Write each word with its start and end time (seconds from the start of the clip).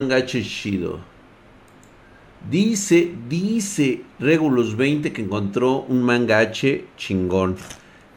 mangache 0.00 0.42
chido. 0.42 0.98
Dice, 2.50 3.12
dice 3.28 4.02
Regulus 4.18 4.74
20 4.74 5.12
que 5.12 5.20
encontró 5.20 5.82
un 5.82 6.02
mangache 6.02 6.86
chingón. 6.96 7.56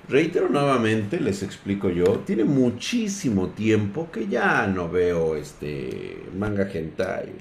Reitero 0.07 0.47
nuevamente, 0.47 1.19
les 1.19 1.43
explico 1.43 1.89
yo, 1.89 2.19
tiene 2.25 2.45
muchísimo 2.45 3.49
tiempo 3.49 4.09
que 4.09 4.29
ya 4.29 4.65
no 4.65 4.87
veo 4.87 5.35
este 5.35 6.23
manga 6.37 6.69
hentai. 6.73 7.33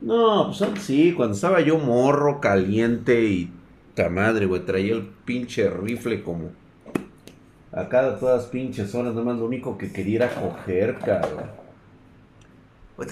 No, 0.00 0.52
pues 0.52 0.82
sí, 0.82 1.12
cuando 1.12 1.36
estaba 1.36 1.60
yo 1.60 1.78
morro, 1.78 2.40
caliente 2.40 3.22
y 3.26 3.52
ta 3.94 4.08
madre, 4.08 4.46
güey, 4.46 4.66
traía 4.66 4.94
el 4.94 5.06
pinche 5.24 5.70
rifle 5.70 6.24
como 6.24 6.50
a 7.70 7.88
cada 7.88 8.18
todas 8.18 8.46
pinches 8.46 8.92
horas, 8.96 9.14
nomás 9.14 9.38
lo 9.38 9.44
único 9.44 9.78
que 9.78 9.92
quería 9.92 10.16
era 10.16 10.34
coger, 10.34 10.98
cabrón. 10.98 11.65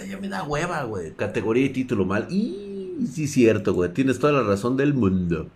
Ya 0.09 0.19
me 0.19 0.29
da 0.29 0.43
hueva, 0.43 0.85
güey. 0.85 1.12
Categoría 1.12 1.66
y 1.66 1.71
título 1.71 2.05
mal. 2.05 2.27
Y 2.30 3.06
sí, 3.12 3.29
cierto, 3.29 3.75
güey. 3.75 3.92
Tienes 3.92 4.19
toda 4.19 4.33
la 4.33 4.42
razón 4.42 4.77
del 4.77 4.95
mundo. 4.95 5.48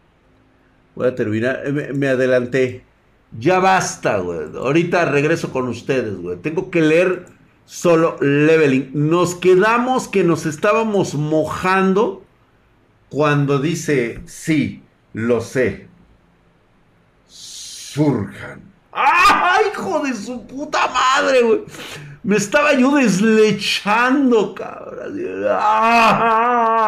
Voy 0.95 1.09
a 1.09 1.15
terminar. 1.15 1.63
Me, 1.73 1.93
me 1.93 2.09
adelanté. 2.09 2.85
Ya 3.39 3.59
basta, 3.59 4.19
güey. 4.19 4.57
Ahorita 4.57 5.05
regreso 5.07 5.51
con 5.51 5.69
ustedes, 5.69 6.17
güey. 6.17 6.37
Tengo 6.39 6.71
que 6.71 6.83
leer 6.83 7.27
solo 7.65 8.17
leveling. 8.21 8.91
Nos 8.95 9.35
quedamos 9.35 10.09
que 10.09 10.25
nos 10.25 10.47
estábamos 10.47 11.15
mojando 11.15 12.23
cuando 13.09 13.59
dice, 13.59 14.21
sí, 14.27 14.83
lo 15.13 15.41
sé. 15.41 15.89
Surjan. 17.27 18.63
¡Ay, 18.93 19.67
hijo 19.73 20.01
de 20.01 20.15
su 20.15 20.47
puta 20.47 20.89
madre, 20.89 21.43
güey! 21.43 21.61
Me 22.23 22.37
estaba 22.37 22.75
yo 22.75 22.95
deslechando, 22.95 24.55
cabrón. 24.55 25.19
¡Ah! 25.51 26.79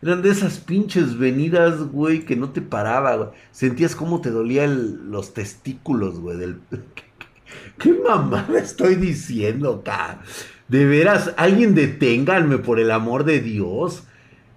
Eran 0.00 0.22
de 0.22 0.30
esas 0.30 0.58
pinches 0.58 1.18
venidas, 1.18 1.80
güey, 1.82 2.24
que 2.24 2.36
no 2.36 2.50
te 2.50 2.60
paraba, 2.60 3.16
güey. 3.16 3.28
Sentías 3.50 3.96
cómo 3.96 4.20
te 4.20 4.30
dolían 4.30 5.10
los 5.10 5.34
testículos, 5.34 6.20
güey. 6.20 6.36
Del... 6.36 6.60
¿Qué, 7.78 7.92
mamada 7.92 8.58
estoy 8.58 8.94
diciendo, 8.94 9.82
cabrón? 9.84 10.18
De 10.68 10.84
veras, 10.84 11.32
alguien 11.36 11.74
deténganme 11.74 12.58
por 12.58 12.78
el 12.78 12.90
amor 12.90 13.24
de 13.24 13.40
Dios. 13.40 14.04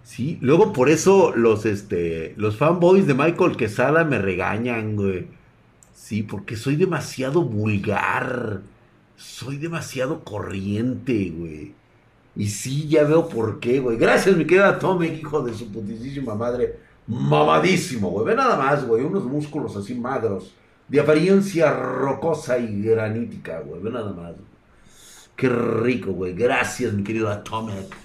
Sí, 0.04 0.38
luego 0.42 0.74
por 0.74 0.90
eso 0.90 1.34
los, 1.36 1.66
este, 1.66 2.34
los 2.36 2.58
fanboys 2.58 3.08
de 3.08 3.14
Michael 3.14 3.56
Quesada 3.56 4.04
me 4.04 4.20
regañan, 4.20 4.98
güey. 4.98 5.28
Sí, 5.94 6.22
porque 6.22 6.58
soy 6.58 6.76
demasiado 6.76 7.44
vulgar. 7.44 8.62
Soy 9.22 9.58
demasiado 9.58 10.24
corriente, 10.24 11.32
güey. 11.36 11.74
Y 12.36 12.48
sí, 12.48 12.88
ya 12.88 13.04
veo 13.04 13.30
por 13.30 13.60
qué, 13.60 13.80
güey. 13.80 13.98
Gracias, 13.98 14.36
mi 14.36 14.46
querida 14.46 14.80
Tommy, 14.80 15.08
hijo 15.08 15.42
de 15.42 15.54
su 15.54 15.72
putísima 15.72 16.34
madre. 16.34 16.80
Mamadísimo, 17.06 18.10
güey. 18.10 18.26
Ve 18.26 18.36
nada 18.36 18.58
más, 18.58 18.86
güey. 18.86 19.04
Unos 19.04 19.26
músculos 19.26 19.76
así 19.76 19.94
magros. 19.94 20.56
De 20.88 21.00
apariencia 21.00 21.72
rocosa 21.72 22.58
y 22.58 22.82
granítica, 22.82 23.60
güey. 23.60 23.82
Ve 23.82 23.92
nada 23.92 24.12
más. 24.12 24.34
Qué 25.36 25.50
rico, 25.50 26.14
güey. 26.14 26.34
Gracias, 26.34 26.92
mi 26.94 27.04
querido 27.04 27.30
Atomic. 27.30 27.96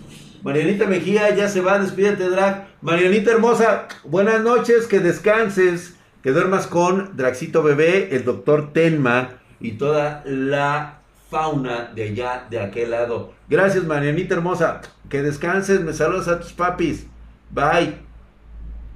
Marianita 0.43 0.87
Mejía 0.87 1.35
ya 1.35 1.49
se 1.49 1.63
va, 1.63 1.79
despídete, 1.79 2.29
Drag. 2.29 2.69
Marianita 2.83 3.33
hermosa, 3.33 3.89
buenas 4.05 4.43
noches, 4.43 4.87
que 4.87 5.01
descanses, 5.01 5.97
que 6.23 6.31
duermas 6.31 6.67
con 6.67 7.17
Draxito 7.17 7.63
Bebé, 7.63 8.15
el 8.15 8.25
doctor 8.25 8.73
Tenma 8.73 9.31
y 9.61 9.73
toda 9.73 10.23
la 10.27 10.96
fauna 11.31 11.93
de 11.95 12.05
allá, 12.05 12.47
de 12.49 12.61
aquel 12.61 12.91
lado. 12.91 13.33
Gracias, 13.49 13.85
Marianita 13.85 14.35
hermosa. 14.35 14.81
Que 15.09 15.23
descanses, 15.23 15.81
me 15.81 15.93
saludas 15.93 16.29
a 16.29 16.41
tus 16.41 16.53
papis. 16.53 17.07
Bye. 17.51 17.99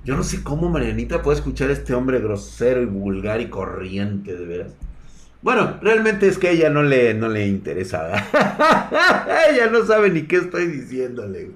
Yo 0.04 0.16
no 0.16 0.22
sé 0.22 0.42
cómo 0.42 0.68
Marianita 0.68 1.22
puede 1.22 1.38
escuchar 1.38 1.70
a 1.70 1.74
este 1.74 1.94
hombre 1.94 2.20
grosero 2.20 2.82
y 2.82 2.86
vulgar 2.86 3.40
y 3.40 3.50
corriente, 3.50 4.34
de 4.34 4.46
veras. 4.46 4.72
Bueno, 5.42 5.78
realmente 5.80 6.26
es 6.26 6.36
que 6.36 6.48
a 6.48 6.50
ella 6.50 6.70
no 6.70 6.82
le, 6.82 7.14
no 7.14 7.28
le 7.28 7.46
interesa. 7.46 8.10
ella 9.50 9.68
no 9.70 9.84
sabe 9.86 10.10
ni 10.10 10.22
qué 10.22 10.36
estoy 10.36 10.66
diciéndole. 10.66 11.52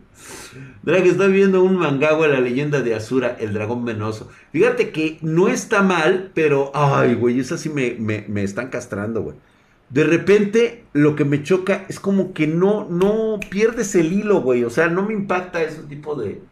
Drag, 0.82 1.06
estoy 1.06 1.32
viendo 1.32 1.62
un 1.62 1.76
mangagua, 1.76 2.28
la 2.28 2.40
leyenda 2.40 2.80
de 2.80 2.94
Asura, 2.94 3.36
el 3.38 3.52
dragón 3.52 3.84
venoso. 3.84 4.30
Fíjate 4.52 4.90
que 4.90 5.18
no 5.20 5.48
está 5.48 5.82
mal, 5.82 6.30
pero, 6.34 6.70
ay, 6.74 7.14
güey, 7.14 7.40
eso 7.40 7.58
sí 7.58 7.68
me, 7.68 7.96
me, 7.98 8.24
me 8.28 8.42
están 8.42 8.68
castrando, 8.68 9.22
güey 9.22 9.36
de 9.94 10.02
repente 10.02 10.86
lo 10.92 11.14
que 11.14 11.24
me 11.24 11.44
choca 11.44 11.86
es 11.88 12.00
como 12.00 12.34
que 12.34 12.48
no, 12.48 12.84
no 12.90 13.38
pierdes 13.48 13.94
el 13.94 14.12
hilo, 14.12 14.42
güey. 14.42 14.64
O 14.64 14.70
sea, 14.70 14.88
no 14.88 15.06
me 15.06 15.14
impacta 15.14 15.62
ese 15.62 15.84
tipo 15.84 16.16
de... 16.16 16.42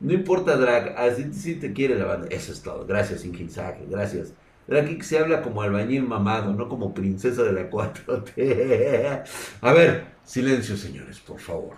No 0.00 0.12
importa, 0.12 0.56
Drag, 0.56 0.98
así 0.98 1.32
si 1.32 1.54
te 1.54 1.72
quiere 1.72 1.94
la 1.96 2.06
banda. 2.06 2.26
Eso 2.32 2.50
es 2.50 2.62
todo. 2.62 2.84
Gracias, 2.84 3.24
Inginsaje, 3.24 3.86
gracias. 3.88 4.34
Drag 4.66 5.04
se 5.04 5.20
habla 5.20 5.40
como 5.40 5.62
albañil 5.62 6.02
mamado, 6.02 6.52
no 6.52 6.68
como 6.68 6.92
princesa 6.92 7.44
de 7.44 7.52
la 7.52 7.70
4T. 7.70 9.22
A 9.60 9.72
ver, 9.72 10.06
silencio, 10.24 10.76
señores, 10.76 11.20
por 11.20 11.38
favor. 11.38 11.76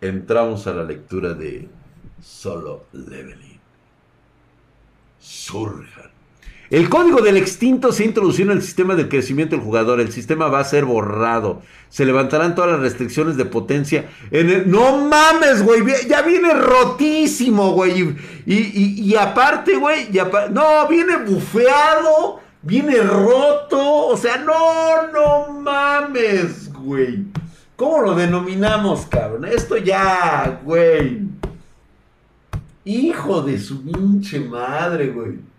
Entramos 0.00 0.66
a 0.66 0.72
la 0.72 0.84
lectura 0.84 1.34
de 1.34 1.68
Solo 2.22 2.86
Leveling. 2.92 3.60
Surjan 5.18 6.13
el 6.74 6.88
código 6.88 7.20
del 7.20 7.36
extinto 7.36 7.92
se 7.92 8.04
introdució 8.04 8.44
en 8.44 8.50
el 8.50 8.60
sistema 8.60 8.96
de 8.96 9.08
crecimiento 9.08 9.54
del 9.54 9.64
jugador. 9.64 10.00
El 10.00 10.10
sistema 10.10 10.48
va 10.48 10.58
a 10.58 10.64
ser 10.64 10.84
borrado. 10.84 11.62
Se 11.88 12.04
levantarán 12.04 12.56
todas 12.56 12.72
las 12.72 12.80
restricciones 12.80 13.36
de 13.36 13.44
potencia. 13.44 14.10
En 14.32 14.50
el... 14.50 14.68
No 14.68 15.06
mames, 15.06 15.62
güey. 15.62 15.84
Ya 16.08 16.22
viene 16.22 16.52
rotísimo, 16.52 17.74
güey. 17.74 18.16
Y, 18.44 19.14
aparte, 19.14 19.76
güey. 19.76 20.08
No, 20.50 20.88
viene 20.88 21.18
bufeado. 21.18 22.40
Viene 22.62 22.96
roto. 23.02 24.06
O 24.08 24.16
sea, 24.16 24.38
no, 24.38 25.12
no 25.12 25.60
mames, 25.60 26.72
güey. 26.72 27.22
¿Cómo 27.76 28.02
lo 28.02 28.16
denominamos, 28.16 29.06
cabrón? 29.06 29.44
Esto 29.44 29.76
ya, 29.76 30.60
güey. 30.64 31.20
Hijo 32.84 33.42
de 33.42 33.60
su 33.60 33.80
pinche 33.84 34.40
madre, 34.40 35.10
güey. 35.10 35.53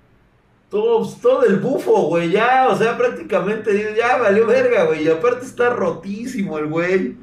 Todo, 0.76 1.10
todo 1.22 1.46
el 1.46 1.60
bufo, 1.60 2.08
güey, 2.08 2.32
ya, 2.32 2.68
o 2.70 2.76
sea, 2.76 2.98
prácticamente 2.98 3.96
ya 3.98 4.18
valió 4.18 4.46
verga, 4.46 4.84
güey, 4.84 5.06
y 5.06 5.08
aparte 5.08 5.46
está 5.46 5.70
rotísimo 5.70 6.58
el 6.58 6.66
güey. 6.66 7.16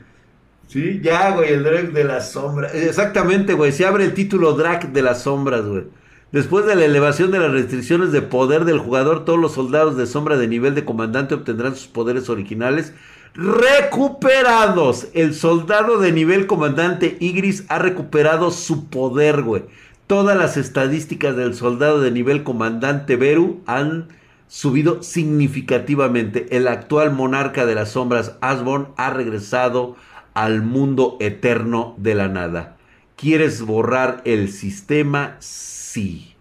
Sí, 0.69 1.03
ya, 1.03 1.33
güey, 1.33 1.53
el 1.53 1.63
drag 1.63 1.93
de 1.93 2.05
las 2.05 2.33
sombras. 2.33 2.75
Exactamente, 2.75 3.53
güey, 3.53 3.71
se 3.73 3.85
abre 3.85 4.05
el 4.05 4.15
título 4.15 4.55
drag 4.55 4.95
de 4.95 5.03
las 5.03 5.25
sombras, 5.25 5.67
güey. 5.67 5.85
Después 6.33 6.65
de 6.65 6.77
la 6.77 6.87
elevación 6.87 7.31
de 7.31 7.41
las 7.41 7.53
restricciones 7.53 8.11
de 8.11 8.23
poder 8.23 8.65
del 8.65 8.79
jugador, 8.79 9.27
todos 9.27 9.39
los 9.39 9.53
soldados 9.53 9.99
de 9.99 10.07
sombra 10.07 10.39
de 10.39 10.49
nivel 10.49 10.75
de 10.75 10.87
comandante 10.87 11.35
obtendrán 11.35 11.77
sus 11.77 11.89
poderes 11.89 12.31
originales 12.31 12.95
recuperados. 13.35 15.09
El 15.13 15.35
soldado 15.35 15.99
de 15.99 16.11
nivel 16.11 16.47
comandante 16.47 17.19
Igris 17.21 17.67
ha 17.69 17.79
recuperado 17.79 18.51
su 18.51 18.89
poder, 18.89 19.43
güey 19.43 19.65
todas 20.07 20.37
las 20.37 20.57
estadísticas 20.57 21.37
del 21.37 21.55
soldado 21.55 22.01
de 22.01 22.11
nivel 22.11 22.43
comandante 22.43 23.17
Beru 23.17 23.63
han 23.67 24.09
subido 24.49 25.03
significativamente. 25.03 26.47
El 26.57 26.69
actual 26.69 27.13
monarca 27.13 27.65
de 27.65 27.75
las 27.75 27.93
sombras, 27.93 28.37
Asborn, 28.41 28.89
ha 28.97 29.11
regresado 29.11 29.97
al 30.35 30.63
mundo 30.63 31.17
eterno 31.21 31.95
de 31.97 32.15
la 32.15 32.29
nada. 32.29 32.77
¿Quieres 33.17 33.63
borrar 33.63 34.21
el 34.25 34.53
sistema? 34.53 35.37
Sí. 35.39 36.35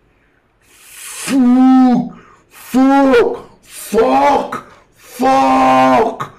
Fuck, 1.26 2.16
fuck, 2.50 3.48
fuck, 3.62 4.66
fuck, 4.94 6.34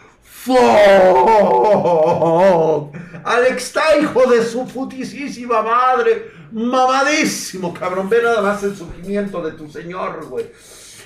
fuck. 1.83 2.97
Alex 3.25 3.63
está 3.63 3.97
hijo 3.99 4.27
de 4.31 4.45
su 4.45 4.67
putisísima 4.67 5.63
madre 5.63 6.42
mamadísimo, 6.53 7.73
cabrón. 7.75 8.09
Ve 8.09 8.23
nada 8.23 8.43
más 8.43 8.63
el 8.63 8.77
sufrimiento 8.77 9.43
de 9.43 9.53
tu 9.53 9.69
señor, 9.71 10.27
güey. 10.27 10.51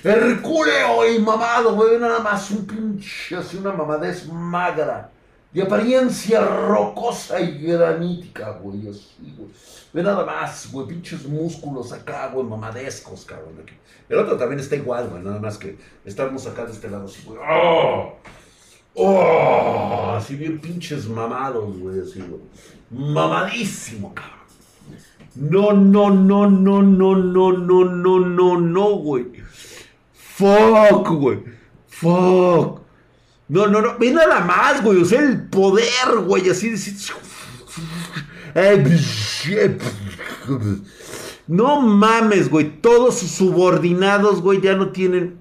Hercúleo 0.03 1.11
y 1.11 1.19
mamado, 1.19 1.75
güey. 1.75 1.99
Nada 1.99 2.21
más 2.21 2.51
un 2.51 2.67
pinche, 2.67 3.37
así 3.37 3.57
una 3.57 3.73
mamadez 3.73 4.27
magra. 4.29 5.11
De 5.53 5.63
apariencia 5.63 6.45
rocosa 6.45 7.41
y 7.41 7.63
granítica, 7.63 8.51
güey. 8.61 8.89
Así, 8.89 9.35
güey. 9.37 9.49
Ve 9.93 10.03
nada 10.03 10.25
más, 10.25 10.71
güey. 10.71 10.87
Pinches 10.87 11.25
músculos 11.27 11.93
acá, 11.93 12.29
güey. 12.29 12.47
Mamadescos, 12.47 13.25
cabrón. 13.25 13.65
El 14.09 14.19
otro 14.19 14.37
también 14.37 14.61
está 14.61 14.77
igual, 14.77 15.09
güey. 15.09 15.23
Nada 15.23 15.41
más 15.41 15.57
que 15.57 15.79
estamos 16.05 16.47
acá 16.47 16.67
de 16.67 16.73
este 16.73 16.91
lado 16.91 17.07
así, 17.07 17.23
güey. 17.25 17.39
¡Oh! 17.41 18.17
¡Oh! 18.95 20.13
Así 20.17 20.37
bien 20.37 20.61
pinches 20.61 21.09
mamados, 21.09 21.79
güey. 21.79 22.01
Así, 22.01 22.21
güey. 22.21 22.41
Mamadísimo, 22.91 24.15
cabrón. 24.15 24.46
No, 25.37 25.73
no, 25.73 26.11
no, 26.11 26.51
no, 26.51 26.83
no, 26.83 27.15
no, 27.15 27.53
no, 27.53 27.85
no, 27.85 28.21
no, 28.21 28.61
no, 28.61 28.91
güey. 28.97 29.27
Fuck, 30.15 31.09
güey. 31.11 31.43
Fuck. 31.89 32.81
No, 33.49 33.67
no, 33.67 33.81
no. 33.81 33.99
Ve 33.99 34.11
nada 34.11 34.41
más, 34.41 34.83
güey. 34.83 35.01
O 35.01 35.05
sea, 35.05 35.21
el 35.21 35.49
poder, 35.49 36.19
güey. 36.25 36.49
Así 36.51 36.71
de. 36.71 36.77
No 41.49 41.81
mames, 41.81 42.51
güey. 42.51 42.81
Todos 42.81 43.21
sus 43.21 43.31
subordinados, 43.31 44.43
güey, 44.43 44.61
ya 44.61 44.75
no 44.75 44.91
tienen. 44.91 45.39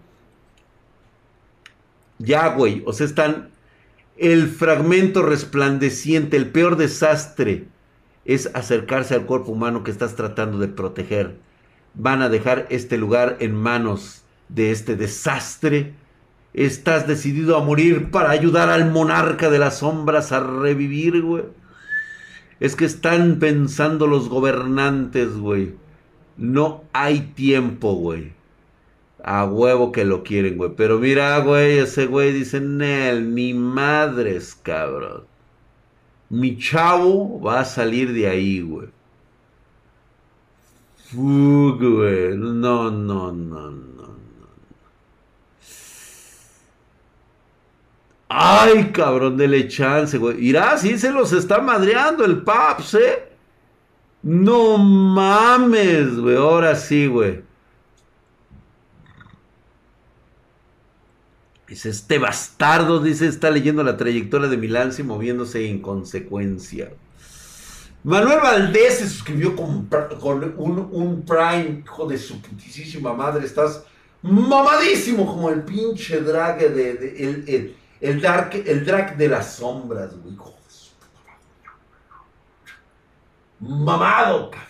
Ya, 2.19 2.49
güey. 2.49 2.83
O 2.85 2.93
sea, 2.93 3.07
están. 3.07 3.49
El 4.17 4.47
fragmento 4.49 5.23
resplandeciente, 5.23 6.37
el 6.37 6.49
peor 6.49 6.77
desastre, 6.77 7.67
es 8.25 8.49
acercarse 8.55 9.13
al 9.13 9.25
cuerpo 9.25 9.51
humano 9.51 9.83
que 9.83 9.91
estás 9.91 10.15
tratando 10.15 10.57
de 10.57 10.67
proteger. 10.67 11.37
Van 11.93 12.21
a 12.21 12.29
dejar 12.29 12.65
este 12.69 12.97
lugar 12.97 13.37
en 13.39 13.55
manos 13.55 14.23
de 14.49 14.71
este 14.71 14.95
desastre. 14.95 15.93
Estás 16.53 17.07
decidido 17.07 17.55
a 17.55 17.63
morir 17.63 18.09
para 18.11 18.31
ayudar 18.31 18.69
al 18.69 18.91
monarca 18.91 19.49
de 19.49 19.59
las 19.59 19.79
sombras 19.79 20.31
a 20.31 20.39
revivir, 20.39 21.21
güey. 21.21 21.43
Es 22.59 22.75
que 22.75 22.85
están 22.85 23.39
pensando 23.39 24.07
los 24.07 24.29
gobernantes, 24.29 25.37
güey. 25.37 25.75
No 26.37 26.83
hay 26.93 27.19
tiempo, 27.35 27.93
güey. 27.93 28.33
A 29.23 29.45
huevo 29.45 29.91
que 29.91 30.05
lo 30.05 30.23
quieren, 30.23 30.57
güey. 30.57 30.71
Pero 30.75 30.99
mira, 30.99 31.37
güey, 31.39 31.79
ese 31.79 32.05
güey 32.07 32.31
dice, 32.31 32.59
Nel, 32.61 33.35
ni 33.35 33.53
madres, 33.53 34.55
cabrón. 34.55 35.25
Mi 36.29 36.57
chavo 36.57 37.39
va 37.39 37.59
a 37.61 37.65
salir 37.65 38.11
de 38.13 38.27
ahí, 38.27 38.61
güey. 38.61 38.89
Fug, 41.11 41.79
güey. 41.79 42.35
No, 42.35 42.89
no, 42.91 43.31
no, 43.31 43.71
no. 43.71 43.85
Ay, 48.37 48.91
cabrón, 48.91 49.37
dele 49.37 49.67
chance, 49.67 50.17
güey. 50.17 50.45
Irá, 50.45 50.77
sí 50.77 50.97
se 50.97 51.09
los 51.11 51.31
está 51.31 51.59
madreando 51.61 52.25
el 52.25 52.41
Paps, 52.41 52.95
¿eh? 52.95 53.29
No 54.23 54.77
mames, 54.77 56.17
güey. 56.19 56.35
Ahora 56.35 56.75
sí, 56.75 57.07
güey. 57.07 57.44
Dice, 61.75 61.89
este 61.89 62.19
bastardo, 62.19 63.01
dice, 63.01 63.27
está 63.27 63.51
leyendo 63.51 63.83
la 63.83 63.97
trayectoria 63.97 64.47
de 64.47 64.55
Milán 64.55 64.93
y 64.97 65.03
moviéndose 65.03 65.67
en 65.67 65.81
consecuencia. 65.81 66.93
Manuel 68.01 68.39
Valdés 68.41 68.99
se 68.99 69.09
suscribió 69.09 69.57
con, 69.57 69.89
un, 70.55 71.25
Prime, 71.25 71.83
hijo 71.83 72.07
de 72.07 72.17
su 72.17 72.41
putísima 72.41 73.11
madre. 73.13 73.45
Estás 73.45 73.83
mamadísimo 74.21 75.25
como 75.25 75.49
el 75.49 75.63
pinche 75.63 76.21
drag 76.21 76.59
de, 76.59 77.75
el, 77.99 78.21
dark, 78.21 78.51
el 78.65 78.85
drag 78.85 79.17
de 79.17 79.27
las 79.27 79.55
sombras, 79.55 80.15
güey. 80.21 80.37
Mamado, 83.59 84.49
cabrón. 84.49 84.69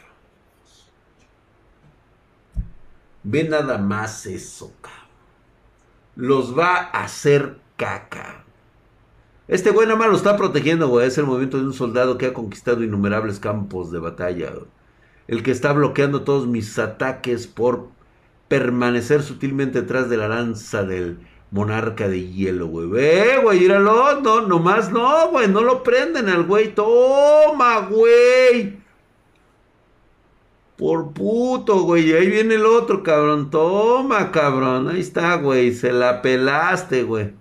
Ve 3.21 3.43
nada 3.43 3.77
más 3.77 4.25
eso, 4.25 4.73
cabrón. 4.81 4.94
Los 6.15 6.57
va 6.57 6.75
a 6.77 7.03
hacer 7.03 7.57
caca. 7.75 8.43
Este 9.47 9.69
güey 9.69 9.85
nada 9.85 9.99
más 9.99 10.09
lo 10.09 10.15
está 10.15 10.37
protegiendo, 10.37 10.87
güey. 10.87 11.07
Es 11.07 11.17
el 11.17 11.25
movimiento 11.25 11.57
de 11.57 11.65
un 11.65 11.73
soldado 11.73 12.17
que 12.17 12.27
ha 12.27 12.33
conquistado 12.33 12.83
innumerables 12.83 13.39
campos 13.39 13.91
de 13.91 13.99
batalla. 13.99 14.53
El 15.27 15.43
que 15.43 15.51
está 15.51 15.73
bloqueando 15.73 16.23
todos 16.23 16.47
mis 16.47 16.79
ataques 16.79 17.47
por 17.47 17.89
permanecer 18.47 19.23
sutilmente 19.23 19.81
detrás 19.81 20.09
de 20.09 20.17
la 20.17 20.27
lanza 20.27 20.83
del 20.83 21.19
monarca 21.51 22.07
de 22.07 22.27
hielo, 22.27 22.67
güey. 22.67 22.87
Ve, 22.87 23.39
güey, 23.43 23.63
íralo. 23.63 24.21
No, 24.21 24.41
nomás 24.41 24.91
no, 24.91 25.29
güey. 25.29 25.47
No 25.47 25.61
lo 25.61 25.83
prenden 25.83 26.29
al 26.29 26.43
güey. 26.43 26.73
Toma, 26.73 27.79
güey. 27.89 28.84
Por 30.77 31.13
puto, 31.13 31.83
güey. 31.83 32.13
Ahí 32.13 32.29
viene 32.29 32.55
el 32.55 32.65
otro, 32.65 33.01
cabrón. 33.01 33.49
Toma, 33.49 34.31
cabrón. 34.31 34.89
Ahí 34.89 34.99
está, 34.99 35.35
güey. 35.35 35.73
Se 35.73 35.91
la 35.91 36.21
pelaste, 36.21 37.03
güey. 37.03 37.31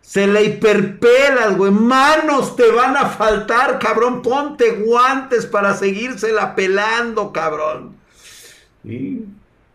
Se 0.00 0.26
la 0.26 0.40
hiperpelas, 0.40 1.56
güey. 1.56 1.72
Manos 1.72 2.56
te 2.56 2.70
van 2.70 2.96
a 2.96 3.06
faltar, 3.06 3.78
cabrón. 3.78 4.22
Ponte 4.22 4.70
guantes 4.70 5.44
para 5.46 5.74
seguirse 5.74 6.32
la 6.32 6.54
pelando, 6.54 7.32
cabrón. 7.32 7.96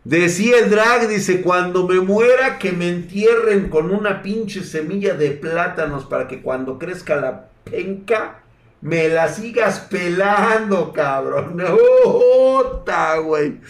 Decía 0.04 0.58
el 0.58 0.70
drag, 0.70 1.06
dice, 1.06 1.42
cuando 1.42 1.86
me 1.86 2.00
muera 2.00 2.58
que 2.58 2.72
me 2.72 2.88
entierren 2.88 3.68
con 3.68 3.92
una 3.92 4.22
pinche 4.22 4.64
semilla 4.64 5.14
de 5.14 5.30
plátanos 5.30 6.06
para 6.06 6.26
que 6.26 6.42
cuando 6.42 6.78
crezca 6.78 7.16
la 7.16 7.50
penca 7.62 8.41
me 8.82 9.08
la 9.08 9.28
sigas 9.28 9.80
pelando, 9.80 10.92
cabrón. 10.92 11.62
Ota, 12.04 13.16
güey. 13.18 13.60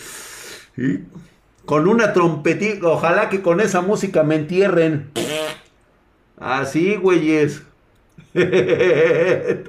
Con 1.67 1.87
una 1.87 2.13
trompetita, 2.13 2.89
ojalá 2.89 3.29
que 3.29 3.43
con 3.43 3.61
esa 3.61 3.83
música 3.83 4.25
me 4.25 4.35
entierren. 4.37 5.13
Así, 6.39 6.97
güeyes. 6.97 7.63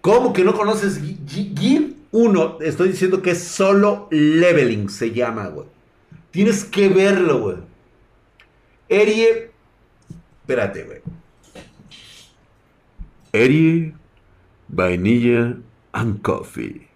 ¿Cómo 0.00 0.32
que 0.32 0.44
no 0.44 0.54
conoces 0.54 1.00
Gear 1.26 1.82
1? 2.10 2.58
Estoy 2.62 2.88
diciendo 2.88 3.20
que 3.20 3.32
es 3.32 3.44
solo 3.44 4.08
leveling, 4.10 4.88
se 4.88 5.10
llama, 5.12 5.48
güey. 5.48 5.66
Tienes 6.30 6.64
que 6.64 6.88
verlo, 6.88 7.40
güey. 7.40 7.56
Erie. 8.88 9.50
Espérate, 10.40 10.84
güey. 10.84 11.02
Erie, 13.34 13.92
vainilla 14.68 15.58
and 15.90 16.22
coffee. 16.22 16.86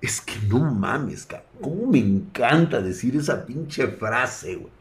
Es 0.00 0.22
que 0.22 0.38
no 0.48 0.60
mames, 0.74 1.26
cabrón. 1.26 1.50
¿Cómo 1.60 1.86
me 1.92 1.98
encanta 1.98 2.80
decir 2.80 3.14
esa 3.14 3.44
pinche 3.44 3.86
frase, 3.88 4.54
güey? 4.54 4.72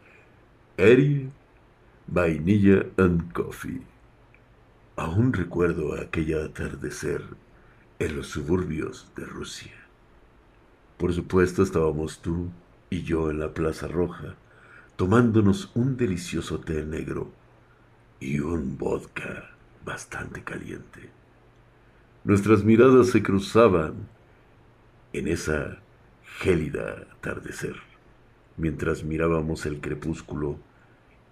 Erie, 0.78 1.32
vainilla 2.08 2.86
and 2.96 3.30
coffee. 3.34 3.82
Aún 4.96 5.34
recuerdo 5.34 6.00
aquella 6.02 6.46
atardecer 6.46 7.26
en 8.00 8.16
los 8.16 8.28
suburbios 8.28 9.12
de 9.18 9.26
Rusia. 9.26 9.76
Por 10.98 11.14
supuesto 11.14 11.62
estábamos 11.62 12.22
tú 12.22 12.52
y 12.90 13.04
yo 13.04 13.30
en 13.30 13.40
la 13.40 13.54
Plaza 13.54 13.90
Roja, 13.90 14.36
tomándonos 14.96 15.72
un 15.76 15.98
delicioso 15.98 16.62
té 16.62 16.86
negro 16.86 17.34
y 18.22 18.40
un 18.40 18.78
vodka 18.78 19.59
bastante 19.86 20.44
caliente. 20.44 21.10
Nuestras 22.24 22.64
miradas 22.64 23.10
se 23.10 23.24
cruzaban 23.24 24.08
en 25.14 25.28
esa 25.28 25.80
gélida 26.40 27.08
atardecer, 27.14 27.76
mientras 28.58 29.04
mirábamos 29.04 29.66
el 29.66 29.82
crepúsculo 29.82 30.60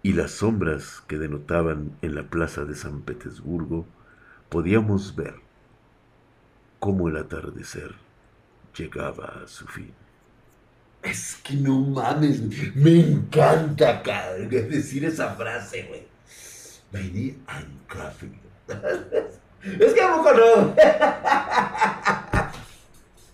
y 0.02 0.14
las 0.14 0.32
sombras 0.32 1.04
que 1.08 1.18
denotaban 1.18 1.98
en 2.02 2.16
la 2.16 2.24
plaza 2.24 2.66
de 2.66 2.76
San 2.76 3.02
Petersburgo, 3.02 3.86
podíamos 4.50 5.16
ver 5.16 5.36
cómo 6.80 7.10
el 7.10 7.18
atardecer 7.18 7.96
llegaba 8.76 9.42
a 9.44 9.48
su 9.48 9.68
fin. 9.68 9.94
Es 11.04 11.36
que 11.44 11.56
no 11.56 11.80
mames, 11.80 12.42
me 12.76 13.00
encanta 13.00 14.02
decir 14.50 15.06
esa 15.06 15.36
frase, 15.36 15.84
güey. 15.88 16.17
Vainilla 16.92 17.36
and 17.48 17.88
coffee. 17.88 18.40
es 19.80 19.94
que 19.94 20.02
a 20.02 20.16
poco 20.16 20.34
no. 20.34 20.76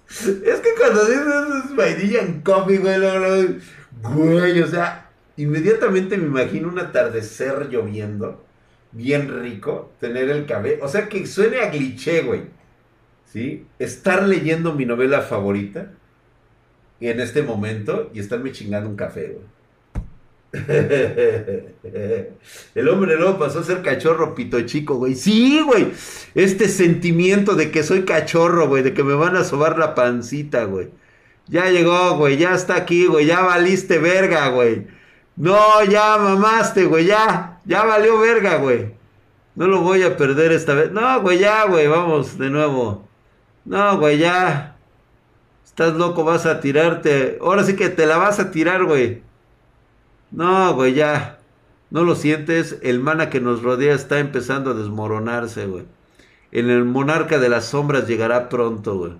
es 0.10 0.60
que 0.60 0.70
cuando 0.78 1.06
dices 1.06 1.76
vainilla 1.76 2.22
and 2.22 2.44
coffee, 2.44 2.78
güey, 2.78 3.00
güey, 4.02 4.62
o 4.62 4.68
sea, 4.68 5.10
inmediatamente 5.38 6.18
me 6.18 6.26
imagino 6.26 6.68
un 6.70 6.80
atardecer 6.80 7.70
lloviendo, 7.70 8.44
bien 8.92 9.42
rico, 9.42 9.92
tener 10.00 10.30
el 10.30 10.46
cabello, 10.46 10.84
o 10.84 10.88
sea, 10.88 11.10
que 11.10 11.26
suene 11.26 11.62
a 11.62 11.72
cliché, 11.72 12.22
güey. 12.22 12.44
¿Sí? 13.26 13.66
Estar 13.80 14.28
leyendo 14.28 14.74
mi 14.74 14.86
novela 14.86 15.22
favorita 15.22 15.92
en 17.00 17.20
este 17.20 17.42
momento 17.42 18.12
y 18.14 18.20
estarme 18.20 18.52
chingando 18.52 18.88
un 18.90 18.96
café, 18.96 19.30
güey. 19.30 19.53
El 22.76 22.88
hombre 22.88 23.18
no 23.18 23.40
pasó 23.40 23.60
a 23.60 23.64
ser 23.64 23.82
cachorro 23.82 24.36
pito 24.36 24.62
chico, 24.62 24.94
güey. 24.96 25.16
Sí, 25.16 25.62
güey. 25.66 25.88
Este 26.36 26.70
sentimiento 26.70 27.56
de 27.56 27.72
que 27.72 27.82
soy 27.82 28.06
cachorro, 28.06 28.68
güey. 28.68 28.84
De 28.84 28.94
que 28.94 29.04
me 29.04 29.16
van 29.16 29.36
a 29.36 29.44
sobar 29.44 29.80
la 29.80 29.96
pancita, 29.96 30.66
güey. 30.66 30.90
Ya 31.48 31.72
llegó, 31.72 32.18
güey. 32.18 32.38
Ya 32.38 32.54
está 32.54 32.76
aquí, 32.76 33.08
güey. 33.08 33.26
Ya 33.26 33.42
valiste 33.42 33.98
verga, 33.98 34.50
güey. 34.50 34.86
No, 35.36 35.84
ya 35.86 36.20
mamaste, 36.20 36.86
güey. 36.86 37.06
Ya. 37.06 37.60
Ya 37.66 37.84
valió 37.84 38.20
verga, 38.20 38.58
güey. 38.58 38.94
No 39.56 39.68
lo 39.68 39.82
voy 39.82 40.04
a 40.04 40.18
perder 40.18 40.52
esta 40.52 40.76
vez. 40.76 40.92
No, 40.92 41.20
güey, 41.22 41.40
ya, 41.40 41.66
güey. 41.66 41.88
Vamos 41.88 42.38
de 42.38 42.52
nuevo. 42.52 43.08
No, 43.66 43.98
güey, 43.98 44.20
ya. 44.20 44.76
Estás 45.66 45.96
loco, 45.96 46.24
vas 46.24 46.46
a 46.46 46.60
tirarte. 46.60 47.40
Ahora 47.42 47.64
sí 47.64 47.76
que 47.76 47.90
te 47.90 48.06
la 48.06 48.18
vas 48.18 48.40
a 48.40 48.52
tirar, 48.52 48.84
güey. 48.86 49.24
No, 50.34 50.74
güey, 50.74 50.96
ya. 50.96 51.38
¿No 51.92 52.04
lo 52.04 52.16
sientes? 52.16 52.80
El 52.82 53.00
mana 53.00 53.30
que 53.30 53.40
nos 53.40 53.62
rodea 53.62 53.94
está 53.94 54.18
empezando 54.18 54.72
a 54.72 54.74
desmoronarse, 54.74 55.68
güey. 55.68 55.86
En 56.52 56.70
el 56.72 56.86
monarca 56.86 57.38
de 57.38 57.50
las 57.50 57.66
sombras 57.66 58.08
llegará 58.08 58.50
pronto, 58.50 58.96
güey. 58.96 59.14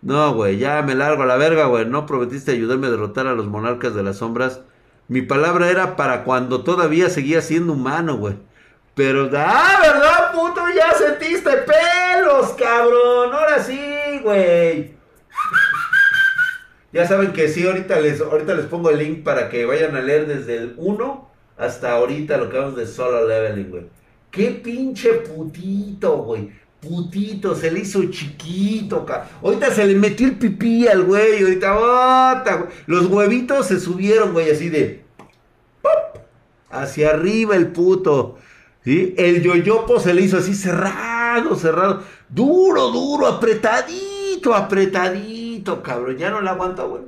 No, 0.00 0.32
güey, 0.32 0.56
ya 0.56 0.80
me 0.80 0.94
largo 0.94 1.24
a 1.24 1.26
la 1.26 1.36
verga, 1.36 1.66
güey. 1.66 1.84
No 1.84 2.06
prometiste 2.06 2.52
ayudarme 2.52 2.86
a 2.86 2.90
derrotar 2.90 3.26
a 3.26 3.34
los 3.34 3.46
monarcas 3.48 3.94
de 3.94 4.02
las 4.02 4.16
sombras. 4.16 4.60
Mi 5.08 5.20
palabra 5.20 5.68
era 5.70 5.96
para 5.96 6.24
cuando 6.24 6.64
todavía 6.64 7.10
seguía 7.10 7.42
siendo 7.42 7.74
humano, 7.74 8.16
güey. 8.16 8.36
Pero, 8.94 9.30
ah, 9.36 9.78
¿verdad, 9.82 10.32
puto? 10.32 10.62
Ya 10.74 10.94
sentiste 10.94 11.50
pelos, 11.50 12.50
cabrón. 12.58 13.34
Ahora 13.34 13.62
sí, 13.62 14.20
güey. 14.22 14.94
Ya 16.92 17.06
saben 17.06 17.32
que 17.32 17.48
sí, 17.48 17.66
ahorita 17.66 18.00
les, 18.00 18.20
ahorita 18.20 18.54
les 18.54 18.66
pongo 18.66 18.90
el 18.90 18.98
link 18.98 19.22
para 19.22 19.48
que 19.48 19.64
vayan 19.64 19.94
a 19.96 20.00
leer 20.00 20.26
desde 20.26 20.56
el 20.56 20.74
1 20.76 21.30
hasta 21.56 21.92
ahorita 21.92 22.36
lo 22.38 22.50
que 22.50 22.58
vamos 22.58 22.76
de 22.76 22.86
solo 22.86 23.28
leveling, 23.28 23.70
güey. 23.70 23.84
Qué 24.30 24.50
pinche 24.50 25.12
putito, 25.12 26.16
güey. 26.18 26.50
Putito, 26.80 27.54
se 27.54 27.70
le 27.70 27.80
hizo 27.80 28.02
chiquito, 28.04 29.04
cabrón. 29.04 29.28
Ahorita 29.42 29.70
se 29.70 29.86
le 29.86 29.94
metió 29.94 30.26
el 30.26 30.36
pipí 30.36 30.88
al 30.88 31.04
güey, 31.04 31.42
ahorita, 31.42 31.72
bota, 31.74 32.68
Los 32.86 33.06
huevitos 33.06 33.66
se 33.66 33.78
subieron, 33.78 34.32
güey, 34.32 34.50
así 34.50 34.70
de... 34.70 35.04
¡pop! 35.82 36.22
Hacia 36.70 37.10
arriba 37.10 37.54
el 37.56 37.68
puto. 37.68 38.38
¿Sí? 38.82 39.14
El 39.18 39.42
yoyopo 39.42 40.00
se 40.00 40.14
le 40.14 40.22
hizo 40.22 40.38
así 40.38 40.54
cerrado, 40.54 41.54
cerrado. 41.56 42.02
Duro, 42.30 42.90
duro, 42.90 43.26
apretadito, 43.26 44.54
apretadito, 44.54 45.39
cabrón. 45.82 46.16
Ya 46.18 46.30
no 46.30 46.40
la 46.40 46.52
aguanto, 46.52 46.88
güey. 46.88 47.02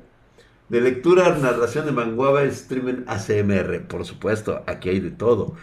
De 0.69 0.81
lectura, 0.81 1.37
narración 1.37 1.85
de 1.85 1.93
Manguaba, 1.93 2.45
streaming 2.45 3.05
ACMR. 3.07 3.83
Por 3.87 4.07
supuesto, 4.07 4.63
aquí 4.67 4.89
hay 4.89 5.01
de 5.01 5.11
todo. 5.11 5.55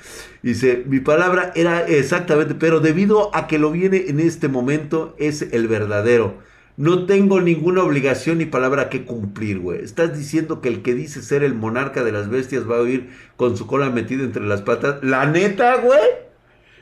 Dice, 0.44 0.84
mi 0.86 1.00
palabra 1.00 1.52
era 1.56 1.88
exactamente, 1.88 2.54
pero 2.54 2.80
debido 2.80 3.36
a 3.36 3.48
que 3.48 3.58
lo 3.58 3.72
viene 3.72 4.06
en 4.08 4.20
este 4.20 4.50
momento, 4.50 5.16
es 5.18 5.42
el 5.42 5.68
verdadero. 5.68 6.36
No 6.78 7.08
tengo 7.08 7.42
ninguna 7.42 7.84
obligación 7.84 8.38
ni 8.38 8.46
palabra 8.46 8.90
que 8.90 9.04
cumplir, 9.04 9.60
güey. 9.60 9.84
Estás 9.84 10.18
diciendo 10.18 10.62
que 10.62 10.70
el 10.70 10.82
que 10.82 10.94
dice 10.94 11.22
ser 11.22 11.44
el 11.44 11.54
monarca 11.54 12.04
de 12.04 12.12
las 12.12 12.30
bestias 12.30 12.70
va 12.70 12.78
a 12.78 12.82
oír 12.82 13.10
con 13.36 13.58
su 13.58 13.68
cola 13.68 13.90
metida 13.90 14.24
entre 14.24 14.46
las 14.46 14.62
patas. 14.62 15.04
¿La 15.04 15.26
neta, 15.26 15.76
güey? 15.78 16.00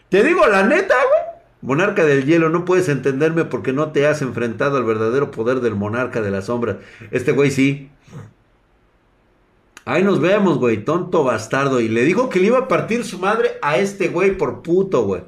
Te 0.10 0.24
digo, 0.24 0.46
la 0.48 0.64
neta, 0.64 0.96
güey. 0.96 1.37
Monarca 1.62 2.06
del 2.06 2.26
hielo, 2.26 2.50
no 2.50 2.66
puedes 2.66 2.88
entenderme 2.88 3.46
porque 3.46 3.74
no 3.74 3.92
te 3.92 4.06
has 4.06 4.22
enfrentado 4.22 4.78
al 4.78 4.84
verdadero 4.84 5.32
poder 5.32 5.60
del 5.60 5.76
monarca 5.76 6.22
de 6.22 6.32
las 6.32 6.46
sombras. 6.46 6.78
Este 7.12 7.32
güey 7.32 7.50
sí. 7.50 7.90
Ahí 9.86 10.04
nos 10.04 10.20
vemos, 10.20 10.60
güey, 10.60 10.84
tonto 10.84 11.24
bastardo. 11.24 11.80
Y 11.80 11.88
le 11.88 12.04
dijo 12.04 12.30
que 12.30 12.40
le 12.40 12.48
iba 12.48 12.60
a 12.60 12.68
partir 12.68 13.04
su 13.04 13.20
madre 13.20 13.54
a 13.62 13.78
este 13.78 14.10
güey 14.10 14.38
por 14.38 14.62
puto, 14.62 15.04
güey. 15.06 15.24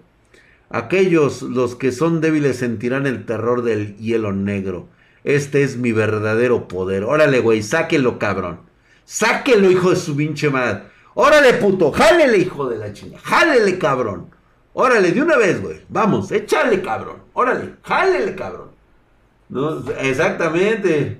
Aquellos, 0.69 1.41
los 1.41 1.75
que 1.75 1.91
son 1.91 2.21
débiles, 2.21 2.57
sentirán 2.57 3.07
el 3.07 3.25
terror 3.25 3.63
del 3.63 3.97
hielo 3.97 4.31
negro. 4.31 4.87
Este 5.23 5.63
es 5.63 5.77
mi 5.77 5.91
verdadero 5.91 6.67
poder. 6.67 7.05
Órale, 7.05 7.39
güey, 7.39 7.63
sáquelo, 7.63 8.19
cabrón. 8.19 8.59
Sáquelo, 9.05 9.71
hijo 9.71 9.89
de 9.89 9.95
su 9.95 10.15
pinche 10.15 10.49
madre. 10.49 10.83
Órale, 11.15 11.53
puto, 11.53 11.91
jálele, 11.91 12.37
hijo 12.37 12.69
de 12.69 12.77
la 12.77 12.93
chingada. 12.93 13.21
Jálele, 13.23 13.79
cabrón. 13.79 14.27
Órale, 14.79 15.11
de 15.11 15.21
una 15.21 15.35
vez, 15.35 15.61
güey. 15.61 15.81
Vamos, 15.89 16.31
échale, 16.31 16.81
cabrón. 16.81 17.17
Órale, 17.33 17.75
jálele, 17.83 18.33
cabrón. 18.33 18.69
No, 19.49 19.83
exactamente. 19.99 21.17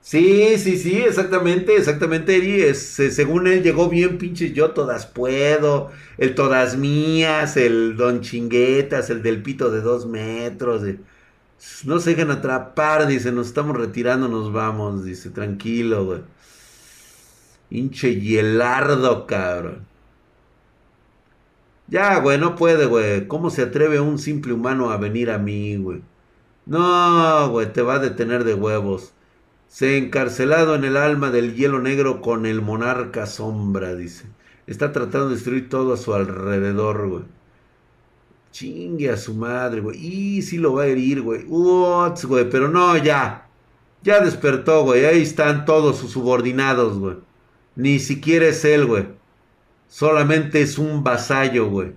Sí, 0.00 0.56
sí, 0.56 0.78
sí, 0.78 0.96
exactamente, 1.02 1.76
exactamente, 1.76 2.36
Eri. 2.36 2.62
Es, 2.62 2.80
según 2.80 3.46
él 3.48 3.62
llegó 3.62 3.90
bien, 3.90 4.16
pinches 4.16 4.54
yo 4.54 4.70
todas 4.70 5.04
puedo. 5.04 5.90
El 6.16 6.34
todas 6.34 6.74
mías, 6.78 7.58
el 7.58 7.96
don 7.98 8.22
chinguetas, 8.22 9.10
el 9.10 9.22
del 9.22 9.42
pito 9.42 9.70
de 9.70 9.82
dos 9.82 10.06
metros. 10.06 10.82
no 11.84 11.98
se 12.00 12.10
dejen 12.10 12.30
atrapar, 12.30 13.06
dice, 13.08 13.30
nos 13.30 13.48
estamos 13.48 13.76
retirando, 13.76 14.26
nos 14.28 14.50
vamos, 14.52 15.04
dice, 15.04 15.28
tranquilo, 15.30 16.06
güey. 16.06 16.20
Hinche 17.70 18.14
hielardo, 18.20 19.26
cabrón. 19.26 19.89
Ya, 21.90 22.18
güey, 22.20 22.38
no 22.38 22.54
puede, 22.56 22.86
güey. 22.86 23.26
¿Cómo 23.26 23.50
se 23.50 23.62
atreve 23.62 24.00
un 24.00 24.18
simple 24.18 24.52
humano 24.52 24.90
a 24.90 24.96
venir 24.96 25.30
a 25.30 25.38
mí, 25.38 25.76
güey? 25.76 26.02
No, 26.66 27.50
güey, 27.50 27.72
te 27.72 27.82
va 27.82 27.94
a 27.96 27.98
detener 27.98 28.44
de 28.44 28.54
huevos. 28.54 29.12
Se 29.68 29.98
encarcelado 29.98 30.74
en 30.76 30.84
el 30.84 30.96
alma 30.96 31.30
del 31.30 31.54
hielo 31.54 31.80
negro 31.80 32.20
con 32.20 32.46
el 32.46 32.62
monarca 32.62 33.26
sombra, 33.26 33.94
dice. 33.94 34.26
Está 34.66 34.92
tratando 34.92 35.28
de 35.28 35.34
destruir 35.34 35.68
todo 35.68 35.94
a 35.94 35.96
su 35.96 36.14
alrededor, 36.14 37.08
güey. 37.08 37.24
Chingue 38.52 39.10
a 39.10 39.16
su 39.16 39.34
madre, 39.34 39.80
güey. 39.80 39.98
Y 39.98 40.42
sí 40.42 40.58
lo 40.58 40.74
va 40.74 40.84
a 40.84 40.86
herir, 40.86 41.22
güey. 41.22 41.44
Uts, 41.48 42.24
güey. 42.26 42.48
Pero 42.50 42.68
no, 42.68 42.96
ya. 42.98 43.48
Ya 44.02 44.20
despertó, 44.20 44.84
güey. 44.84 45.04
Ahí 45.06 45.22
están 45.22 45.64
todos 45.64 45.98
sus 45.98 46.12
subordinados, 46.12 46.98
güey. 46.98 47.16
Ni 47.76 47.98
siquiera 47.98 48.46
es 48.46 48.64
él, 48.64 48.86
güey. 48.86 49.19
Solamente 49.90 50.62
es 50.62 50.78
un 50.78 51.02
vasallo, 51.02 51.68
güey. 51.68 51.92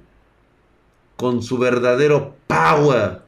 Con 1.15 1.43
su 1.43 1.59
verdadero 1.59 2.35
power. 2.47 3.21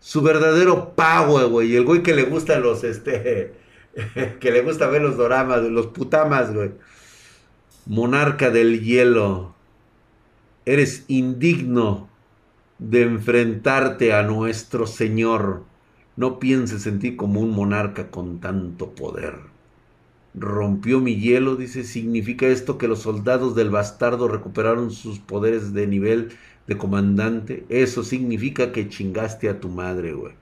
Su 0.00 0.22
verdadero 0.22 0.94
power, 0.94 1.48
güey. 1.48 1.72
Y 1.72 1.76
el 1.76 1.84
güey 1.84 2.02
que 2.02 2.14
le 2.14 2.22
gusta 2.22 2.58
los, 2.58 2.82
este, 2.82 3.52
que 4.40 4.50
le 4.50 4.62
gusta 4.62 4.88
ver 4.88 5.02
los 5.02 5.18
doramas, 5.18 5.62
los 5.64 5.88
putamas, 5.88 6.54
güey. 6.54 6.70
Monarca 7.84 8.48
del 8.48 8.80
hielo. 8.80 9.54
Eres 10.64 11.04
indigno 11.08 12.08
de 12.78 13.02
enfrentarte 13.02 14.14
a 14.14 14.22
nuestro 14.22 14.86
Señor. 14.86 15.64
No 16.16 16.38
pienses 16.38 16.86
en 16.86 17.00
ti 17.00 17.16
como 17.16 17.40
un 17.40 17.50
monarca 17.50 18.10
con 18.10 18.40
tanto 18.40 18.94
poder 18.94 19.49
rompió 20.34 21.00
mi 21.00 21.16
hielo, 21.16 21.56
dice, 21.56 21.84
significa 21.84 22.46
esto 22.46 22.78
que 22.78 22.88
los 22.88 23.00
soldados 23.00 23.54
del 23.54 23.70
bastardo 23.70 24.28
recuperaron 24.28 24.90
sus 24.90 25.18
poderes 25.18 25.72
de 25.72 25.86
nivel 25.86 26.32
de 26.66 26.76
comandante. 26.78 27.64
Eso 27.68 28.04
significa 28.04 28.72
que 28.72 28.88
chingaste 28.88 29.48
a 29.48 29.60
tu 29.60 29.68
madre, 29.68 30.12
güey. 30.12 30.34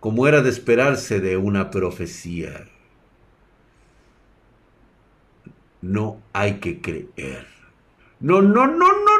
Como 0.00 0.26
era 0.26 0.42
de 0.42 0.50
esperarse 0.50 1.20
de 1.20 1.36
una 1.36 1.70
profecía. 1.70 2.66
No 5.80 6.20
hay 6.32 6.58
que 6.58 6.80
creer. 6.80 7.46
No, 8.20 8.40
no, 8.40 8.66
no, 8.66 8.76
no, 8.76 9.18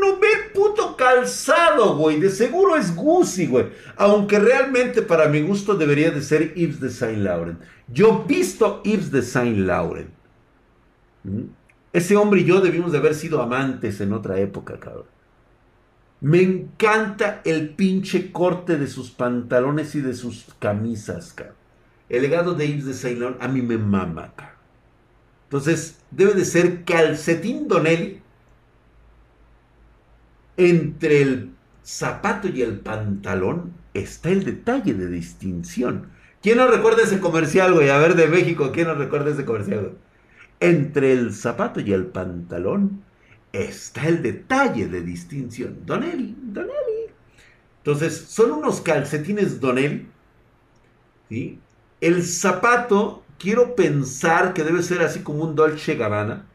no. 0.00 0.18
Ve 0.20 0.28
puto 0.52 0.93
calzado, 1.04 1.96
güey. 1.96 2.18
De 2.18 2.30
seguro 2.30 2.76
es 2.76 2.94
Gucci, 2.94 3.46
güey. 3.46 3.66
Aunque 3.96 4.38
realmente 4.38 5.02
para 5.02 5.28
mi 5.28 5.42
gusto 5.42 5.74
debería 5.74 6.10
de 6.10 6.22
ser 6.22 6.54
Yves 6.54 6.80
de 6.80 6.90
Saint 6.90 7.18
Laurent. 7.18 7.60
Yo 7.88 8.24
visto 8.24 8.82
Yves 8.84 9.10
de 9.10 9.22
Saint 9.22 9.58
Laurent. 9.58 10.08
¿Mm? 11.24 11.42
Ese 11.92 12.16
hombre 12.16 12.40
y 12.40 12.44
yo 12.44 12.60
debimos 12.60 12.92
de 12.92 12.98
haber 12.98 13.14
sido 13.14 13.40
amantes 13.42 14.00
en 14.00 14.12
otra 14.12 14.38
época, 14.40 14.80
cabrón. 14.80 15.06
Me 16.20 16.40
encanta 16.40 17.42
el 17.44 17.70
pinche 17.70 18.32
corte 18.32 18.78
de 18.78 18.86
sus 18.86 19.10
pantalones 19.10 19.94
y 19.94 20.00
de 20.00 20.14
sus 20.14 20.46
camisas, 20.58 21.34
cabrón. 21.34 21.56
El 22.08 22.22
legado 22.22 22.54
de 22.54 22.66
Yves 22.68 22.86
de 22.86 22.94
Saint 22.94 23.20
Laurent 23.20 23.42
a 23.42 23.48
mí 23.48 23.60
me 23.60 23.76
mama, 23.76 24.32
cabrón. 24.34 24.54
Entonces, 25.44 25.98
debe 26.10 26.32
de 26.32 26.44
ser 26.46 26.84
calcetín 26.84 27.68
Donelli 27.68 28.23
entre 30.56 31.22
el 31.22 31.50
zapato 31.84 32.48
y 32.48 32.62
el 32.62 32.80
pantalón 32.80 33.74
está 33.92 34.30
el 34.30 34.44
detalle 34.44 34.94
de 34.94 35.08
distinción. 35.08 36.10
¿Quién 36.42 36.58
no 36.58 36.66
recuerda 36.66 37.02
ese 37.02 37.20
comercial, 37.20 37.72
güey? 37.74 37.88
A 37.88 37.98
ver, 37.98 38.16
de 38.16 38.26
México, 38.26 38.70
¿quién 38.72 38.88
no 38.88 38.94
recuerda 38.94 39.30
ese 39.30 39.44
comercial? 39.44 39.92
Entre 40.60 41.12
el 41.12 41.32
zapato 41.32 41.80
y 41.80 41.92
el 41.92 42.06
pantalón 42.06 43.02
está 43.52 44.08
el 44.08 44.22
detalle 44.22 44.88
de 44.88 45.00
distinción. 45.00 45.78
Donelli, 45.86 46.36
Donelli. 46.42 47.10
Entonces, 47.78 48.16
son 48.28 48.52
unos 48.52 48.80
calcetines 48.80 49.60
Donelli. 49.60 50.06
¿sí? 51.28 51.60
El 52.00 52.22
zapato, 52.24 53.24
quiero 53.38 53.74
pensar 53.74 54.52
que 54.54 54.64
debe 54.64 54.82
ser 54.82 55.02
así 55.02 55.20
como 55.20 55.44
un 55.44 55.54
Dolce 55.54 55.94
Gabbana. 55.94 56.46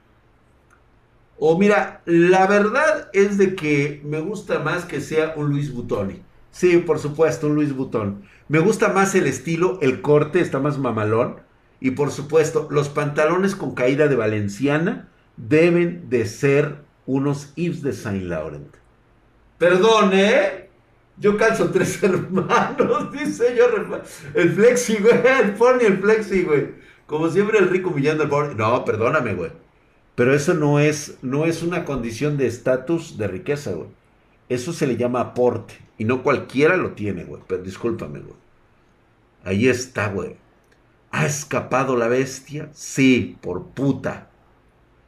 O 1.39 1.57
mira, 1.57 2.01
la 2.05 2.47
verdad 2.47 3.09
es 3.13 3.37
de 3.37 3.55
que 3.55 4.01
me 4.03 4.19
gusta 4.19 4.59
más 4.59 4.85
que 4.85 4.99
sea 4.99 5.33
un 5.37 5.49
Luis 5.49 5.73
Butoni. 5.73 6.21
Sí, 6.51 6.77
por 6.77 6.99
supuesto, 6.99 7.47
un 7.47 7.55
Luis 7.55 7.73
Butón. 7.73 8.23
Me 8.49 8.59
gusta 8.59 8.89
más 8.89 9.15
el 9.15 9.27
estilo, 9.27 9.79
el 9.81 10.01
corte 10.01 10.41
está 10.41 10.59
más 10.59 10.77
mamalón. 10.77 11.37
Y 11.79 11.91
por 11.91 12.11
supuesto, 12.11 12.67
los 12.69 12.89
pantalones 12.89 13.55
con 13.55 13.73
caída 13.73 14.07
de 14.07 14.15
valenciana 14.15 15.07
deben 15.37 16.09
de 16.09 16.25
ser 16.25 16.79
unos 17.05 17.53
Yves 17.55 17.81
de 17.83 17.93
Saint 17.93 18.25
Laurent. 18.25 18.75
Perdón, 19.57 20.11
¿eh? 20.13 20.69
Yo 21.17 21.37
calzo 21.37 21.69
tres 21.71 22.03
hermanos, 22.03 23.11
dice 23.13 23.55
yo. 23.57 23.65
El 24.33 24.51
flexi, 24.51 24.97
güey. 24.97 25.21
El 25.43 25.53
pony, 25.53 25.81
el 25.81 25.99
flexi, 25.99 26.43
güey. 26.43 26.67
Como 27.05 27.29
siempre 27.29 27.59
el 27.59 27.69
rico 27.69 27.89
humillando 27.89 28.23
al 28.23 28.29
pobre. 28.29 28.55
No, 28.55 28.83
perdóname, 28.85 29.33
güey. 29.33 29.51
Pero 30.19 30.35
eso 30.35 30.53
no 30.53 30.79
es, 30.79 31.17
no 31.21 31.45
es 31.45 31.63
una 31.63 31.85
condición 31.85 32.35
de 32.35 32.45
estatus 32.45 33.17
de 33.17 33.29
riqueza, 33.29 33.71
güey. 33.71 33.87
Eso 34.49 34.73
se 34.73 34.85
le 34.85 34.97
llama 34.97 35.21
aporte. 35.21 35.75
Y 35.97 36.03
no 36.03 36.23
cualquiera 36.23 36.75
lo 36.75 36.91
tiene, 36.91 37.23
güey. 37.23 37.41
Pero 37.47 37.63
discúlpame, 37.63 38.19
güey. 38.19 38.35
Ahí 39.45 39.69
está, 39.69 40.09
güey. 40.09 40.35
¿Ha 41.11 41.25
escapado 41.25 41.95
la 41.95 42.09
bestia? 42.09 42.67
Sí, 42.73 43.37
por 43.39 43.67
puta. 43.67 44.27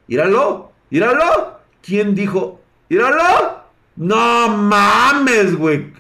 ¡Íralo! 0.08 0.72
¡Íralo! 0.90 1.60
¿Quién 1.82 2.16
dijo? 2.16 2.62
¡Íralo! 2.88 3.66
No 3.98 4.48
mames, 4.48 5.58
güey. 5.58 5.92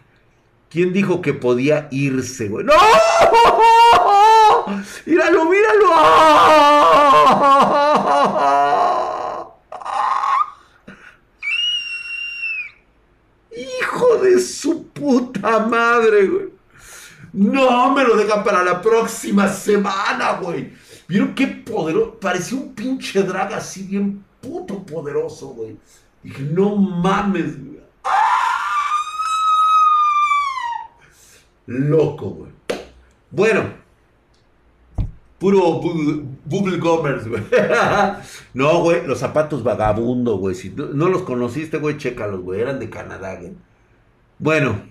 ¿Quién 0.69 0.93
dijo 0.93 1.21
que 1.21 1.33
podía 1.33 1.89
irse, 1.91 2.47
güey? 2.47 2.63
¡No! 2.63 2.71
¡Míralo, 5.05 5.49
míralo! 5.49 5.91
¡Hijo 13.55 14.17
de 14.17 14.39
su 14.39 14.87
puta 15.41 15.59
madre, 15.69 16.27
güey! 16.27 16.61
No, 17.33 17.93
me 17.93 18.03
lo 18.03 18.15
dejan 18.17 18.43
para 18.43 18.63
la 18.63 18.81
próxima 18.81 19.47
semana, 19.47 20.33
güey. 20.41 20.73
¿Vieron 21.07 21.33
qué 21.33 21.47
poderoso? 21.47 22.19
Parecía 22.19 22.57
un 22.57 22.73
pinche 22.73 23.23
drag 23.23 23.53
así 23.53 23.83
bien 23.83 24.23
puto 24.41 24.85
poderoso, 24.85 25.49
güey. 25.49 25.77
Dije, 26.23 26.43
no 26.43 26.75
mames, 26.75 27.57
güey. 27.57 27.81
Loco, 31.67 32.29
güey. 32.29 32.51
Bueno. 33.29 33.81
Puro 35.39 35.81
Bubble 36.45 36.77
Gomers, 36.77 37.27
güey. 37.27 37.43
no, 38.53 38.81
güey, 38.81 39.07
los 39.07 39.19
zapatos 39.19 39.63
vagabundo, 39.63 40.37
güey. 40.37 40.53
Si 40.53 40.69
no 40.69 41.09
los 41.09 41.23
conociste, 41.23 41.77
güey, 41.77 41.97
chécalos, 41.97 42.41
güey. 42.41 42.61
Eran 42.61 42.79
de 42.79 42.89
Canadá, 42.89 43.37
güey. 43.37 43.53
Bueno. 44.37 44.90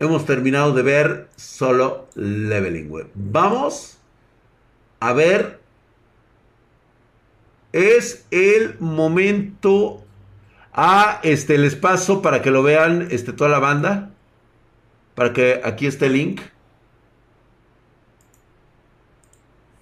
Hemos 0.00 0.26
terminado 0.26 0.72
de 0.72 0.82
ver 0.82 1.28
solo 1.36 2.08
leveling, 2.14 2.88
güey. 2.88 3.06
Vamos 3.14 3.98
a 5.00 5.12
ver. 5.12 5.60
Es 7.72 8.24
el 8.30 8.76
momento. 8.78 10.04
Ah, 10.72 11.20
este, 11.24 11.58
les 11.58 11.74
paso 11.74 12.22
para 12.22 12.42
que 12.42 12.50
lo 12.50 12.62
vean 12.62 13.08
este, 13.10 13.32
toda 13.32 13.50
la 13.50 13.58
banda. 13.58 14.10
Para 15.16 15.32
que 15.32 15.60
aquí 15.64 15.86
esté 15.86 16.06
el 16.06 16.12
link. 16.12 16.40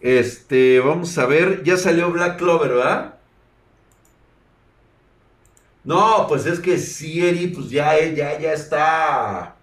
Este, 0.00 0.80
vamos 0.80 1.16
a 1.18 1.26
ver. 1.26 1.62
Ya 1.62 1.76
salió 1.76 2.10
Black 2.10 2.38
Clover, 2.38 2.70
¿verdad? 2.70 3.16
No, 5.84 6.26
pues 6.26 6.46
es 6.46 6.58
que 6.60 6.78
Siri, 6.78 7.48
pues 7.48 7.70
ya, 7.70 7.98
ya, 8.08 8.38
ya 8.38 8.52
está. 8.52 9.55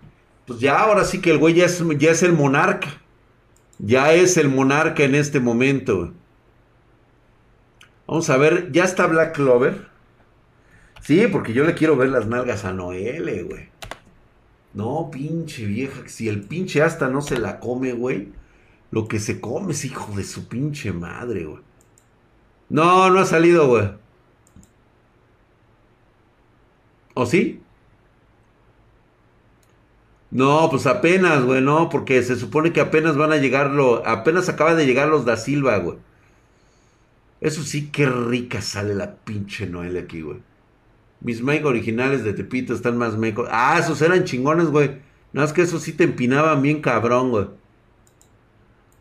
Pues 0.45 0.59
ya, 0.59 0.79
ahora 0.79 1.05
sí 1.05 1.21
que 1.21 1.31
el 1.31 1.38
güey 1.38 1.53
ya 1.53 1.65
es, 1.65 2.23
el 2.23 2.33
monarca. 2.33 2.89
Ya 3.79 4.13
es 4.13 4.38
el 4.38 4.50
monarca 4.50 5.03
en 5.03 5.15
este 5.15 5.39
momento. 5.39 6.13
Vamos 8.07 8.29
a 8.29 8.38
ver, 8.38 8.71
ya 8.71 8.83
está 8.83 9.07
Black 9.07 9.35
Clover. 9.35 9.88
Sí, 11.01 11.27
porque 11.31 11.53
yo 11.53 11.65
le 11.65 11.73
quiero 11.73 11.95
ver 11.95 12.09
las 12.09 12.27
nalgas 12.27 12.65
a 12.65 12.73
Noelle, 12.73 13.43
güey. 13.43 13.69
No, 14.73 15.09
pinche 15.12 15.65
vieja, 15.65 16.07
si 16.07 16.27
el 16.27 16.41
pinche 16.41 16.81
hasta 16.81 17.07
no 17.07 17.21
se 17.21 17.38
la 17.39 17.59
come, 17.59 17.93
güey. 17.93 18.29
Lo 18.91 19.07
que 19.07 19.19
se 19.19 19.39
come 19.39 19.71
es 19.71 19.85
hijo 19.85 20.13
de 20.15 20.23
su 20.23 20.47
pinche 20.47 20.91
madre, 20.91 21.45
güey. 21.45 21.62
No, 22.69 23.09
no 23.09 23.19
ha 23.19 23.25
salido, 23.25 23.67
güey. 23.67 23.89
¿O 27.13 27.25
sí? 27.25 27.62
No, 30.34 30.68
pues 30.72 30.88
apenas, 30.88 31.43
güey, 31.43 31.62
no, 31.62 31.89
porque 31.89 32.24
se 32.24 32.36
supone 32.36 32.74
que 32.74 32.82
apenas 32.82 33.15
van 33.15 33.32
a 33.32 33.38
llegar, 33.38 33.69
lo, 33.69 34.06
apenas 34.08 34.50
acaba 34.50 34.74
de 34.74 34.88
llegar 34.88 35.08
los 35.08 35.26
da 35.26 35.38
Silva, 35.38 35.78
güey. 35.78 36.00
Eso 37.39 37.62
sí, 37.62 37.89
qué 37.91 38.08
rica 38.08 38.60
sale 38.60 38.96
la 38.96 39.13
pinche 39.15 39.67
Noel 39.67 39.96
aquí, 39.96 40.22
güey. 40.22 40.39
Mis 41.22 41.43
Mike 41.43 41.65
originales 41.65 42.24
de 42.24 42.34
Tepito 42.34 42.74
están 42.74 42.98
más 42.98 43.15
mecos. 43.15 43.48
Ah, 43.52 43.78
esos 43.80 44.02
eran 44.02 44.24
chingones, 44.24 44.69
güey. 44.69 44.88
Nada 45.34 45.46
más 45.46 45.54
que 45.54 45.62
esos 45.62 45.84
sí 45.84 45.93
te 45.93 46.06
empinaban 46.06 46.63
bien 46.63 46.82
cabrón, 46.82 47.30
güey. 47.30 47.48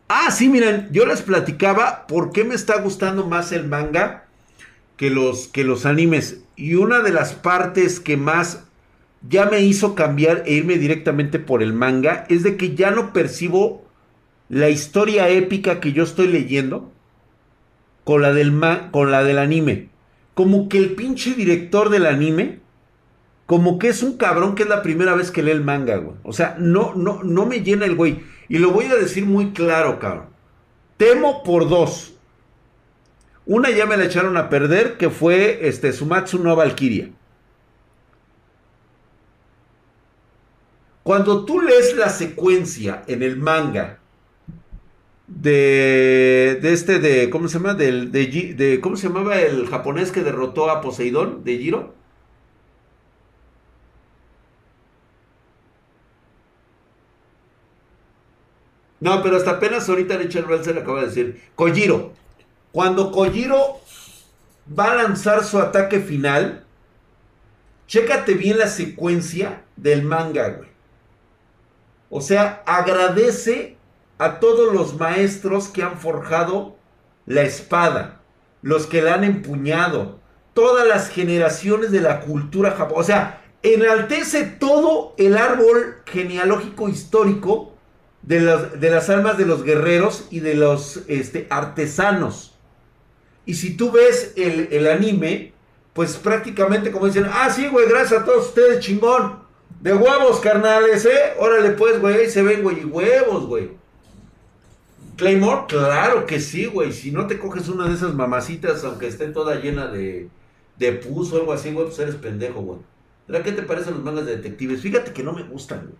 Ah, 0.09 0.29
sí, 0.29 0.49
miren, 0.49 0.89
yo 0.91 1.07
les 1.07 1.23
platicaba 1.23 2.05
por 2.05 2.31
qué 2.31 2.43
me 2.43 2.53
está 2.53 2.79
gustando 2.79 3.25
más 3.25 3.51
el 3.51 3.67
manga 3.67 4.25
que 4.97 5.09
los, 5.09 5.47
que 5.47 5.63
los 5.63 5.87
animes. 5.87 6.41
Y 6.55 6.75
una 6.75 6.99
de 6.99 7.11
las 7.11 7.33
partes 7.33 7.99
que 7.99 8.17
más 8.17 8.65
ya 9.27 9.45
me 9.45 9.61
hizo 9.61 9.95
cambiar 9.95 10.43
e 10.45 10.53
irme 10.53 10.77
directamente 10.77 11.39
por 11.39 11.63
el 11.63 11.73
manga 11.73 12.25
es 12.29 12.43
de 12.43 12.57
que 12.57 12.75
ya 12.75 12.91
no 12.91 13.13
percibo 13.13 13.85
la 14.49 14.69
historia 14.69 15.29
épica 15.29 15.79
que 15.79 15.93
yo 15.93 16.03
estoy 16.03 16.27
leyendo 16.27 16.91
con 18.03 18.21
la 18.21 18.33
del, 18.33 18.53
con 18.91 19.11
la 19.11 19.23
del 19.23 19.39
anime 19.39 19.93
como 20.33 20.67
que 20.67 20.77
el 20.77 20.95
pinche 20.95 21.33
director 21.33 21.89
del 21.89 22.05
anime, 22.05 22.59
como 23.45 23.77
que 23.77 23.89
es 23.89 24.01
un 24.03 24.17
cabrón 24.17 24.55
que 24.55 24.63
es 24.63 24.69
la 24.69 24.81
primera 24.81 25.15
vez 25.15 25.31
que 25.31 25.43
lee 25.43 25.51
el 25.51 25.63
manga. 25.63 26.01
O 26.23 26.33
sea, 26.33 26.55
no, 26.59 26.95
no, 26.95 27.23
no 27.23 27.45
me 27.45 27.61
llena 27.61 27.85
el 27.85 27.95
güey. 27.95 28.21
Y 28.49 28.57
lo 28.57 28.71
voy 28.71 28.85
a 28.85 28.95
decir 28.95 29.25
muy 29.25 29.51
claro, 29.51 29.99
cabrón. 29.99 30.27
Temo 30.97 31.43
por 31.43 31.69
dos. 31.69 32.15
Una 33.45 33.69
ya 33.69 33.85
me 33.85 33.97
la 33.97 34.05
echaron 34.05 34.37
a 34.37 34.49
perder, 34.49 34.97
que 34.97 35.09
fue 35.09 35.67
este, 35.67 35.91
Sumatsu 35.91 36.39
no 36.39 36.55
Valkyria. 36.55 37.09
Cuando 41.03 41.45
tú 41.45 41.61
lees 41.61 41.95
la 41.95 42.09
secuencia 42.09 43.03
en 43.07 43.23
el 43.23 43.37
manga 43.37 43.99
de, 45.27 46.59
de 46.61 46.73
este, 46.73 46.99
de, 46.99 47.29
¿cómo 47.29 47.47
se 47.47 47.55
llama? 47.59 47.73
Del, 47.73 48.11
de, 48.11 48.79
¿Cómo 48.81 48.95
se 48.95 49.07
llamaba 49.07 49.39
el 49.41 49.67
japonés 49.67 50.11
que 50.11 50.23
derrotó 50.23 50.69
a 50.69 50.81
Poseidón? 50.81 51.43
¿De 51.43 51.57
Giro? 51.57 51.93
No, 59.03 59.21
pero 59.21 59.35
hasta 59.35 59.51
apenas 59.51 59.89
ahorita 59.89 60.15
Richard 60.17 60.63
se 60.63 60.73
le 60.73 60.79
acaba 60.79 61.01
de 61.01 61.07
decir. 61.07 61.41
Kojiro. 61.55 62.13
Cuando 62.71 63.11
Kojiro 63.11 63.81
va 64.67 64.93
a 64.93 64.95
lanzar 64.95 65.43
su 65.43 65.59
ataque 65.59 65.99
final, 65.99 66.65
chécate 67.87 68.35
bien 68.35 68.57
la 68.57 68.67
secuencia 68.67 69.63
del 69.75 70.03
manga, 70.03 70.49
güey. 70.51 70.72
O 72.15 72.21
sea, 72.21 72.61
agradece 72.67 73.75
a 74.19 74.39
todos 74.39 74.71
los 74.71 74.99
maestros 74.99 75.67
que 75.67 75.81
han 75.81 75.97
forjado 75.97 76.75
la 77.25 77.41
espada, 77.41 78.21
los 78.61 78.85
que 78.85 79.01
la 79.01 79.15
han 79.15 79.23
empuñado, 79.23 80.19
todas 80.53 80.87
las 80.87 81.09
generaciones 81.09 81.89
de 81.89 82.01
la 82.01 82.19
cultura 82.19 82.69
japonesa. 82.69 82.99
O 82.99 83.03
sea, 83.03 83.41
enaltece 83.63 84.43
todo 84.43 85.15
el 85.17 85.35
árbol 85.35 86.03
genealógico 86.05 86.87
histórico 86.87 87.73
de 88.21 88.41
las, 88.41 88.79
de 88.79 88.91
las 88.91 89.09
almas 89.09 89.39
de 89.39 89.47
los 89.47 89.63
guerreros 89.63 90.27
y 90.29 90.39
de 90.41 90.53
los 90.53 91.01
este, 91.07 91.47
artesanos. 91.49 92.53
Y 93.47 93.55
si 93.55 93.75
tú 93.75 93.91
ves 93.91 94.33
el, 94.37 94.67
el 94.71 94.87
anime, 94.87 95.51
pues 95.93 96.17
prácticamente 96.17 96.91
como 96.91 97.07
dicen, 97.07 97.25
ah, 97.27 97.49
sí, 97.49 97.67
güey, 97.69 97.89
gracias 97.89 98.21
a 98.21 98.25
todos 98.25 98.49
ustedes, 98.49 98.81
chingón. 98.81 99.42
De 99.83 99.93
huevos, 99.93 100.39
carnales, 100.39 101.05
¿eh? 101.05 101.33
Órale, 101.37 101.71
pues, 101.71 101.99
güey, 101.99 102.29
se 102.29 102.41
ven, 102.41 102.63
güey, 102.63 102.79
y 102.79 102.85
huevos, 102.85 103.45
güey. 103.47 103.71
Claymore, 105.17 105.65
claro 105.67 106.25
que 106.25 106.39
sí, 106.39 106.67
güey. 106.67 106.93
Si 106.93 107.11
no 107.11 107.27
te 107.27 107.37
coges 107.37 107.67
una 107.67 107.89
de 107.89 107.95
esas 107.95 108.13
mamacitas, 108.13 108.85
aunque 108.85 109.07
esté 109.07 109.27
toda 109.27 109.55
llena 109.55 109.87
de, 109.87 110.29
de 110.77 110.93
pus 110.93 111.33
o 111.33 111.35
algo 111.35 111.51
así, 111.51 111.73
güey, 111.73 111.87
pues 111.87 111.99
eres 111.99 112.15
pendejo, 112.15 112.61
güey. 112.61 112.79
¿Qué 113.43 113.51
te 113.51 113.63
parecen 113.63 113.95
los 113.95 114.03
mangas 114.03 114.25
de 114.25 114.37
detectives? 114.37 114.79
Fíjate 114.79 115.11
que 115.11 115.21
no 115.21 115.33
me 115.33 115.43
gustan, 115.43 115.81
güey. 115.81 115.97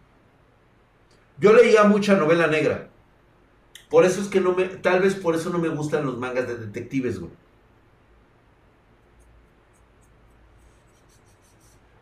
Yo 1.42 1.52
leía 1.52 1.84
mucha 1.84 2.16
novela 2.16 2.48
negra. 2.48 2.88
Por 3.90 4.06
eso 4.06 4.22
es 4.22 4.30
que 4.30 4.40
no 4.40 4.54
me. 4.54 4.64
Tal 4.64 5.02
vez 5.02 5.14
por 5.14 5.36
eso 5.36 5.50
no 5.50 5.60
me 5.60 5.68
gustan 5.68 6.06
los 6.06 6.18
mangas 6.18 6.48
de 6.48 6.56
detectives, 6.56 7.20
güey. 7.20 7.34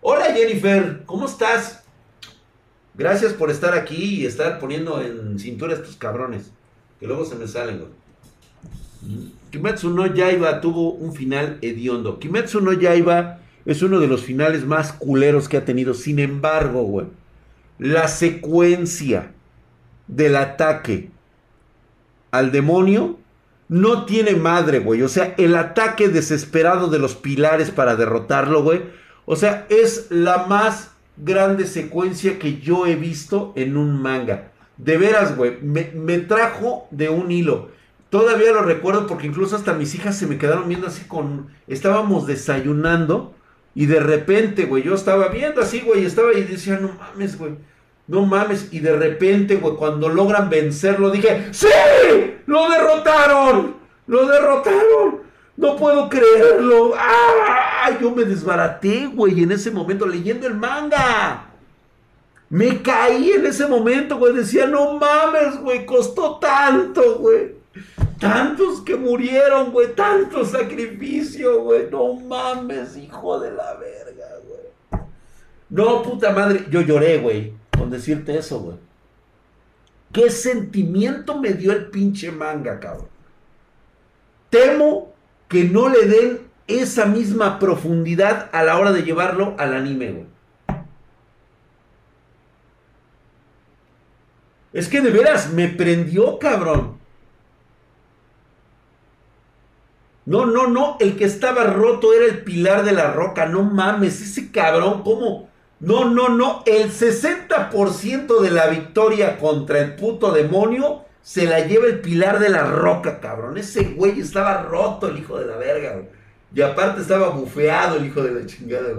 Hola 0.04 0.34
Jennifer, 0.34 1.04
¿cómo 1.06 1.28
estás? 1.28 1.84
Gracias 2.96 3.34
por 3.34 3.52
estar 3.52 3.76
aquí 3.76 4.22
y 4.22 4.26
estar 4.26 4.58
poniendo 4.58 5.00
en 5.00 5.38
cintura 5.38 5.76
estos 5.76 5.96
cabrones. 5.96 6.52
Que 7.00 7.06
luego 7.06 7.24
se 7.24 7.36
me 7.36 7.48
salen, 7.48 7.78
güey. 7.78 9.32
Kimetsu 9.52 9.92
no 9.92 10.08
Yaiba 10.08 10.60
tuvo 10.60 10.94
un 10.94 11.14
final 11.14 11.60
hediondo. 11.62 12.18
Kimetsu 12.18 12.62
no 12.62 12.74
Yaiba 12.74 13.42
es 13.64 13.84
uno 13.84 14.00
de 14.00 14.08
los 14.08 14.24
finales 14.24 14.66
más 14.66 14.92
culeros 14.92 15.48
que 15.48 15.58
ha 15.58 15.66
tenido. 15.66 15.94
Sin 15.94 16.18
embargo, 16.18 16.82
güey, 16.82 17.06
la 17.78 18.08
secuencia 18.08 19.34
del 20.08 20.36
ataque 20.36 21.12
al 22.32 22.52
demonio 22.52 23.20
no 23.70 24.06
tiene 24.06 24.34
madre, 24.34 24.80
güey. 24.80 25.04
O 25.04 25.08
sea, 25.08 25.36
el 25.38 25.56
ataque 25.56 26.10
desesperado 26.10 26.88
de 26.88 26.98
los 26.98 27.14
pilares 27.14 27.70
para 27.70 27.96
derrotarlo, 27.96 28.64
güey. 28.64 29.00
O 29.26 29.36
sea, 29.36 29.66
es 29.70 30.08
la 30.10 30.46
más 30.48 30.92
grande 31.18 31.66
secuencia 31.66 32.40
que 32.40 32.60
yo 32.60 32.86
he 32.86 32.96
visto 32.96 33.54
en 33.56 33.78
un 33.78 34.02
manga. 34.02 34.52
De 34.78 34.98
veras, 34.98 35.38
güey. 35.38 35.58
Me, 35.62 35.92
me 35.94 36.20
trajo 36.20 36.88
de 36.92 37.10
un 37.10 37.32
hilo. 37.32 37.70
Todavía 38.10 38.52
lo 38.52 38.64
recuerdo 38.64 39.08
porque 39.08 39.28
incluso 39.28 39.56
hasta 39.56 39.74
mis 39.74 39.96
hijas 39.96 40.18
se 40.18 40.28
me 40.28 40.38
quedaron 40.38 40.68
viendo 40.68 40.88
así 40.88 41.06
con... 41.06 41.48
Estábamos 41.68 42.28
desayunando 42.28 43.34
y 43.74 43.86
de 43.86 44.00
repente, 44.00 44.66
güey, 44.66 44.84
yo 44.84 44.96
estaba 44.96 45.30
viendo 45.30 45.62
así, 45.62 45.80
güey, 45.80 46.06
estaba 46.06 46.34
y 46.34 46.44
decía, 46.44 46.78
no 46.78 46.92
mames, 47.00 47.38
güey. 47.38 47.54
No 48.08 48.26
mames. 48.26 48.68
Y 48.72 48.80
de 48.80 48.96
repente, 48.96 49.56
güey, 49.56 49.76
cuando 49.76 50.10
logran 50.10 50.50
vencerlo, 50.50 51.10
dije, 51.10 51.48
¡Sí! 51.52 51.68
¡Lo 52.48 52.70
derrotaron! 52.70 53.76
¡Lo 54.08 54.28
derrotaron! 54.28 55.22
No 55.58 55.76
puedo 55.76 56.10
creerlo. 56.10 56.94
¡Ah! 56.98 57.98
Yo 58.00 58.12
me 58.12 58.24
desbaraté, 58.24 59.08
güey, 59.08 59.44
en 59.44 59.52
ese 59.52 59.72
momento 59.72 60.06
leyendo 60.06 60.48
el 60.48 60.56
manga. 60.56 61.46
Me 62.50 62.82
caí 62.82 63.32
en 63.32 63.46
ese 63.46 63.68
momento, 63.68 64.18
güey. 64.18 64.34
Decía, 64.34 64.68
no 64.68 64.98
mames, 64.98 65.60
güey, 65.62 65.86
costó 65.86 66.38
tanto, 66.38 67.20
güey. 67.20 67.56
Tantos 68.20 68.82
que 68.82 68.96
murieron, 68.96 69.72
güey. 69.72 69.96
Tanto 69.96 70.46
sacrificio, 70.46 71.64
güey. 71.64 71.90
No 71.90 72.14
mames, 72.14 72.98
hijo 72.98 73.40
de 73.40 73.52
la 73.52 73.74
verga, 73.76 74.28
güey. 74.48 75.02
No, 75.70 76.04
puta 76.04 76.32
madre. 76.32 76.66
Yo 76.70 76.82
lloré, 76.82 77.18
güey. 77.20 77.54
Con 77.78 77.90
decirte 77.90 78.38
eso, 78.38 78.60
güey. 78.60 78.78
¿Qué 80.12 80.30
sentimiento 80.30 81.40
me 81.40 81.54
dio 81.54 81.72
el 81.72 81.86
pinche 81.86 82.32
manga, 82.32 82.80
cabrón? 82.80 83.08
Temo 84.50 85.11
que 85.52 85.66
no 85.66 85.90
le 85.90 86.06
den 86.06 86.40
esa 86.68 87.06
misma 87.06 87.60
profundidad 87.60 88.50
a 88.54 88.64
la 88.64 88.78
hora 88.80 88.94
de 88.94 89.04
llevarlo 89.04 89.54
al 89.60 89.74
anime. 89.74 90.28
Es 94.72 94.88
que 94.88 95.02
de 95.02 95.10
veras 95.10 95.52
me 95.52 95.68
prendió, 95.68 96.40
cabrón. 96.40 96.98
No, 100.26 100.46
no, 100.46 100.68
no, 100.68 100.96
el 101.02 101.18
que 101.18 101.26
estaba 101.26 101.66
roto 101.66 102.14
era 102.14 102.24
el 102.24 102.46
pilar 102.46 102.86
de 102.86 102.94
la 102.94 103.12
roca, 103.12 103.46
no 103.46 103.64
mames, 103.64 104.22
ese 104.22 104.52
cabrón, 104.52 105.04
¿cómo? 105.04 105.50
No, 105.82 106.06
no, 106.06 106.30
no, 106.30 106.64
el 106.66 106.94
60% 106.94 108.40
de 108.40 108.52
la 108.52 108.68
victoria 108.68 109.38
contra 109.38 109.82
el 109.82 109.96
puto 109.96 110.32
demonio 110.32 111.04
se 111.22 111.46
la 111.46 111.66
lleva 111.66 111.88
el 111.88 112.02
pilar 112.02 112.40
de 112.40 112.50
la 112.50 112.64
roca, 112.64 113.20
cabrón. 113.20 113.58
Ese 113.58 113.84
güey 113.84 114.20
estaba 114.20 114.64
roto, 114.64 115.08
el 115.08 115.20
hijo 115.20 115.38
de 115.38 115.46
la 115.46 115.58
verga. 115.58 116.02
Y 116.54 116.62
aparte 116.62 117.02
estaba 117.02 117.30
bufeado 117.30 117.98
el 117.98 118.06
hijo 118.06 118.22
de 118.22 118.32
la 118.32 118.46
chingada. 118.46 118.94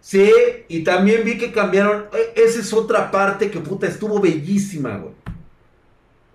Sí, 0.00 0.32
y 0.68 0.84
también 0.84 1.24
vi 1.24 1.36
que 1.38 1.52
cambiaron. 1.52 2.06
E, 2.12 2.40
esa 2.40 2.60
es 2.60 2.72
otra 2.72 3.10
parte 3.10 3.50
que 3.50 3.60
puta 3.60 3.86
estuvo 3.86 4.20
bellísima, 4.20 4.96
güey 4.96 5.18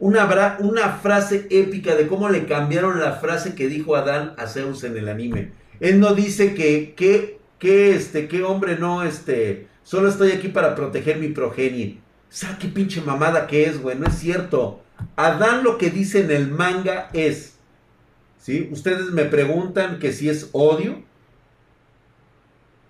una, 0.03 0.57
una 0.59 0.89
frase 0.97 1.47
épica 1.49 1.95
de 1.95 2.07
cómo 2.07 2.27
le 2.27 2.45
cambiaron 2.45 2.99
la 2.99 3.13
frase 3.13 3.55
que 3.55 3.69
dijo 3.69 3.95
Adán 3.95 4.33
a 4.37 4.47
Zeus 4.47 4.83
en 4.83 4.97
el 4.97 5.07
anime. 5.07 5.51
Él 5.79 6.01
no 6.01 6.13
dice 6.13 6.53
que, 6.53 6.93
que, 6.93 7.39
que, 7.57 7.95
este, 7.95 8.27
que 8.27 8.43
hombre 8.43 8.77
no, 8.77 9.03
este, 9.03 9.67
solo 9.83 10.09
estoy 10.09 10.31
aquí 10.31 10.49
para 10.49 10.75
proteger 10.75 11.19
mi 11.19 11.29
progenie. 11.29 11.99
¿Sabes 12.33 12.57
qué 12.57 12.67
pinche 12.67 12.99
mamada 12.99 13.45
que 13.45 13.65
es, 13.65 13.79
güey? 13.79 13.95
No 13.95 14.07
es 14.07 14.15
cierto. 14.15 14.81
Adán 15.15 15.63
lo 15.63 15.77
que 15.77 15.91
dice 15.91 16.21
en 16.21 16.31
el 16.31 16.49
manga 16.49 17.11
es, 17.13 17.59
¿sí? 18.39 18.69
Ustedes 18.71 19.11
me 19.11 19.25
preguntan 19.25 19.99
que 19.99 20.11
si 20.11 20.29
es 20.29 20.49
odio. 20.51 21.03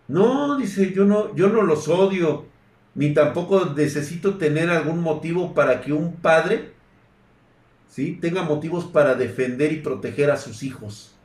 No, 0.08 0.56
dice, 0.58 0.94
yo 0.94 1.04
no, 1.04 1.36
yo 1.36 1.50
no 1.50 1.62
los 1.62 1.90
odio, 1.90 2.46
ni 2.96 3.14
tampoco 3.14 3.74
necesito 3.76 4.38
tener 4.38 4.70
algún 4.70 5.02
motivo 5.02 5.54
para 5.54 5.82
que 5.82 5.92
un 5.92 6.16
padre 6.16 6.72
tenga 8.22 8.44
motivos 8.44 8.86
para 8.86 9.16
defender 9.16 9.74
y 9.74 9.82
proteger 9.82 10.32
a 10.32 10.38
sus 10.38 10.64
hijos. 10.64 11.16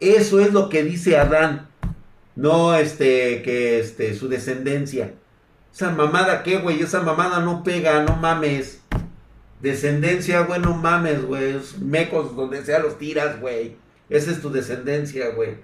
Eso 0.00 0.40
es 0.40 0.52
lo 0.52 0.70
que 0.70 0.82
dice 0.82 1.16
Adán. 1.16 1.68
No 2.34 2.74
este, 2.74 3.42
que 3.42 3.78
este, 3.78 4.16
su 4.16 4.28
descendencia. 4.28 5.14
Esa 5.72 5.90
mamada, 5.90 6.42
¿qué, 6.42 6.58
güey? 6.58 6.80
Esa 6.82 7.02
mamada 7.02 7.40
no 7.40 7.62
pega, 7.62 8.02
no 8.02 8.16
mames. 8.16 8.80
Descendencia, 9.60 10.40
güey, 10.42 10.60
no 10.60 10.74
mames, 10.74 11.24
güey. 11.24 11.60
Mecos 11.80 12.34
donde 12.34 12.64
sea 12.64 12.78
los 12.78 12.98
tiras, 12.98 13.40
güey. 13.40 13.76
Esa 14.08 14.30
es 14.30 14.40
tu 14.40 14.50
descendencia, 14.50 15.30
güey. 15.30 15.56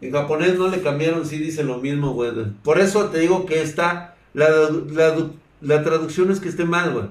En 0.00 0.12
japonés 0.12 0.56
no 0.56 0.68
le 0.68 0.80
cambiaron, 0.80 1.26
sí 1.26 1.38
dice 1.38 1.64
lo 1.64 1.78
mismo, 1.78 2.12
güey. 2.12 2.30
Por 2.62 2.78
eso 2.78 3.08
te 3.10 3.18
digo 3.18 3.46
que 3.46 3.62
está. 3.62 4.14
La, 4.34 4.48
la, 4.48 5.30
la 5.60 5.82
traducción 5.82 6.30
es 6.30 6.38
que 6.38 6.48
esté 6.48 6.64
mal, 6.64 6.92
güey 6.92 7.08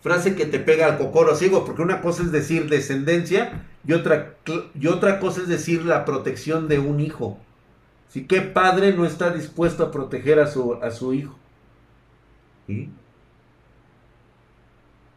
frase 0.00 0.34
que 0.34 0.46
te 0.46 0.58
pega 0.58 0.86
al 0.86 0.98
cocoro, 0.98 1.34
sigo, 1.34 1.64
porque 1.64 1.82
una 1.82 2.00
cosa 2.00 2.22
es 2.22 2.32
decir 2.32 2.68
descendencia 2.68 3.64
y 3.86 3.92
otra, 3.92 4.36
y 4.78 4.86
otra 4.86 5.18
cosa 5.18 5.42
es 5.42 5.48
decir 5.48 5.84
la 5.84 6.04
protección 6.04 6.68
de 6.68 6.78
un 6.78 7.00
hijo. 7.00 7.38
Si 8.08 8.26
qué 8.26 8.40
padre 8.40 8.92
no 8.94 9.04
está 9.04 9.30
dispuesto 9.30 9.84
a 9.84 9.90
proteger 9.90 10.40
a 10.40 10.46
su, 10.46 10.74
a 10.74 10.90
su 10.90 11.12
hijo. 11.12 11.36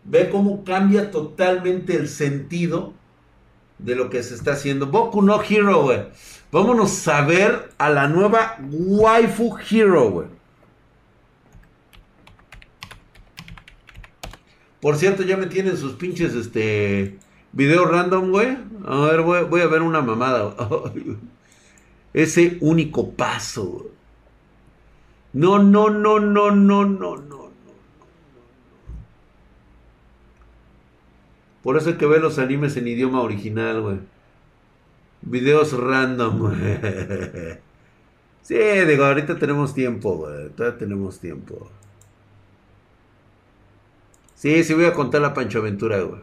Ve 0.03 0.29
cómo 0.29 0.63
cambia 0.63 1.11
totalmente 1.11 1.95
el 1.95 2.07
sentido 2.07 2.93
de 3.77 3.95
lo 3.95 4.09
que 4.09 4.23
se 4.23 4.35
está 4.35 4.53
haciendo. 4.53 4.87
Boku 4.87 5.21
no 5.21 5.41
Hero, 5.41 5.83
güey. 5.83 6.03
Vámonos 6.51 7.07
a 7.07 7.21
ver 7.21 7.71
a 7.77 7.89
la 7.89 8.07
nueva 8.07 8.57
Waifu 8.69 9.57
Hero, 9.69 10.11
güey. 10.11 10.27
Por 14.81 14.95
cierto, 14.97 15.23
ya 15.23 15.37
me 15.37 15.45
tienen 15.45 15.77
sus 15.77 15.93
pinches 15.93 16.33
este 16.33 17.17
videos 17.53 17.89
random, 17.89 18.31
güey. 18.31 18.57
A 18.85 18.95
ver, 18.97 19.21
voy, 19.21 19.61
a 19.61 19.67
ver 19.67 19.81
una 19.81 20.01
mamada. 20.01 20.55
Ese 22.13 22.57
único 22.61 23.11
paso. 23.11 23.87
No, 25.33 25.59
no, 25.59 25.89
no, 25.89 26.19
no, 26.19 26.51
no, 26.51 26.85
no, 26.85 27.17
no. 27.17 27.51
Por 31.63 31.77
eso 31.77 31.89
hay 31.89 31.97
que 31.97 32.05
ver 32.07 32.21
los 32.21 32.39
animes 32.39 32.75
en 32.77 32.87
idioma 32.87 33.21
original, 33.21 33.81
güey. 33.81 33.99
Videos 35.21 35.73
random, 35.73 36.39
güey. 36.39 36.55
Sí, 38.43 38.55
digo, 38.57 39.05
ahorita 39.05 39.37
tenemos 39.39 39.73
tiempo, 39.73 40.17
güey. 40.17 40.49
Todavía 40.49 40.77
tenemos 40.77 41.19
tiempo. 41.19 41.69
Sí, 44.35 44.63
sí 44.65 44.73
voy 44.73 44.85
a 44.85 44.93
contar 44.93 45.21
la 45.21 45.33
Pancho 45.33 45.59
Aventura, 45.59 46.01
güey. 46.01 46.21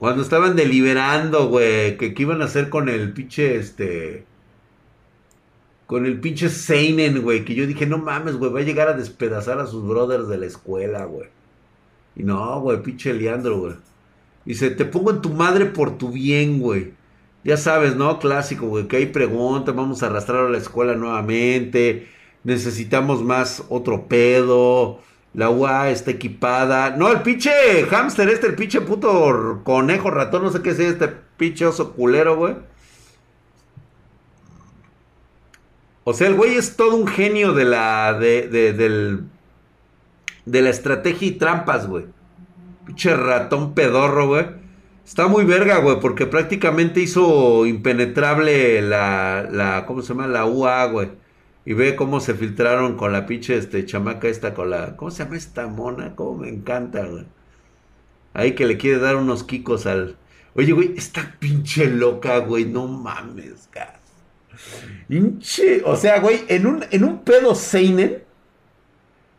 Cuando 0.00 0.22
estaban 0.22 0.56
deliberando, 0.56 1.46
güey, 1.46 1.96
que 1.96 2.12
qué 2.12 2.22
iban 2.22 2.42
a 2.42 2.46
hacer 2.46 2.68
con 2.68 2.88
el 2.88 3.12
pinche, 3.12 3.56
este... 3.56 4.24
Con 5.86 6.06
el 6.06 6.18
pinche 6.18 6.48
Seinen, 6.48 7.22
güey, 7.22 7.44
que 7.44 7.54
yo 7.54 7.66
dije, 7.66 7.86
no 7.86 7.98
mames, 7.98 8.36
güey, 8.36 8.52
va 8.52 8.60
a 8.60 8.64
llegar 8.64 8.88
a 8.88 8.94
despedazar 8.94 9.60
a 9.60 9.66
sus 9.66 9.86
brothers 9.86 10.28
de 10.28 10.38
la 10.38 10.46
escuela, 10.46 11.04
güey. 11.04 11.28
Y 12.16 12.24
no, 12.24 12.60
güey, 12.60 12.82
pinche 12.82 13.12
Leandro, 13.12 13.58
güey. 13.60 13.74
Dice, 14.44 14.70
te 14.70 14.84
pongo 14.84 15.12
en 15.12 15.20
tu 15.20 15.30
madre 15.30 15.66
por 15.66 15.98
tu 15.98 16.10
bien, 16.10 16.58
güey. 16.58 16.94
Ya 17.44 17.56
sabes, 17.56 17.94
¿no? 17.94 18.18
Clásico, 18.18 18.66
güey, 18.66 18.88
que 18.88 18.96
hay 18.96 19.06
preguntas, 19.06 19.74
vamos 19.76 20.02
a 20.02 20.06
arrastrar 20.06 20.46
a 20.46 20.50
la 20.50 20.58
escuela 20.58 20.94
nuevamente 20.96 22.08
necesitamos 22.44 23.22
más 23.22 23.64
otro 23.68 24.06
pedo. 24.06 25.00
La 25.34 25.50
UA 25.50 25.90
está 25.90 26.10
equipada. 26.10 26.90
No, 26.96 27.10
el 27.12 27.22
pinche 27.22 27.50
hámster 27.88 28.28
este, 28.28 28.48
el 28.48 28.56
pinche 28.56 28.80
puto 28.80 29.60
conejo 29.64 30.10
ratón, 30.10 30.42
no 30.42 30.50
sé 30.50 30.62
qué 30.62 30.70
es 30.70 30.80
este 30.80 31.08
pinche 31.36 31.66
oso 31.66 31.92
culero, 31.92 32.36
güey. 32.36 32.56
O 36.04 36.12
sea, 36.12 36.28
el 36.28 36.34
güey 36.34 36.56
es 36.56 36.76
todo 36.76 36.96
un 36.96 37.06
genio 37.06 37.52
de 37.52 37.64
la, 37.64 38.14
de, 38.14 38.48
de, 38.48 38.72
del, 38.72 39.24
de 40.46 40.62
la 40.62 40.70
estrategia 40.70 41.28
y 41.28 41.32
trampas, 41.32 41.86
güey. 41.86 42.06
Pinche 42.86 43.14
ratón 43.14 43.74
pedorro, 43.74 44.26
güey. 44.28 44.46
Está 45.06 45.28
muy 45.28 45.44
verga, 45.44 45.78
güey, 45.78 46.00
porque 46.00 46.26
prácticamente 46.26 47.00
hizo 47.00 47.66
impenetrable 47.66 48.82
la, 48.82 49.46
la, 49.50 49.84
¿cómo 49.86 50.02
se 50.02 50.08
llama? 50.08 50.26
La 50.26 50.46
UA, 50.46 50.86
güey. 50.86 51.10
Y 51.64 51.74
ve 51.74 51.94
cómo 51.94 52.20
se 52.20 52.34
filtraron 52.34 52.96
con 52.96 53.12
la 53.12 53.26
pinche 53.26 53.56
este, 53.56 53.84
chamaca 53.84 54.28
esta, 54.28 54.54
con 54.54 54.70
la... 54.70 54.96
¿Cómo 54.96 55.10
se 55.10 55.24
llama 55.24 55.36
esta 55.36 55.66
mona? 55.66 56.16
Cómo 56.16 56.38
me 56.38 56.48
encanta, 56.48 57.04
güey. 57.04 57.26
Ahí 58.32 58.54
que 58.54 58.66
le 58.66 58.78
quiere 58.78 58.98
dar 58.98 59.16
unos 59.16 59.44
quicos 59.44 59.86
al... 59.86 60.16
Oye, 60.54 60.72
güey, 60.72 60.94
esta 60.96 61.36
pinche 61.38 61.86
loca, 61.86 62.38
güey, 62.38 62.64
no 62.64 62.86
mames, 62.86 63.68
gas. 63.72 64.00
Hinche, 65.08 65.82
o 65.84 65.96
sea, 65.96 66.20
güey, 66.20 66.44
en 66.48 66.66
un, 66.66 66.84
en 66.90 67.04
un 67.04 67.24
pedo 67.24 67.54
Seinen. 67.54 68.22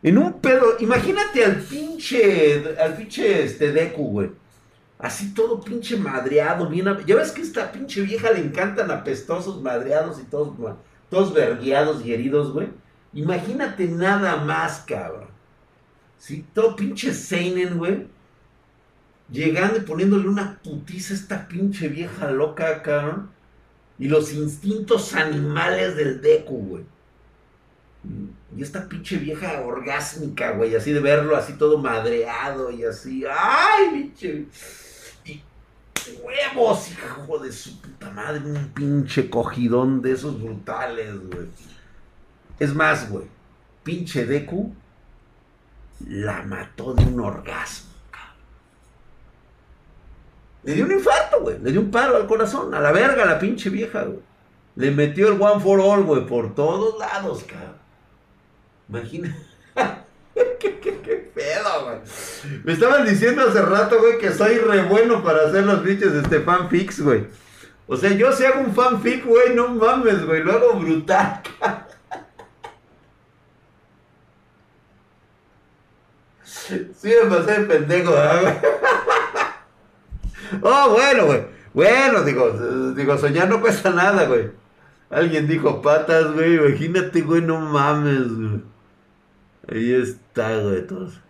En 0.04 0.18
un 0.18 0.34
pedo, 0.34 0.78
imagínate 0.80 1.46
al 1.46 1.58
pinche, 1.58 2.76
al 2.80 2.96
pinche 2.96 3.44
este 3.44 3.72
Deku, 3.72 4.04
güey. 4.10 4.32
Así 4.98 5.34
todo 5.34 5.62
pinche 5.62 5.98
madreado, 5.98 6.68
bien. 6.70 6.86
Ya 7.06 7.16
ves 7.16 7.32
que 7.32 7.42
esta 7.42 7.72
pinche 7.72 8.02
vieja 8.02 8.32
le 8.32 8.40
encantan 8.40 8.90
apestosos, 8.92 9.62
madreados 9.62 10.20
y 10.20 10.24
todos, 10.24 10.56
todos 11.12 11.34
vergueados 11.34 12.04
y 12.06 12.14
heridos, 12.14 12.54
güey. 12.54 12.70
Imagínate 13.14 13.86
nada 13.88 14.38
más, 14.38 14.80
cabrón. 14.88 15.28
Sí, 16.18 16.46
todo 16.54 16.76
pinche 16.76 17.14
Seinen, 17.14 17.78
güey. 17.78 18.08
Llegando 19.30 19.78
y 19.78 19.82
poniéndole 19.82 20.30
una 20.30 20.60
putiza 20.64 21.14
a 21.14 21.18
esta 21.18 21.48
pinche 21.48 21.90
vieja 21.90 22.32
loca, 22.32 22.82
cabrón. 22.82 23.30
Y 24.00 24.08
los 24.08 24.32
instintos 24.34 25.14
animales 25.14 25.98
del 25.98 26.22
Deku, 26.22 26.58
güey. 26.58 26.86
Y 28.56 28.64
esta 28.64 28.88
pinche 28.88 29.18
vieja 29.18 29.62
orgásmica, 29.62 30.52
güey, 30.52 30.76
así 30.76 30.92
de 30.92 31.02
verlo 31.02 31.36
así 31.36 31.54
todo 31.54 31.78
madreado 31.78 32.72
y 32.72 32.86
así. 32.86 33.26
¡Ay, 33.30 33.90
pinche! 33.92 34.46
Huevos, 36.22 36.92
hijo 36.92 37.40
de 37.40 37.52
su 37.52 37.80
puta 37.82 38.10
madre, 38.12 38.40
un 38.40 38.70
pinche 38.74 39.30
cogidón 39.30 40.02
de 40.02 40.14
esos 40.14 40.42
brutales, 40.42 41.16
güey. 41.28 41.48
Es 42.60 42.74
más, 42.74 43.10
güey, 43.10 43.26
pinche 43.84 44.26
Deku 44.26 44.74
la 46.08 46.44
mató 46.44 46.94
de 46.94 47.04
un 47.06 47.20
orgasmo. 47.20 47.92
Le 50.64 50.76
dio 50.76 50.86
un 50.86 50.92
infarto, 50.92 51.42
güey. 51.42 51.60
Le 51.60 51.72
dio 51.72 51.82
un 51.82 51.92
paro 51.92 52.16
al 52.16 52.28
corazón. 52.28 52.74
A 52.74 52.80
la 52.80 52.92
verga, 52.92 53.26
la 53.26 53.40
pinche 53.40 53.70
vieja, 53.70 54.04
güey. 54.04 54.20
Le 54.76 54.92
metió 54.92 55.30
el 55.30 55.42
one 55.42 55.62
for 55.62 55.80
all, 55.80 56.04
güey, 56.04 56.26
por 56.26 56.54
todos 56.54 56.98
lados, 57.00 57.44
cabrón. 57.44 57.76
Imagina. 58.90 59.36
¿Qué, 60.60 60.80
qué, 60.80 61.32
pedo, 61.34 61.81
güey. 61.81 61.81
Me 62.64 62.74
estaban 62.74 63.06
diciendo 63.06 63.44
hace 63.48 63.62
rato, 63.62 64.00
güey, 64.00 64.18
que 64.18 64.32
soy 64.32 64.58
re 64.58 64.84
bueno 64.84 65.24
para 65.24 65.48
hacer 65.48 65.66
los 65.66 65.84
bichos 65.84 66.14
de 66.14 66.22
este 66.22 66.42
fanfics, 66.42 67.02
güey. 67.02 67.28
O 67.88 67.98
sea, 67.98 68.12
yo 68.12 68.32
si 68.32 68.46
hago 68.46 68.62
un 68.62 68.74
fanfic, 68.74 69.26
güey, 69.26 69.56
no 69.56 69.70
mames, 69.70 70.26
güey, 70.26 70.44
lo 70.44 70.54
hago 70.54 70.80
brutal. 70.80 71.42
Sí 76.72 77.12
me 77.24 77.30
pasé 77.30 77.60
de 77.60 77.66
pendejo, 77.66 78.12
güey. 78.12 78.56
Oh, 80.62 80.90
bueno, 80.92 81.26
güey. 81.26 81.46
Bueno, 81.74 82.24
digo, 82.24 82.50
digo, 82.94 83.18
soñar 83.18 83.50
no 83.50 83.62
cuesta 83.62 83.90
nada, 83.90 84.26
güey. 84.26 84.52
Alguien 85.10 85.48
dijo 85.48 85.82
patas, 85.82 86.34
güey. 86.34 86.56
Imagínate, 86.56 87.22
güey, 87.22 87.42
no 87.42 87.60
mames, 87.60 88.34
güey. 88.34 88.62
Ahí 89.70 89.94
está, 89.94 90.58
güey, 90.58 90.86
todos. 90.86 91.22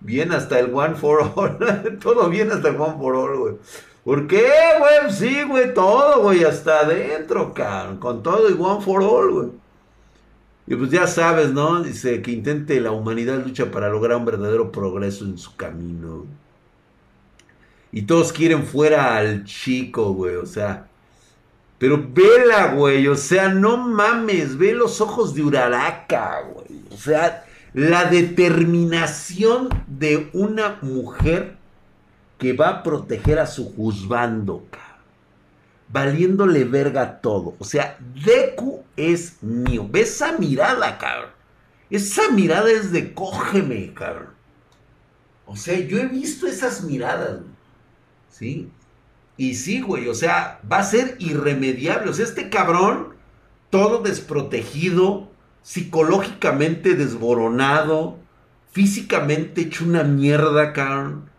Bien 0.00 0.32
hasta 0.32 0.58
el 0.58 0.72
One 0.72 0.94
for 0.94 1.32
All. 1.34 1.98
todo 2.02 2.28
bien 2.30 2.50
hasta 2.50 2.68
el 2.68 2.80
One 2.80 2.96
for 2.98 3.14
All, 3.14 3.38
güey. 3.38 3.54
¿Por 4.04 4.26
qué, 4.26 4.48
güey? 4.78 5.12
Sí, 5.12 5.42
güey, 5.42 5.74
todo, 5.74 6.22
güey, 6.22 6.44
hasta 6.44 6.80
adentro, 6.80 7.52
cabrón. 7.52 7.98
Con 7.98 8.22
todo 8.22 8.48
y 8.48 8.54
One 8.58 8.82
for 8.82 9.02
All, 9.02 9.30
güey. 9.32 9.48
Y 10.66 10.76
pues 10.76 10.90
ya 10.90 11.06
sabes, 11.06 11.52
¿no? 11.52 11.82
Dice 11.82 12.20
que 12.20 12.30
intente 12.30 12.80
la 12.80 12.90
humanidad 12.90 13.42
lucha 13.44 13.70
para 13.70 13.88
lograr 13.88 14.18
un 14.18 14.26
verdadero 14.26 14.70
progreso 14.70 15.24
en 15.24 15.38
su 15.38 15.56
camino. 15.56 16.26
Y 17.90 18.02
todos 18.02 18.32
quieren 18.32 18.64
fuera 18.64 19.16
al 19.16 19.44
chico, 19.44 20.12
güey, 20.12 20.36
o 20.36 20.44
sea. 20.46 20.88
Pero 21.78 22.06
vela, 22.12 22.74
güey, 22.74 23.06
o 23.08 23.16
sea, 23.16 23.48
no 23.48 23.78
mames, 23.78 24.58
ve 24.58 24.72
los 24.74 25.00
ojos 25.00 25.34
de 25.34 25.42
Uraraka, 25.42 26.42
güey. 26.52 26.67
O 26.92 26.96
sea, 26.96 27.44
la 27.74 28.04
determinación 28.06 29.68
de 29.86 30.30
una 30.32 30.78
mujer 30.82 31.56
que 32.38 32.52
va 32.52 32.68
a 32.68 32.82
proteger 32.82 33.38
a 33.38 33.46
su 33.46 33.72
juzgando, 33.74 34.64
valiéndole 35.90 36.64
verga 36.64 37.20
todo. 37.20 37.54
O 37.58 37.64
sea, 37.64 37.98
Deku 38.24 38.84
es 38.96 39.42
mío. 39.42 39.86
Ve 39.90 40.02
esa 40.02 40.38
mirada, 40.38 40.98
cabrón. 40.98 41.30
Esa 41.90 42.30
mirada 42.30 42.70
es 42.70 42.92
de 42.92 43.14
cógeme, 43.14 43.92
cabrón. 43.94 44.30
O 45.46 45.56
sea, 45.56 45.78
yo 45.78 45.98
he 45.98 46.06
visto 46.06 46.46
esas 46.46 46.84
miradas, 46.84 47.40
¿sí? 48.28 48.70
Y 49.38 49.54
sí, 49.54 49.80
güey, 49.80 50.08
o 50.08 50.14
sea, 50.14 50.60
va 50.70 50.80
a 50.80 50.84
ser 50.84 51.16
irremediable. 51.18 52.10
O 52.10 52.12
sea, 52.12 52.26
este 52.26 52.50
cabrón, 52.50 53.14
todo 53.70 54.02
desprotegido, 54.02 55.27
psicológicamente 55.62 56.94
desboronado, 56.94 58.18
físicamente 58.72 59.62
hecho 59.62 59.84
una 59.84 60.04
mierda, 60.04 60.72
cabrón, 60.72 61.30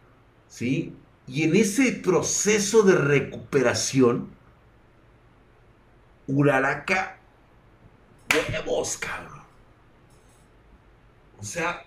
¿sí? 0.47 0.95
Y 1.27 1.43
en 1.43 1.55
ese 1.55 1.91
proceso 1.93 2.84
de 2.84 2.95
recuperación, 2.95 4.29
Uraraka, 6.27 7.17
huevos, 8.34 8.97
cabrón. 8.97 9.43
O 11.39 11.43
sea, 11.43 11.84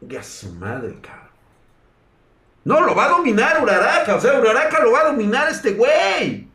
ya 0.00 0.22
su 0.22 0.52
madre, 0.54 0.98
cabrón. 1.00 1.28
No, 2.64 2.80
lo 2.82 2.94
va 2.94 3.06
a 3.06 3.08
dominar 3.10 3.62
Uraraka. 3.62 4.16
O 4.16 4.20
sea, 4.20 4.38
Uraraka 4.38 4.82
lo 4.82 4.92
va 4.92 5.00
a 5.00 5.10
dominar 5.10 5.48
este 5.48 5.72
güey. 5.72 6.48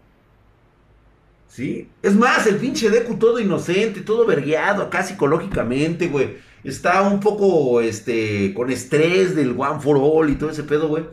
¿Sí? 1.53 1.87
Es 2.01 2.15
más, 2.15 2.47
el 2.47 2.57
pinche 2.57 2.89
Deku 2.89 3.17
todo 3.19 3.39
inocente, 3.39 4.01
todo 4.01 4.25
vergueado 4.25 4.81
acá 4.81 5.03
psicológicamente, 5.03 6.07
güey. 6.07 6.37
Está 6.63 7.03
un 7.03 7.19
poco, 7.19 7.79
este, 7.79 8.55
con 8.55 8.71
estrés 8.71 9.35
del 9.35 9.51
One 9.55 9.79
for 9.79 9.97
All 10.01 10.31
y 10.31 10.35
todo 10.35 10.49
ese 10.49 10.63
pedo, 10.63 10.87
güey. 10.87 11.05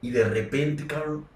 Y 0.00 0.12
de 0.12 0.24
repente, 0.24 0.86
cabrón, 0.86 1.26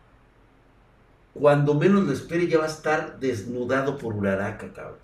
cuando 1.34 1.74
menos 1.74 2.04
lo 2.04 2.12
espere 2.14 2.48
ya 2.48 2.60
va 2.60 2.64
a 2.64 2.68
estar 2.68 3.20
desnudado 3.20 3.98
por 3.98 4.14
Uraraka, 4.14 4.72
cabrón. 4.72 4.98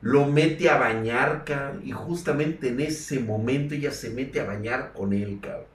Lo 0.00 0.26
mete 0.26 0.68
a 0.68 0.78
bañar, 0.78 1.44
cabrón. 1.44 1.82
Y 1.84 1.92
justamente 1.92 2.70
en 2.70 2.80
ese 2.80 3.20
momento 3.20 3.76
ella 3.76 3.92
se 3.92 4.10
mete 4.10 4.40
a 4.40 4.46
bañar 4.46 4.92
con 4.92 5.12
él, 5.12 5.38
cabrón. 5.40 5.66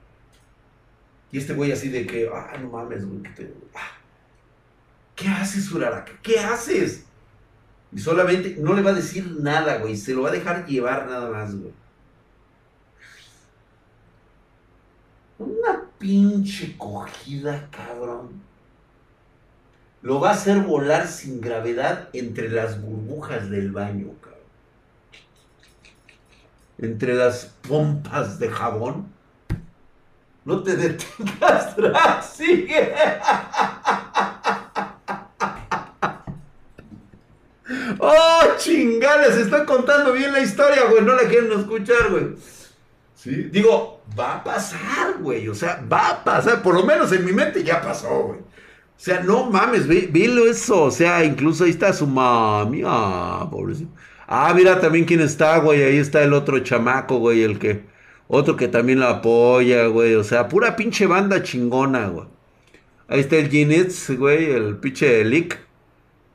Y 1.32 1.38
este 1.38 1.54
güey 1.54 1.72
así 1.72 1.88
de 1.88 2.06
que, 2.06 2.28
ah, 2.30 2.58
no 2.60 2.68
mames, 2.68 3.06
güey. 3.08 3.22
¿qué, 3.22 3.50
ah, 3.74 4.05
¿Qué 5.16 5.28
haces, 5.28 5.72
Uraraka? 5.72 6.12
¿Qué 6.22 6.38
haces? 6.38 7.04
Y 7.92 7.98
solamente 7.98 8.56
no 8.60 8.74
le 8.74 8.82
va 8.82 8.90
a 8.90 8.94
decir 8.94 9.36
nada, 9.40 9.78
güey. 9.78 9.96
Se 9.96 10.14
lo 10.14 10.22
va 10.22 10.28
a 10.28 10.32
dejar 10.32 10.66
llevar 10.66 11.06
nada 11.06 11.28
más, 11.30 11.56
güey. 11.56 11.72
Una 15.38 15.82
pinche 15.98 16.76
cogida, 16.78 17.68
cabrón 17.70 18.46
lo 20.06 20.20
va 20.20 20.30
a 20.30 20.32
hacer 20.34 20.60
volar 20.60 21.08
sin 21.08 21.40
gravedad 21.40 22.10
entre 22.12 22.48
las 22.48 22.80
burbujas 22.80 23.50
del 23.50 23.72
baño, 23.72 24.12
cabrón. 24.20 24.40
Entre 26.78 27.12
las 27.14 27.46
pompas 27.66 28.38
de 28.38 28.48
jabón. 28.48 29.08
No 30.44 30.62
te 30.62 30.76
detengas, 30.76 31.74
sigue. 32.36 32.94
Oh, 38.08 38.56
chingales, 38.56 39.36
estoy 39.36 39.64
contando 39.66 40.12
bien 40.12 40.32
la 40.32 40.40
historia, 40.40 40.84
güey. 40.88 41.02
No 41.02 41.14
la 41.14 41.28
quieren 41.28 41.50
escuchar, 41.50 42.08
güey. 42.10 42.36
Sí, 43.16 43.48
digo, 43.50 44.00
va 44.16 44.36
a 44.36 44.44
pasar, 44.44 45.18
güey. 45.20 45.48
O 45.48 45.54
sea, 45.56 45.84
va 45.90 46.10
a 46.10 46.24
pasar. 46.24 46.62
Por 46.62 46.76
lo 46.76 46.84
menos 46.84 47.10
en 47.10 47.24
mi 47.24 47.32
mente 47.32 47.64
ya 47.64 47.82
pasó, 47.82 48.28
güey. 48.28 48.38
O 48.38 48.98
sea, 48.98 49.20
no 49.24 49.50
mames, 49.50 49.88
ve, 49.88 50.08
eso. 50.48 50.84
O 50.84 50.90
sea, 50.92 51.24
incluso 51.24 51.64
ahí 51.64 51.70
está 51.70 51.92
su 51.92 52.06
mami. 52.06 52.82
Ah, 52.86 53.48
pobrecito. 53.50 53.90
Ah, 54.28 54.52
mira 54.54 54.80
también 54.80 55.04
quién 55.04 55.20
está, 55.20 55.58
güey. 55.58 55.82
Ahí 55.82 55.96
está 55.96 56.22
el 56.22 56.32
otro 56.32 56.60
chamaco, 56.60 57.18
güey. 57.18 57.42
El 57.42 57.58
que. 57.58 57.82
Otro 58.28 58.54
que 58.54 58.68
también 58.68 59.00
lo 59.00 59.08
apoya, 59.08 59.86
güey. 59.88 60.14
O 60.14 60.22
sea, 60.22 60.48
pura 60.48 60.76
pinche 60.76 61.06
banda 61.06 61.42
chingona, 61.42 62.06
güey. 62.06 62.28
Ahí 63.08 63.18
está 63.18 63.34
el 63.34 63.50
Ginitz, 63.50 64.10
güey. 64.16 64.52
El 64.52 64.76
pinche 64.76 65.24
Lick. 65.24 65.65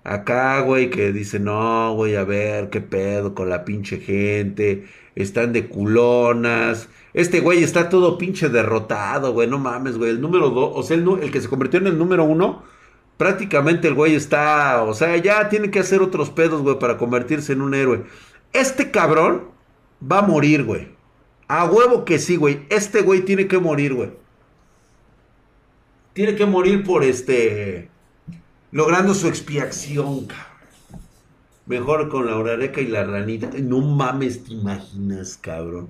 Acá, 0.04 0.62
güey, 0.62 0.90
que 0.90 1.12
dice, 1.12 1.40
no, 1.40 1.94
güey, 1.94 2.16
a 2.16 2.24
ver, 2.24 2.70
qué 2.70 2.82
pedo 2.82 3.36
con 3.36 3.50
la 3.50 3.66
pinche 3.66 4.00
gente. 4.00 4.88
Están 5.16 5.54
de 5.54 5.68
culonas. 5.68 6.90
Este 7.14 7.40
güey 7.42 7.64
está 7.64 7.90
todo 7.90 8.18
pinche 8.18 8.50
derrotado, 8.50 9.34
güey. 9.34 9.48
No 9.48 9.60
mames, 9.60 9.98
güey. 9.98 10.12
El 10.12 10.22
número 10.22 10.50
dos, 10.50 10.72
o 10.76 10.84
sea, 10.84 10.98
el, 10.98 11.32
que 11.32 11.42
se 11.42 11.50
convirtió 11.50 11.80
en 11.80 11.88
el 11.88 11.98
número 11.98 12.24
uno, 12.24 12.64
prácticamente 13.18 13.88
el 13.88 13.94
güey 13.96 14.16
está, 14.16 14.84
o 14.84 14.94
sea, 14.94 15.18
ya 15.18 15.50
tiene 15.50 15.70
que 15.72 15.80
hacer 15.80 16.02
otros 16.02 16.30
pedos, 16.32 16.62
güey, 16.62 16.80
para 16.80 16.98
convertirse 16.98 17.54
en 17.54 17.62
un 17.62 17.74
héroe. 17.76 18.04
Este 18.54 18.92
cabrón 18.92 19.50
va 20.12 20.20
a 20.20 20.22
morir, 20.24 20.64
güey. 20.64 20.90
A 21.48 21.66
huevo 21.66 22.06
que 22.06 22.20
sí, 22.20 22.38
güey. 22.38 22.66
Este 22.70 23.02
güey 23.02 23.22
tiene 23.22 23.48
que 23.48 23.60
morir, 23.60 23.94
güey. 23.94 24.12
tiene 26.14 26.36
que 26.36 26.46
morir 26.46 26.84
por 26.84 27.04
este, 27.04 27.91
logrando 28.72 29.14
su 29.14 29.28
expiación, 29.28 30.26
cabrón. 30.26 30.52
Mejor 31.66 32.10
con 32.10 32.26
la 32.26 32.36
orareca 32.36 32.82
y 32.82 32.88
la 32.88 33.04
ranita. 33.04 33.50
No 33.62 33.80
mames, 33.82 34.44
te 34.44 34.54
imaginas, 34.54 35.38
cabrón. 35.38 35.90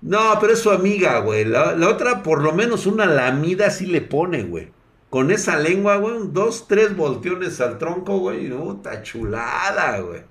No, 0.00 0.38
pero 0.40 0.52
es 0.52 0.58
su 0.60 0.70
amiga, 0.70 1.20
güey. 1.20 1.44
La, 1.44 1.76
otra, 1.88 2.22
por 2.22 2.42
lo 2.42 2.52
menos 2.52 2.86
una 2.86 3.06
lamida 3.06 3.70
sí 3.70 3.86
le 3.86 4.00
pone, 4.00 4.42
güey. 4.42 4.72
Con 5.10 5.30
esa 5.30 5.58
lengua, 5.58 5.96
güey, 5.96 6.14
dos, 6.32 6.66
tres 6.68 6.96
volteones 6.96 7.60
al 7.60 7.78
tronco, 7.78 8.18
güey. 8.18 8.48
Puta 8.50 9.02
chulada, 9.02 10.00
güey. 10.00 10.22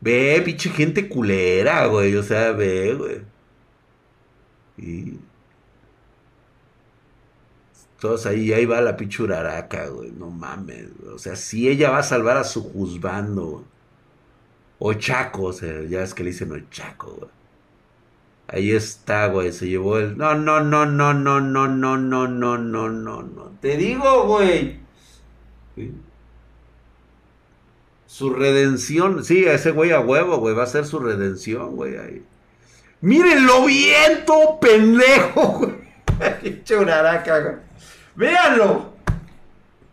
Ve, 0.00 0.42
pinche 0.44 0.70
gente 0.70 1.08
culera, 1.08 1.86
güey. 1.86 2.14
O 2.16 2.22
sea, 2.22 2.52
ve, 2.52 2.94
güey. 2.94 3.22
Y... 4.76 5.18
Todos 8.00 8.26
ahí, 8.26 8.52
ahí 8.52 8.64
va 8.64 8.80
la 8.80 8.96
pichuraraca, 8.96 9.88
güey. 9.88 10.12
No 10.12 10.30
mames. 10.30 10.86
O 11.12 11.18
sea, 11.18 11.34
si 11.36 11.68
ella 11.68 11.90
va 11.90 11.98
a 11.98 12.02
salvar 12.02 12.36
a 12.36 12.44
su 12.44 12.62
juzgando, 12.62 13.64
O 14.78 14.94
Chaco, 14.94 15.44
o 15.44 15.52
sea, 15.52 15.82
ya 15.82 16.02
es 16.02 16.14
que 16.14 16.22
le 16.22 16.30
dicen 16.30 16.52
o 16.52 16.58
Chaco, 16.70 17.16
güey. 17.18 17.30
Ahí 18.48 18.72
está, 18.72 19.26
güey. 19.26 19.52
Se 19.52 19.66
llevó 19.68 19.98
el. 19.98 20.16
No, 20.16 20.34
no, 20.34 20.60
no, 20.60 20.86
no, 20.86 21.12
no, 21.12 21.40
no, 21.40 21.68
no, 21.68 21.96
no, 21.98 22.28
no, 22.28 22.58
no, 22.58 22.88
no, 22.88 23.22
no. 23.22 23.52
Te 23.60 23.76
digo, 23.76 24.26
güey. 24.26 24.78
Su 28.06 28.30
redención. 28.30 29.24
Sí, 29.24 29.44
ese 29.44 29.72
güey 29.72 29.90
a 29.90 30.00
huevo, 30.00 30.38
güey. 30.38 30.54
Va 30.54 30.62
a 30.62 30.66
ser 30.66 30.86
su 30.86 30.98
redención, 30.98 31.76
güey. 31.76 31.96
Ahí. 31.96 32.24
Mírenlo 33.00 33.66
viento, 33.66 34.58
pendejo, 34.60 35.58
güey. 35.58 36.62
Churaraca, 36.64 37.40
güey. 37.40 37.67
Véanlo. 38.18 38.94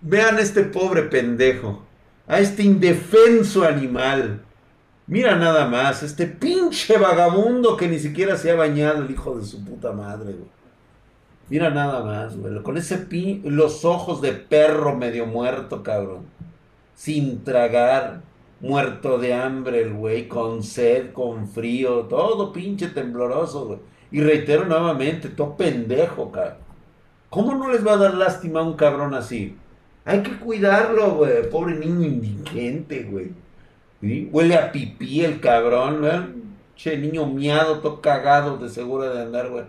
Vean 0.01 0.39
este 0.39 0.63
pobre 0.63 1.03
pendejo. 1.03 1.83
A 2.25 2.39
este 2.39 2.63
indefenso 2.63 3.63
animal. 3.63 4.41
Mira 5.05 5.35
nada 5.35 5.67
más, 5.67 6.01
este 6.01 6.25
pinche 6.25 6.97
vagabundo 6.97 7.77
que 7.77 7.87
ni 7.87 7.99
siquiera 7.99 8.35
se 8.35 8.49
ha 8.49 8.55
bañado, 8.55 9.03
el 9.03 9.11
hijo 9.11 9.37
de 9.37 9.45
su 9.45 9.63
puta 9.63 9.91
madre, 9.91 10.33
güey. 10.33 10.49
Mira 11.49 11.69
nada 11.69 12.03
más, 12.03 12.35
güey. 12.35 12.63
Con 12.63 12.77
ese 12.77 12.97
pin... 12.97 13.43
los 13.45 13.85
ojos 13.85 14.23
de 14.23 14.31
perro 14.31 14.95
medio 14.95 15.27
muerto, 15.27 15.83
cabrón. 15.83 16.25
Sin 16.95 17.43
tragar, 17.43 18.23
muerto 18.59 19.19
de 19.19 19.35
hambre 19.35 19.83
el 19.83 19.93
güey, 19.93 20.27
con 20.27 20.63
sed, 20.63 21.13
con 21.13 21.47
frío, 21.47 22.05
todo 22.05 22.51
pinche 22.51 22.87
tembloroso, 22.87 23.67
güey. 23.67 23.79
Y 24.09 24.21
reitero 24.21 24.65
nuevamente, 24.65 25.29
todo 25.29 25.55
pendejo, 25.55 26.31
cabrón. 26.31 26.64
¿Cómo 27.29 27.55
no 27.55 27.71
les 27.71 27.85
va 27.85 27.93
a 27.93 27.97
dar 27.97 28.13
lástima 28.13 28.61
a 28.61 28.63
un 28.63 28.75
cabrón 28.75 29.13
así? 29.13 29.57
Hay 30.05 30.21
que 30.21 30.37
cuidarlo, 30.37 31.15
güey. 31.15 31.49
Pobre 31.49 31.75
niño 31.75 32.05
indigente, 32.05 33.03
güey. 33.03 33.31
Huele 34.31 34.55
a 34.55 34.71
pipí 34.71 35.25
el 35.25 35.39
cabrón, 35.39 36.01
¿verdad? 36.01 36.27
Che, 36.75 36.97
niño 36.97 37.25
miado, 37.25 37.79
todo 37.79 38.01
cagado, 38.01 38.57
de 38.57 38.69
seguro 38.69 39.09
de 39.09 39.21
andar, 39.21 39.49
güey. 39.49 39.63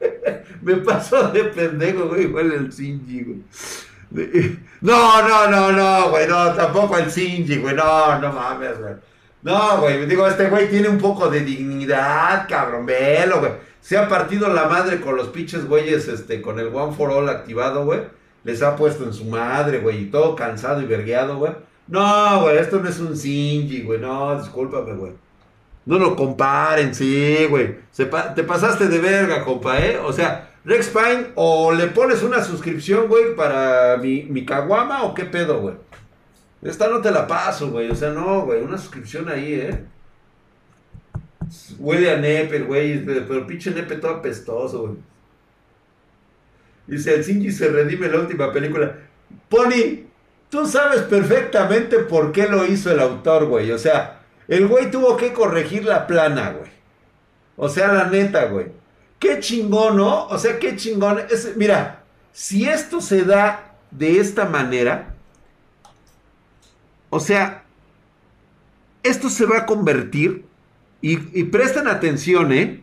Me 0.62 0.76
pasó 0.76 1.28
de 1.30 1.44
pendejo, 1.44 2.08
güey, 2.08 2.26
huele 2.26 2.56
el 2.56 2.72
Sinji, 2.72 3.22
güey. 3.22 4.58
No, 4.80 5.22
no, 5.26 5.50
no, 5.50 5.72
no, 5.72 6.10
güey, 6.10 6.26
no, 6.28 6.52
tampoco 6.54 6.98
el 6.98 7.10
Sinji, 7.10 7.58
güey, 7.58 7.74
no, 7.74 8.18
no 8.18 8.32
mames, 8.32 8.78
güey. 8.78 8.94
No, 9.42 9.80
güey, 9.80 10.04
digo, 10.06 10.26
este 10.26 10.48
güey 10.48 10.68
tiene 10.68 10.88
un 10.88 10.98
poco 10.98 11.30
de 11.30 11.40
dignidad, 11.40 12.46
cabrón, 12.48 12.84
velo, 12.84 13.40
güey. 13.40 13.52
Se 13.88 13.96
ha 13.96 14.06
partido 14.06 14.52
la 14.52 14.68
madre 14.68 15.00
con 15.00 15.16
los 15.16 15.28
pinches 15.28 15.66
güeyes, 15.66 16.08
este, 16.08 16.42
con 16.42 16.60
el 16.60 16.66
One 16.66 16.94
for 16.94 17.10
All 17.10 17.30
activado, 17.30 17.86
güey. 17.86 18.00
Les 18.44 18.60
ha 18.60 18.76
puesto 18.76 19.04
en 19.04 19.14
su 19.14 19.24
madre, 19.24 19.78
güey, 19.78 20.02
y 20.02 20.10
todo 20.10 20.36
cansado 20.36 20.82
y 20.82 20.84
vergueado, 20.84 21.38
güey. 21.38 21.52
No, 21.86 22.42
güey, 22.42 22.58
esto 22.58 22.80
no 22.80 22.90
es 22.90 22.98
un 22.98 23.16
Sinji, 23.16 23.84
güey. 23.84 23.98
No, 23.98 24.38
discúlpame, 24.38 24.92
güey. 24.92 25.12
No 25.86 25.98
lo 25.98 26.14
comparen, 26.16 26.94
sí, 26.94 27.46
güey. 27.48 27.76
te 27.96 28.44
pasaste 28.44 28.88
de 28.88 28.98
verga, 28.98 29.42
compa, 29.42 29.78
¿eh? 29.78 29.98
O 30.04 30.12
sea, 30.12 30.50
Rex 30.66 30.88
Pine, 30.88 31.28
o 31.34 31.72
le 31.72 31.86
pones 31.86 32.22
una 32.22 32.44
suscripción, 32.44 33.08
güey, 33.08 33.34
para 33.34 33.96
mi, 33.96 34.24
mi 34.24 34.44
caguama, 34.44 35.04
o 35.04 35.14
qué 35.14 35.24
pedo, 35.24 35.60
güey. 35.62 35.76
Esta 36.60 36.88
no 36.88 37.00
te 37.00 37.10
la 37.10 37.26
paso, 37.26 37.70
güey. 37.70 37.90
O 37.90 37.94
sea, 37.94 38.10
no, 38.10 38.42
güey. 38.42 38.60
Una 38.60 38.76
suscripción 38.76 39.30
ahí, 39.30 39.54
¿eh? 39.54 39.84
Huele 41.78 42.10
a 42.10 42.16
nepe, 42.16 42.60
güey. 42.60 43.04
Pero 43.04 43.46
pinche 43.46 43.70
nepe 43.70 43.96
todo 43.96 44.12
apestoso, 44.12 44.80
güey. 44.82 44.96
Dice, 46.86 47.14
el 47.14 47.24
Sinji 47.24 47.52
se 47.52 47.68
redime 47.68 48.08
la 48.08 48.20
última 48.20 48.52
película. 48.52 48.96
Pony, 49.48 50.08
Tú 50.50 50.66
sabes 50.66 51.02
perfectamente 51.02 51.98
por 51.98 52.32
qué 52.32 52.48
lo 52.48 52.64
hizo 52.64 52.90
el 52.90 53.00
autor, 53.00 53.46
güey. 53.46 53.70
O 53.70 53.78
sea, 53.78 54.22
el 54.48 54.66
güey 54.66 54.90
tuvo 54.90 55.16
que 55.16 55.32
corregir 55.32 55.84
la 55.84 56.06
plana, 56.06 56.52
güey. 56.52 56.70
O 57.56 57.68
sea, 57.68 57.92
la 57.92 58.04
neta, 58.06 58.46
güey. 58.46 58.68
Qué 59.18 59.40
chingón, 59.40 59.96
¿no? 59.96 60.26
O 60.26 60.38
sea, 60.38 60.58
qué 60.58 60.76
chingón. 60.76 61.20
Mira, 61.56 62.02
si 62.32 62.66
esto 62.66 63.00
se 63.00 63.24
da 63.24 63.74
de 63.90 64.20
esta 64.20 64.46
manera, 64.46 65.14
o 67.10 67.20
sea, 67.20 67.64
esto 69.02 69.28
se 69.28 69.44
va 69.44 69.58
a 69.58 69.66
convertir, 69.66 70.46
y, 71.00 71.44
presten 71.44 71.86
atención, 71.86 72.52
¿eh? 72.52 72.82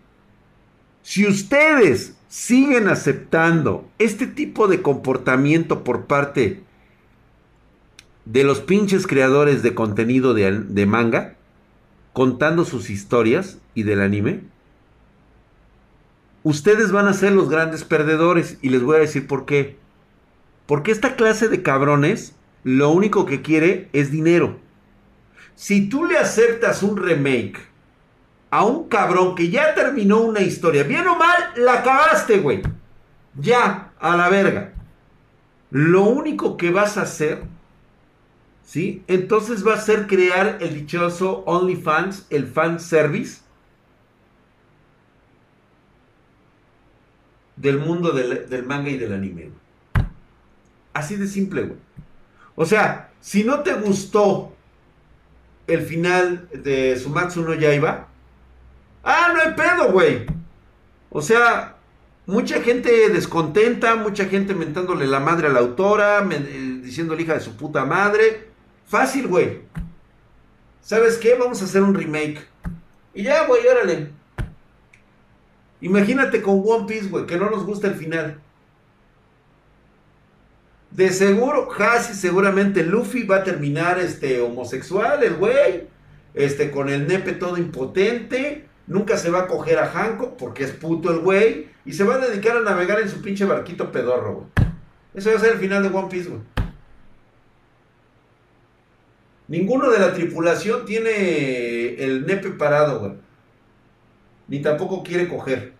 Si 1.01 1.28
ustedes 1.28 2.15
siguen 2.30 2.88
aceptando 2.88 3.89
este 3.99 4.25
tipo 4.25 4.67
de 4.67 4.82
comportamiento 4.82 5.84
por 5.84 6.06
parte 6.06 6.63
de 8.25 8.43
los 8.43 8.62
pinches 8.62 9.06
creadores 9.06 9.62
de 9.62 9.75
contenido 9.75 10.34
de, 10.34 10.86
manga 10.86 11.36
contando 12.13 12.65
sus 12.65 12.89
historias 12.89 13.60
y 13.75 13.84
del 13.84 14.01
anime, 14.01 14.41
ustedes 16.43 16.91
van 16.91 17.08
a 17.08 17.13
ser 17.13 17.34
los 17.34 17.49
grandes 17.49 17.84
perdedores 17.84 18.58
y 18.62 18.69
les 18.69 18.82
voy 18.82 18.95
a 18.95 18.99
decir 18.99 19.28
por 19.28 19.45
qué. 19.45 19.78
Porque 20.65 20.91
esta 20.91 21.15
clase 21.15 21.49
de 21.49 21.62
cabrones 21.62 22.34
lo 22.63 22.89
único 22.89 23.25
que 23.25 23.41
quiere 23.41 23.89
es 23.93 24.10
dinero. 24.10 24.58
Si 25.56 25.88
tú 25.88 26.06
le 26.06 26.17
aceptas 26.17 26.82
un 26.82 26.97
remake 26.97 27.74
a 28.51 28.63
un 28.63 28.88
cabrón 28.88 29.36
que 29.36 29.49
ya 29.49 29.73
terminó 29.75 30.21
una 30.21 30.41
historia, 30.41 30.84
bien 30.84 31.08
o 31.08 31.15
mal, 31.17 31.51
la 31.58 31.79
acabaste, 31.79 32.39
güey. 32.39 32.62
Ya, 33.36 33.91
a 33.99 34.15
la 34.15 34.29
verga. 34.29 34.73
Lo 35.71 36.03
único 36.03 36.55
que 36.55 36.71
vas 36.71 36.97
a 36.97 37.01
hacer 37.01 37.43
¿sí? 38.65 39.03
Entonces 39.08 39.65
va 39.65 39.75
a 39.75 39.81
ser 39.81 40.08
crear 40.08 40.58
el 40.60 40.73
dichoso 40.73 41.43
OnlyFans, 41.45 42.25
el 42.29 42.47
fan 42.47 42.79
service 42.79 43.41
del 47.55 47.79
mundo 47.79 48.12
del, 48.12 48.63
manga 48.65 48.89
y 48.89 48.97
del 48.97 49.13
anime. 49.13 49.51
Así 50.93 51.15
de 51.15 51.27
simple, 51.27 51.63
güey. 51.63 51.79
O 52.55 52.65
sea, 52.65 53.12
si 53.19 53.43
no 53.43 53.62
te 53.62 53.73
gustó 53.73 54.53
el 55.67 55.81
final 55.81 56.49
de 56.51 56.97
Sumatsu 56.97 57.41
no 57.43 57.53
Yaiba, 57.53 58.08
ah, 59.06 59.32
no 59.34 59.41
hay 59.41 59.54
pedo, 59.54 59.91
güey. 59.91 60.26
O 61.10 61.22
sea, 61.22 61.78
mucha 62.26 62.62
gente 62.62 63.10
descontenta, 63.10 63.96
mucha 63.96 64.26
gente 64.26 64.54
mentándole 64.54 65.08
la 65.08 65.22
madre 65.22 65.48
a 65.48 65.52
la 65.52 65.60
autora, 65.60 66.28
eh, 66.30 66.80
diciéndole 66.84 67.22
hija 67.24 67.36
de 67.36 67.39
su 67.39 67.56
puta 67.56 67.86
madre. 67.86 68.50
Fácil, 68.86 69.28
güey. 69.28 69.62
¿Sabes 70.82 71.18
qué? 71.18 71.36
Vamos 71.36 71.62
a 71.62 71.65
hacer 71.65 71.82
un 71.82 71.96
remake. 71.96 72.46
Y 73.13 73.24
ya, 73.24 73.48
güey, 73.48 73.65
órale. 73.65 74.10
Imagínate 75.82 76.41
con 76.41 76.62
One 76.65 76.86
Piece, 76.88 77.08
güey, 77.08 77.26
que 77.26 77.38
no 77.38 77.50
nos 77.50 77.66
gusta 77.66 77.88
el 77.88 77.95
final. 77.95 78.39
De 80.91 81.10
seguro, 81.12 81.68
casi 81.68 82.14
seguramente 82.14 82.84
Luffy 82.84 83.24
va 83.24 83.38
a 83.38 83.43
terminar 83.43 83.99
este 83.99 84.41
homosexual, 84.41 85.24
el 85.24 85.36
güey. 85.36 85.88
Este, 86.34 86.72
con 86.72 86.89
el 86.89 87.08
nepe 87.08 87.34
todo 87.34 87.58
impotente. 87.58 88.66
Nunca 88.88 89.17
se 89.17 89.31
va 89.31 89.41
a 89.41 89.47
coger 89.47 89.79
a 89.79 89.88
Hancock 89.88 90.36
porque 90.38 90.63
es 90.63 90.71
puto 90.71 91.11
el 91.11 91.19
güey. 91.19 91.67
Y 91.86 91.93
se 91.93 92.03
va 92.03 92.15
a 92.15 92.19
dedicar 92.19 92.57
a 92.57 92.61
navegar 92.61 92.99
en 92.99 93.09
su 93.09 93.21
pinche 93.21 93.45
barquito 93.45 93.91
pedorro, 93.91 94.33
güey. 94.33 94.47
Eso 95.13 95.29
va 95.29 95.38
a 95.38 95.39
ser 95.39 95.53
el 95.53 95.59
final 95.59 95.81
de 95.81 95.89
One 95.89 96.09
Piece. 96.09 96.29
Ninguno 99.47 99.91
de 99.91 99.99
la 99.99 100.13
tripulación 100.13 100.86
tiene 100.86 101.95
el 102.03 102.25
nepe 102.25 102.49
parado, 102.49 102.99
güey. 102.99 103.13
Ni 104.47 104.61
tampoco 104.61 105.03
quiere 105.03 105.27
coger. 105.27 105.73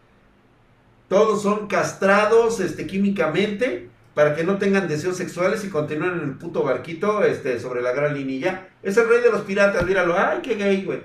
Todos 1.08 1.44
son 1.44 1.68
castrados 1.68 2.60
este, 2.60 2.88
químicamente 2.88 3.90
para 4.14 4.36
que 4.36 4.44
no 4.44 4.58
tengan 4.58 4.88
deseos 4.88 5.18
sexuales 5.18 5.64
y 5.66 5.70
continúen 5.70 6.14
en 6.14 6.20
el 6.22 6.38
puto 6.38 6.64
barquito 6.64 7.24
este, 7.24 7.60
sobre 7.60 7.82
la 7.82 7.92
gran 7.92 8.14
línea. 8.14 8.70
Es 8.82 8.98
el 8.98 9.10
rey 9.10 9.22
de 9.22 9.32
los 9.32 9.42
piratas, 9.42 9.86
míralo. 9.86 10.18
Ay, 10.18 10.40
qué 10.42 10.56
gay, 10.56 10.84
güey. 10.84 11.02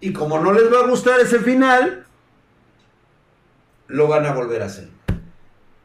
Y 0.00 0.12
como 0.12 0.38
no 0.38 0.52
les 0.52 0.72
va 0.72 0.80
a 0.80 0.86
gustar 0.86 1.20
ese 1.20 1.40
final, 1.40 2.06
lo 3.88 4.08
van 4.08 4.26
a 4.26 4.32
volver 4.32 4.62
a 4.62 4.66
hacer. 4.66 4.88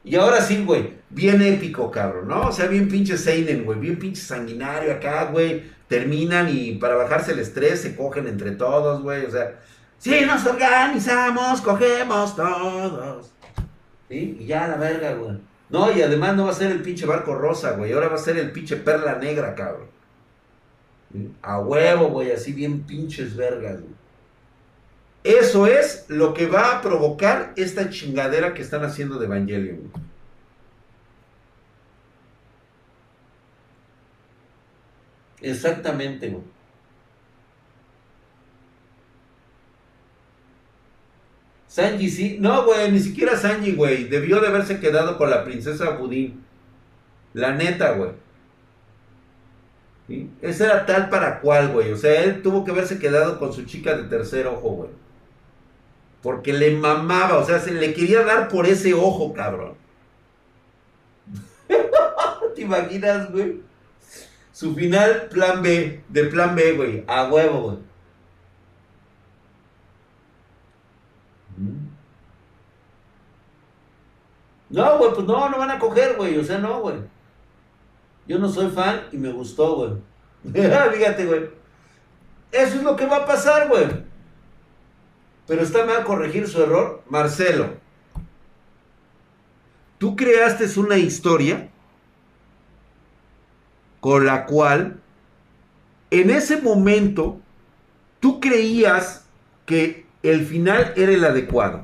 Y 0.03 0.16
ahora 0.16 0.39
sí, 0.41 0.63
güey, 0.63 0.93
bien 1.09 1.41
épico, 1.41 1.89
cabrón, 1.89 2.28
¿no? 2.28 2.47
O 2.47 2.51
sea, 2.51 2.68
bien 2.68 2.88
pinche 2.88 3.18
Seinen, 3.18 3.66
güey, 3.66 3.80
bien 3.80 3.97
pinche 3.97 4.22
sanguinario 4.22 4.93
acá, 4.93 5.26
güey. 5.26 5.63
Terminan 5.88 6.47
y 6.49 6.74
para 6.74 6.95
bajarse 6.95 7.32
el 7.32 7.39
estrés 7.39 7.82
se 7.82 7.95
cogen 7.95 8.28
entre 8.28 8.51
todos, 8.51 9.01
güey. 9.01 9.26
O 9.26 9.32
sea, 9.32 9.59
si 9.97 10.22
nos 10.22 10.45
organizamos, 10.45 11.61
cogemos 11.61 12.36
todos. 12.36 13.32
¿Sí? 14.07 14.38
Y 14.39 14.45
ya 14.45 14.68
la 14.68 14.78
verga, 14.78 15.13
güey. 15.16 15.39
No, 15.70 15.91
y 15.91 16.01
además 16.03 16.36
no 16.36 16.45
va 16.45 16.51
a 16.51 16.55
ser 16.55 16.72
el 16.72 16.82
pinche 16.84 17.07
barco 17.07 17.34
rosa, 17.34 17.72
güey. 17.72 17.91
Ahora 17.91 18.09
va 18.09 18.16
a 18.16 18.20
ser 18.20 18.38
el 18.38 18.51
pinche 18.51 18.78
perla 18.78 19.16
negra, 19.16 19.55
cabrón. 19.55 19.88
A 21.41 21.59
huevo, 21.59 22.09
güey, 22.09 22.32
así 22.32 22.53
bien 22.53 22.84
pinches 22.84 23.36
vergas, 23.36 23.82
güey. 23.82 23.95
Eso 25.26 25.66
es 25.66 26.06
lo 26.08 26.36
que 26.36 26.46
va 26.46 26.78
a 26.78 26.82
provocar 26.84 27.52
esta 27.56 27.90
chingadera 27.90 28.54
que 28.54 28.62
están 28.62 28.84
haciendo 28.84 29.18
de 29.18 29.26
Evangelion. 29.26 29.92
Exactamente, 35.42 36.30
güey. 36.30 36.44
Sanji 41.68 42.10
sí. 42.10 42.38
No, 42.40 42.64
güey, 42.66 42.92
ni 42.92 43.00
siquiera 43.00 43.36
Sanji, 43.36 43.74
güey. 43.76 44.04
Debió 44.06 44.40
de 44.42 44.48
haberse 44.50 44.80
quedado 44.80 45.18
con 45.18 45.32
la 45.32 45.44
princesa 45.44 45.90
Budín. 45.98 46.46
La 47.34 47.52
neta, 47.56 47.94
güey. 47.94 48.12
¿Sí? 50.08 50.30
Ese 50.42 50.66
era 50.66 50.86
tal 50.86 51.10
para 51.10 51.42
cual, 51.42 51.72
güey. 51.74 51.92
O 51.92 51.98
sea, 51.98 52.24
él 52.24 52.44
tuvo 52.44 52.64
que 52.64 52.72
haberse 52.72 53.00
quedado 53.00 53.40
con 53.40 53.54
su 53.54 53.66
chica 53.66 53.98
de 53.98 54.04
tercer 54.04 54.46
ojo, 54.48 54.70
güey. 54.70 55.05
Porque 56.22 56.53
le 56.53 56.72
mamaba, 56.72 57.38
o 57.38 57.45
sea, 57.45 57.59
se 57.59 57.72
le 57.72 57.93
quería 57.93 58.24
dar 58.24 58.47
por 58.47 58.66
ese 58.66 58.93
ojo, 58.93 59.34
cabrón. 59.34 59.76
¿Te 62.55 62.61
imaginas, 62.61 63.32
güey? 63.32 63.61
Su 64.51 64.74
final, 64.74 65.28
plan 65.32 65.61
B, 65.61 66.03
de 66.07 66.24
plan 66.26 66.55
B, 66.55 66.74
güey. 66.74 67.03
A 67.07 67.28
huevo, 67.30 67.61
güey. 67.61 67.78
Mm. 71.57 71.95
No, 74.70 74.97
güey, 74.97 75.13
pues 75.13 75.28
no, 75.28 75.49
no 75.49 75.57
van 75.57 75.72
a 75.72 75.80
coger, 75.80 76.16
güey. 76.16 76.38
O 76.38 76.43
sea, 76.43 76.57
no, 76.57 76.82
güey. 76.82 76.95
Yo 78.28 78.39
no 78.39 78.49
soy 78.49 78.70
fan 78.70 79.03
y 79.11 79.18
me 79.18 79.32
gustó, 79.32 79.76
güey. 79.76 79.91
Fíjate, 80.93 81.26
güey. 81.26 81.49
Eso 82.51 82.76
es 82.78 82.84
lo 82.84 82.95
que 82.95 83.05
va 83.05 83.18
a 83.18 83.26
pasar, 83.26 83.68
güey. 83.68 84.05
Pero 85.48 85.62
está 85.62 85.86
mal 85.86 86.04
corregir 86.04 86.48
su 86.48 86.62
error. 86.62 87.04
Marcelo, 87.10 87.76
tú 89.98 90.16
creaste 90.16 90.68
una 90.80 90.98
historia 90.98 91.70
con 94.00 94.26
la 94.26 94.46
cual 94.46 95.00
en 96.12 96.30
ese 96.30 96.62
momento 96.62 97.39
tú 98.20 98.39
creías 98.39 99.26
que 99.66 100.06
el 100.24 100.46
final 100.46 100.93
era 100.96 101.12
el 101.12 101.24
adecuado. 101.24 101.84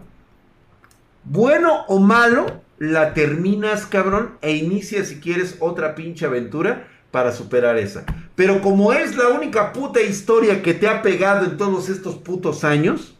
Bueno 1.23 1.85
o 1.87 1.99
malo, 1.99 2.61
la 2.79 3.13
terminas, 3.13 3.85
cabrón, 3.85 4.37
e 4.41 4.55
inicias 4.55 5.07
si 5.09 5.19
quieres 5.19 5.57
otra 5.59 5.93
pinche 5.93 6.25
aventura 6.25 6.87
para 7.11 7.31
superar 7.31 7.77
esa. 7.77 8.05
Pero 8.35 8.61
como 8.61 8.93
es 8.93 9.15
la 9.15 9.27
única 9.29 9.73
puta 9.73 10.01
historia 10.01 10.63
que 10.63 10.73
te 10.73 10.87
ha 10.87 11.01
pegado 11.01 11.45
en 11.45 11.57
todos 11.57 11.89
estos 11.89 12.15
putos 12.15 12.63
años, 12.63 13.15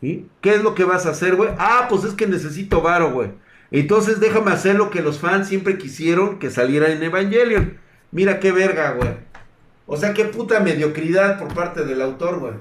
¿Qué 0.00 0.54
es 0.54 0.62
lo 0.62 0.74
que 0.74 0.84
vas 0.84 1.04
a 1.06 1.10
hacer, 1.10 1.36
güey? 1.36 1.50
Ah, 1.58 1.86
pues 1.88 2.04
es 2.04 2.14
que 2.14 2.26
necesito 2.26 2.80
varo, 2.80 3.12
güey. 3.12 3.32
Entonces 3.70 4.18
déjame 4.18 4.50
hacer 4.50 4.76
lo 4.76 4.90
que 4.90 5.02
los 5.02 5.18
fans 5.18 5.48
siempre 5.48 5.78
quisieron 5.78 6.38
que 6.38 6.50
saliera 6.50 6.90
en 6.90 7.02
Evangelion. 7.02 7.78
Mira 8.10 8.40
qué 8.40 8.50
verga, 8.50 8.92
güey. 8.92 9.10
O 9.86 9.96
sea, 9.96 10.14
qué 10.14 10.24
puta 10.24 10.60
mediocridad 10.60 11.38
por 11.38 11.52
parte 11.54 11.84
del 11.84 12.00
autor, 12.00 12.38
güey. 12.38 12.54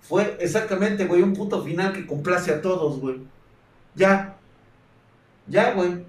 Fue 0.00 0.36
exactamente, 0.40 1.04
güey, 1.06 1.22
un 1.22 1.34
puto 1.34 1.62
final 1.62 1.92
que 1.92 2.06
complace 2.06 2.52
a 2.52 2.62
todos, 2.62 3.00
güey. 3.00 3.18
Ya. 3.94 4.36
Ya, 5.46 5.72
güey. 5.74 6.04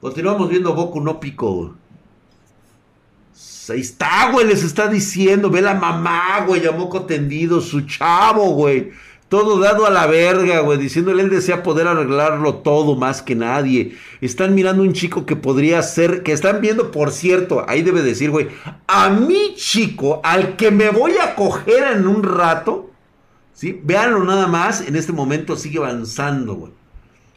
Continuamos 0.00 0.48
viendo 0.48 0.74
Boku 0.74 1.00
no 1.00 1.20
Pico, 1.20 1.52
güey. 1.52 1.70
Ahí 3.68 3.80
está, 3.80 4.30
güey, 4.32 4.46
les 4.46 4.64
está 4.64 4.88
diciendo, 4.88 5.48
ve 5.48 5.62
la 5.62 5.74
mamá, 5.74 6.44
güey, 6.46 6.62
moco 6.76 7.02
tendido, 7.02 7.60
su 7.60 7.82
chavo, 7.82 8.50
güey. 8.50 8.90
Todo 9.28 9.58
dado 9.58 9.86
a 9.86 9.90
la 9.90 10.06
verga, 10.06 10.60
güey, 10.60 10.78
diciéndole 10.78 11.22
él 11.22 11.30
desea 11.30 11.62
poder 11.62 11.86
arreglarlo 11.86 12.56
todo 12.56 12.96
más 12.96 13.22
que 13.22 13.34
nadie. 13.34 13.96
Están 14.20 14.54
mirando 14.54 14.82
un 14.82 14.92
chico 14.92 15.24
que 15.24 15.36
podría 15.36 15.80
ser, 15.82 16.22
que 16.22 16.32
están 16.32 16.60
viendo, 16.60 16.90
por 16.90 17.12
cierto, 17.12 17.64
ahí 17.66 17.82
debe 17.82 18.02
decir, 18.02 18.30
güey, 18.30 18.48
a 18.86 19.08
mi 19.08 19.54
chico, 19.54 20.20
al 20.22 20.56
que 20.56 20.70
me 20.70 20.90
voy 20.90 21.12
a 21.16 21.34
coger 21.34 21.94
en 21.94 22.06
un 22.06 22.22
rato, 22.22 22.90
¿sí? 23.54 23.80
Véanlo 23.82 24.22
nada 24.24 24.48
más, 24.48 24.86
en 24.86 24.96
este 24.96 25.12
momento 25.12 25.56
sigue 25.56 25.78
avanzando, 25.78 26.54
güey. 26.54 26.72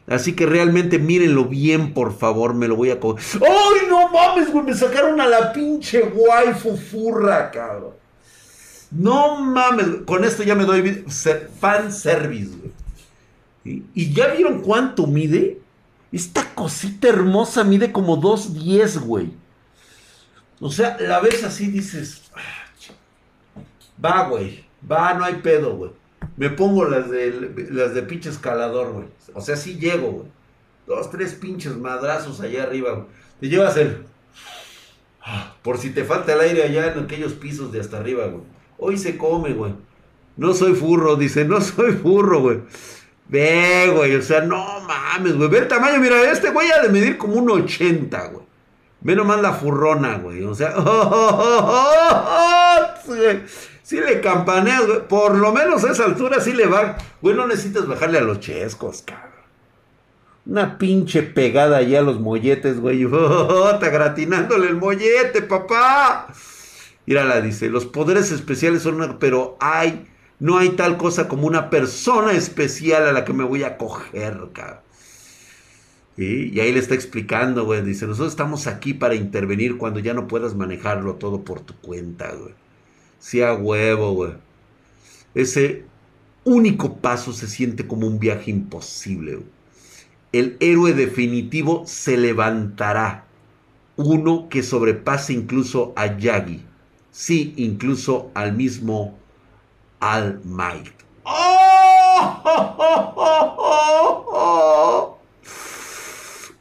Así 0.06 0.34
que 0.34 0.46
realmente 0.46 0.98
mírenlo 0.98 1.46
bien, 1.46 1.92
por 1.92 2.16
favor, 2.16 2.54
me 2.54 2.68
lo 2.68 2.76
voy 2.76 2.90
a 2.90 3.00
coger. 3.00 3.42
¡Ay, 3.42 3.85
mames, 4.16 4.50
güey! 4.52 4.64
Me 4.64 4.74
sacaron 4.74 5.20
a 5.20 5.26
la 5.26 5.52
pinche 5.52 6.02
waifu 6.02 6.76
furra, 6.76 7.50
cabrón. 7.50 7.94
No 8.90 9.40
mames, 9.40 9.86
con 10.06 10.24
esto 10.24 10.42
ya 10.42 10.54
me 10.54 10.64
doy 10.64 11.04
fan 11.60 11.92
service, 11.92 12.50
güey. 12.56 13.82
¿Y 13.94 14.12
ya 14.12 14.28
vieron 14.28 14.62
cuánto 14.62 15.06
mide? 15.06 15.60
Esta 16.12 16.54
cosita 16.54 17.08
hermosa 17.08 17.64
mide 17.64 17.92
como 17.92 18.20
2.10, 18.20 19.00
güey. 19.00 19.32
O 20.60 20.70
sea, 20.70 20.96
la 21.00 21.20
ves 21.20 21.44
así, 21.44 21.66
dices. 21.66 22.22
Ah, 22.34 23.62
va, 24.02 24.28
güey. 24.28 24.64
Va, 24.90 25.14
no 25.14 25.24
hay 25.24 25.34
pedo, 25.34 25.76
güey. 25.76 25.90
Me 26.36 26.50
pongo 26.50 26.84
las 26.84 27.10
de, 27.10 27.68
las 27.70 27.94
de 27.94 28.02
pinche 28.02 28.30
escalador, 28.30 28.92
güey. 28.92 29.08
O 29.34 29.40
sea, 29.40 29.56
sí 29.56 29.78
llego, 29.78 30.10
güey. 30.10 30.28
Dos, 30.86 31.10
tres 31.10 31.34
pinches 31.34 31.76
madrazos 31.76 32.40
allá 32.40 32.62
arriba, 32.62 32.92
güey. 32.92 33.06
Te 33.40 33.48
llevas 33.48 33.76
el... 33.76 34.04
Por 35.62 35.78
si 35.78 35.90
te 35.90 36.04
falta 36.04 36.34
el 36.34 36.40
aire 36.40 36.62
allá 36.62 36.92
en 36.92 37.00
aquellos 37.00 37.32
pisos 37.32 37.72
de 37.72 37.80
hasta 37.80 37.98
arriba, 37.98 38.26
güey. 38.26 38.44
Hoy 38.78 38.96
se 38.96 39.16
come, 39.16 39.52
güey. 39.52 39.72
No 40.36 40.54
soy 40.54 40.74
furro, 40.74 41.16
dice, 41.16 41.44
no 41.44 41.60
soy 41.60 41.92
furro, 41.92 42.40
güey. 42.40 42.60
Ve, 43.28 43.90
güey, 43.94 44.14
o 44.14 44.22
sea, 44.22 44.42
no 44.42 44.80
mames, 44.80 45.36
güey. 45.36 45.48
Ve 45.48 45.58
el 45.58 45.68
tamaño, 45.68 45.98
mira, 45.98 46.30
este 46.30 46.50
güey 46.50 46.70
ha 46.70 46.82
de 46.82 46.90
medir 46.90 47.18
como 47.18 47.34
un 47.34 47.50
80, 47.50 48.28
güey. 48.28 48.46
Ve 49.00 49.16
nomás 49.16 49.40
la 49.40 49.52
furrona, 49.52 50.18
güey. 50.18 50.44
O 50.44 50.54
sea, 50.54 50.74
Si 53.82 54.00
le 54.00 54.20
campaneas, 54.20 54.86
güey. 54.86 55.08
Por 55.08 55.36
lo 55.36 55.52
menos 55.52 55.84
a 55.84 55.92
esa 55.92 56.04
altura 56.04 56.40
sí 56.40 56.52
le 56.52 56.66
va. 56.66 56.96
Güey, 57.22 57.36
no 57.36 57.46
necesitas 57.46 57.86
bajarle 57.86 58.18
a 58.18 58.22
los 58.22 58.40
chescos, 58.40 59.02
cabrón. 59.02 59.35
Una 60.46 60.78
pinche 60.78 61.22
pegada 61.22 61.78
allá 61.78 61.98
a 61.98 62.02
los 62.02 62.20
molletes, 62.20 62.80
güey. 62.80 63.04
Oh, 63.12 63.70
está 63.72 63.90
gratinándole 63.90 64.68
el 64.68 64.76
mollete, 64.76 65.42
papá. 65.42 66.32
Mírala, 67.06 67.40
dice, 67.40 67.68
los 67.68 67.86
poderes 67.86 68.30
especiales 68.30 68.82
son 68.82 68.96
una... 68.96 69.18
Pero 69.18 69.56
hay, 69.60 70.06
no 70.38 70.58
hay 70.58 70.70
tal 70.70 70.96
cosa 70.96 71.28
como 71.28 71.46
una 71.46 71.70
persona 71.70 72.32
especial 72.32 73.06
a 73.06 73.12
la 73.12 73.24
que 73.24 73.32
me 73.32 73.44
voy 73.44 73.64
a 73.64 73.76
coger, 73.76 74.38
cabrón. 74.52 74.86
Y 76.16 76.58
ahí 76.60 76.72
le 76.72 76.78
está 76.78 76.94
explicando, 76.94 77.64
güey. 77.64 77.82
Dice, 77.82 78.06
nosotros 78.06 78.32
estamos 78.32 78.66
aquí 78.66 78.94
para 78.94 79.14
intervenir 79.14 79.76
cuando 79.76 80.00
ya 80.00 80.14
no 80.14 80.26
puedas 80.28 80.54
manejarlo 80.54 81.16
todo 81.16 81.42
por 81.44 81.60
tu 81.60 81.74
cuenta, 81.74 82.32
güey. 82.32 82.54
Sí, 83.18 83.42
a 83.42 83.52
huevo, 83.54 84.12
güey. 84.12 84.32
Ese 85.34 85.84
único 86.44 86.96
paso 86.96 87.32
se 87.32 87.48
siente 87.48 87.86
como 87.86 88.06
un 88.06 88.18
viaje 88.18 88.50
imposible. 88.50 89.40
El 90.36 90.58
héroe 90.60 90.92
definitivo 90.92 91.84
se 91.86 92.18
levantará. 92.18 93.24
Uno 93.96 94.50
que 94.50 94.62
sobrepase 94.62 95.32
incluso 95.32 95.94
a 95.96 96.18
Yagi. 96.18 96.62
Sí, 97.10 97.54
incluso 97.56 98.30
al 98.34 98.52
mismo 98.52 99.16
All 99.98 100.42
Might. 100.44 100.92
¡Oh! 101.22 101.56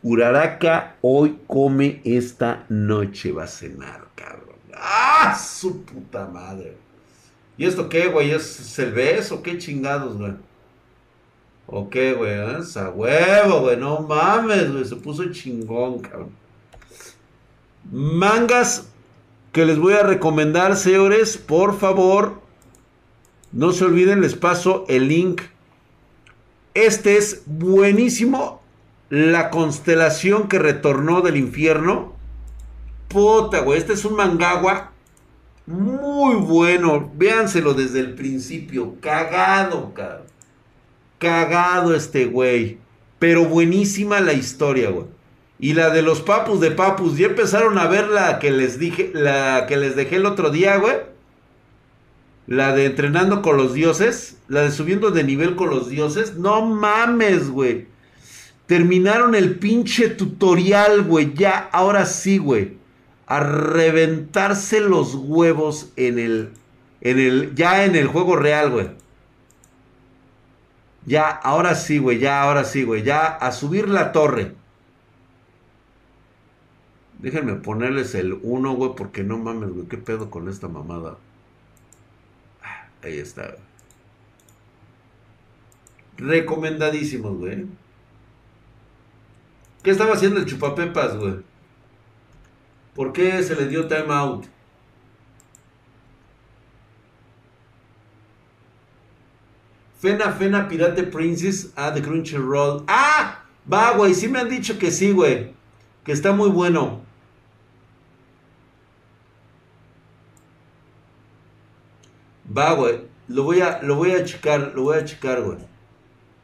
Uraraka 0.03 0.95
hoy 1.01 1.37
come 1.45 1.99
esta 2.05 2.63
noche, 2.69 3.33
va 3.33 3.43
a 3.43 3.47
cenar, 3.47 4.07
cabrón. 4.15 4.55
¡Ah! 4.73 5.37
Su 5.37 5.83
puta 5.83 6.27
madre. 6.27 6.77
¿Y 7.57 7.65
esto 7.65 7.89
qué, 7.89 8.07
güey? 8.07 8.31
¿Es 8.31 8.79
el 8.79 8.93
beso? 8.93 9.43
¿Qué 9.43 9.57
chingados, 9.57 10.17
güey? 10.17 10.31
¿O 11.67 11.89
qué, 11.89 12.13
güey? 12.13 12.33
A 12.33 12.89
huevo, 12.89 13.61
güey. 13.61 13.77
No 13.77 14.01
mames, 14.01 14.71
güey. 14.71 14.85
Se 14.85 14.95
puso 14.95 15.31
chingón, 15.31 15.99
cabrón. 15.99 16.31
Mangas 17.91 18.87
que 19.51 19.65
les 19.65 19.79
voy 19.79 19.93
a 19.93 20.03
recomendar, 20.03 20.75
señores, 20.75 21.37
por 21.37 21.79
favor, 21.79 22.41
no 23.51 23.71
se 23.71 23.85
olviden, 23.85 24.19
les 24.19 24.35
paso 24.35 24.83
el 24.89 25.07
link. 25.07 25.41
Este 26.73 27.17
es 27.17 27.43
buenísimo. 27.45 28.61
La 29.09 29.49
constelación 29.49 30.49
que 30.49 30.59
retornó 30.59 31.21
del 31.21 31.37
infierno. 31.37 32.13
Puta, 33.07 33.61
güey. 33.61 33.79
Este 33.79 33.93
es 33.93 34.03
un 34.03 34.15
mangagua 34.15 34.91
muy 35.67 36.35
bueno. 36.35 37.09
Véanselo 37.15 37.73
desde 37.73 38.01
el 38.01 38.13
principio. 38.13 38.95
Cagado, 38.99 39.93
cabrón. 39.93 40.34
Cagado 41.19 41.95
este 41.95 42.25
güey. 42.25 42.77
Pero 43.19 43.45
buenísima 43.45 44.19
la 44.19 44.33
historia, 44.33 44.89
güey. 44.89 45.05
Y 45.59 45.73
la 45.73 45.89
de 45.89 46.01
los 46.01 46.21
papus 46.21 46.59
de 46.59 46.71
papus. 46.71 47.17
¿Ya 47.17 47.27
empezaron 47.27 47.77
a 47.77 47.87
ver 47.87 48.07
la 48.07 48.39
que 48.39 48.51
les 48.51 48.77
dije, 48.77 49.11
la 49.13 49.65
que 49.67 49.77
les 49.77 49.95
dejé 49.95 50.17
el 50.17 50.25
otro 50.25 50.49
día, 50.49 50.77
güey? 50.77 50.95
La 52.47 52.75
de 52.75 52.85
entrenando 52.85 53.41
con 53.41 53.57
los 53.57 53.73
dioses. 53.73 54.37
La 54.47 54.61
de 54.61 54.71
subiendo 54.71 55.11
de 55.11 55.23
nivel 55.23 55.55
con 55.55 55.69
los 55.69 55.89
dioses. 55.89 56.35
No 56.35 56.65
mames, 56.65 57.49
güey. 57.49 57.87
Terminaron 58.65 59.35
el 59.35 59.57
pinche 59.57 60.09
tutorial, 60.09 61.03
güey. 61.03 61.33
Ya, 61.33 61.69
ahora 61.71 62.05
sí, 62.05 62.37
güey. 62.37 62.77
A 63.27 63.39
reventarse 63.39 64.81
los 64.81 65.15
huevos 65.15 65.91
en 65.95 66.19
el. 66.19 66.49
En 67.01 67.19
el. 67.19 67.55
Ya 67.55 67.85
en 67.85 67.95
el 67.95 68.07
juego 68.07 68.35
real, 68.35 68.71
güey. 68.71 68.89
Ya, 71.05 71.29
ahora 71.29 71.75
sí, 71.75 71.99
güey, 71.99 72.19
ya, 72.19 72.41
ahora 72.41 72.63
sí, 72.63 72.83
güey, 72.83 73.03
ya 73.03 73.27
a 73.27 73.51
subir 73.51 73.87
la 73.87 74.11
torre. 74.11 74.55
Déjenme 77.19 77.55
ponerles 77.55 78.15
el 78.15 78.39
1, 78.41 78.73
güey, 78.73 78.91
porque 78.95 79.23
no 79.23 79.37
mames, 79.37 79.69
güey, 79.71 79.87
qué 79.87 79.97
pedo 79.97 80.29
con 80.29 80.49
esta 80.49 80.67
mamada. 80.67 81.17
Ah, 82.63 82.87
ahí 83.03 83.17
está. 83.19 83.55
Recomendadísimos, 86.17 87.37
güey. 87.37 87.67
¿Qué 89.83 89.91
estaba 89.91 90.13
haciendo 90.13 90.39
el 90.39 90.45
chupapepas, 90.45 91.15
güey? 91.17 91.35
¿Por 92.95 93.13
qué 93.13 93.43
se 93.43 93.55
le 93.55 93.67
dio 93.67 93.87
time 93.87 94.13
out? 94.13 94.45
Fena 99.99 100.31
Fena 100.31 100.67
Pirate 100.67 101.03
Princess 101.03 101.71
ah, 101.75 101.91
de 101.91 102.01
Crunchyroll. 102.01 102.83
¡Ah! 102.87 103.43
Va, 103.71 103.91
güey, 103.91 104.13
sí 104.13 104.27
me 104.27 104.39
han 104.39 104.49
dicho 104.49 104.77
que 104.77 104.91
sí, 104.91 105.11
güey. 105.11 105.53
Que 106.03 106.11
está 106.11 106.31
muy 106.33 106.49
bueno. 106.49 107.01
Va, 112.55 112.73
güey. 112.73 113.01
Lo 113.27 113.43
voy 113.43 113.61
a, 113.61 113.81
lo 113.81 113.95
voy 113.95 114.11
a 114.11 114.23
checar, 114.23 114.73
lo 114.75 114.83
voy 114.83 114.97
a 114.97 115.05
checar, 115.05 115.41
güey. 115.41 115.57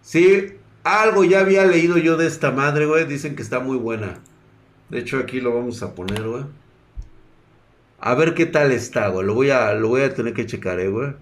Sí, 0.02 0.54
algo 0.84 1.24
ya 1.24 1.42
había 1.42 1.66
leído 1.66 1.98
yo 1.98 2.18
de 2.18 2.28
esta 2.28 2.52
madre, 2.52 2.86
güey. 2.88 3.06
Dicen 3.06 3.36
que 3.36 3.44
está 3.44 3.60
muy 3.60 3.78
buena. 3.78 4.20
De 4.90 5.00
hecho, 5.00 5.20
aquí 5.20 5.40
lo 5.42 5.54
vamos 5.54 5.84
a 5.84 5.94
poner, 5.94 6.24
güey. 6.28 6.44
A 8.00 8.16
ver 8.16 8.34
qué 8.34 8.48
tal 8.48 8.72
está, 8.72 9.10
güey. 9.10 9.26
Lo 9.26 9.36
voy 9.36 9.52
a, 9.52 9.74
lo 9.74 9.90
voy 9.90 10.02
a 10.02 10.14
tener 10.14 10.34
que 10.34 10.48
checar, 10.48 10.80
eh, 10.80 10.90
güey. 10.90 11.14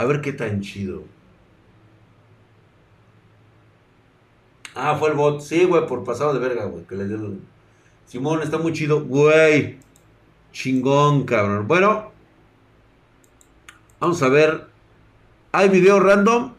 A 0.00 0.04
ver 0.06 0.22
qué 0.22 0.32
tan 0.32 0.62
chido. 0.62 1.02
Ah, 4.74 4.96
fue 4.98 5.10
el 5.10 5.14
bot. 5.14 5.42
Sí, 5.42 5.64
güey, 5.64 5.86
por 5.86 6.04
pasado 6.04 6.32
de 6.32 6.38
verga, 6.38 6.64
güey. 6.64 6.84
Que 6.84 6.96
le 6.96 7.06
dio. 7.06 7.18
Simón, 8.06 8.40
está 8.40 8.56
muy 8.56 8.72
chido. 8.72 9.04
Güey. 9.04 9.78
Chingón, 10.52 11.24
cabrón. 11.24 11.68
Bueno. 11.68 12.12
Vamos 13.98 14.22
a 14.22 14.30
ver. 14.30 14.68
¿Hay 15.52 15.68
video 15.68 16.00
random? 16.00 16.54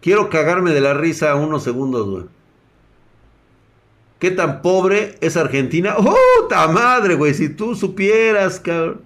Quiero 0.00 0.30
cagarme 0.30 0.70
de 0.70 0.80
la 0.80 0.94
risa 0.94 1.34
unos 1.34 1.64
segundos, 1.64 2.08
güey. 2.08 2.24
¿Qué 4.20 4.30
tan 4.30 4.62
pobre 4.62 5.18
es 5.20 5.36
Argentina? 5.36 5.96
¡Oh, 5.98 6.46
ta 6.48 6.66
madre, 6.66 7.14
güey! 7.14 7.34
Si 7.34 7.50
tú 7.50 7.74
supieras, 7.74 8.58
cabrón. 8.58 9.02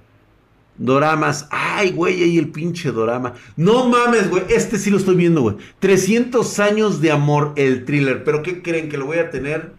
Doramas. 0.78 1.48
Ay, 1.50 1.90
güey, 1.90 2.22
ahí 2.22 2.38
el 2.38 2.50
pinche 2.50 2.90
dorama. 2.92 3.34
No 3.56 3.88
mames, 3.88 4.30
güey. 4.30 4.44
Este 4.48 4.78
sí 4.78 4.90
lo 4.90 4.96
estoy 4.96 5.16
viendo, 5.16 5.42
güey. 5.42 5.56
300 5.80 6.58
años 6.60 7.00
de 7.00 7.10
amor, 7.10 7.52
el 7.56 7.84
thriller. 7.84 8.24
Pero 8.24 8.42
¿qué 8.42 8.62
creen? 8.62 8.88
Que 8.88 8.96
lo 8.96 9.06
voy 9.06 9.18
a 9.18 9.30
tener 9.30 9.72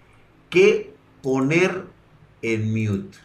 que 0.50 0.94
poner 1.22 1.84
en 2.42 2.72
mute. 2.72 3.18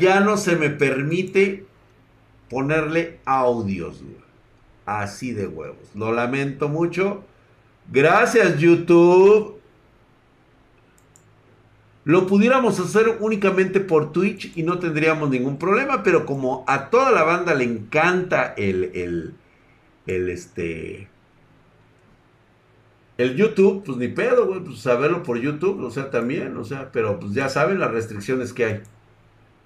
Ya 0.00 0.20
no 0.20 0.36
se 0.36 0.56
me 0.56 0.70
permite 0.70 1.66
ponerle 2.48 3.20
audios, 3.24 4.02
güey. 4.02 4.20
Así 4.86 5.32
de 5.32 5.46
huevos. 5.46 5.94
Lo 5.94 6.12
lamento 6.12 6.68
mucho. 6.68 7.24
Gracias, 7.90 8.58
YouTube. 8.58 9.59
Lo 12.04 12.26
pudiéramos 12.26 12.80
hacer 12.80 13.18
únicamente 13.20 13.80
por 13.80 14.12
Twitch 14.12 14.56
y 14.56 14.62
no 14.62 14.78
tendríamos 14.78 15.28
ningún 15.28 15.58
problema, 15.58 16.02
pero 16.02 16.24
como 16.24 16.64
a 16.66 16.88
toda 16.88 17.10
la 17.10 17.24
banda 17.24 17.54
le 17.54 17.64
encanta 17.64 18.54
el, 18.56 18.84
el, 18.94 19.34
el 20.06 20.30
este, 20.30 21.08
el 23.18 23.36
YouTube, 23.36 23.84
pues 23.84 23.98
ni 23.98 24.08
pedo, 24.08 24.46
güey, 24.46 24.60
pues 24.60 24.80
saberlo 24.80 25.22
por 25.22 25.38
YouTube, 25.38 25.82
o 25.84 25.90
sea, 25.90 26.10
también, 26.10 26.56
o 26.56 26.64
sea, 26.64 26.90
pero 26.90 27.20
pues 27.20 27.32
ya 27.32 27.50
saben 27.50 27.78
las 27.78 27.90
restricciones 27.90 28.54
que 28.54 28.64
hay. 28.64 28.80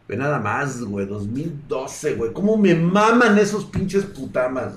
Ve 0.09 0.17
nada 0.17 0.41
más, 0.41 0.83
güey, 0.83 1.07
2012, 1.07 2.15
güey, 2.15 2.33
cómo 2.33 2.57
me 2.57 2.75
maman 2.75 3.39
esos 3.39 3.65
pinches 3.65 4.05
putamas. 4.05 4.75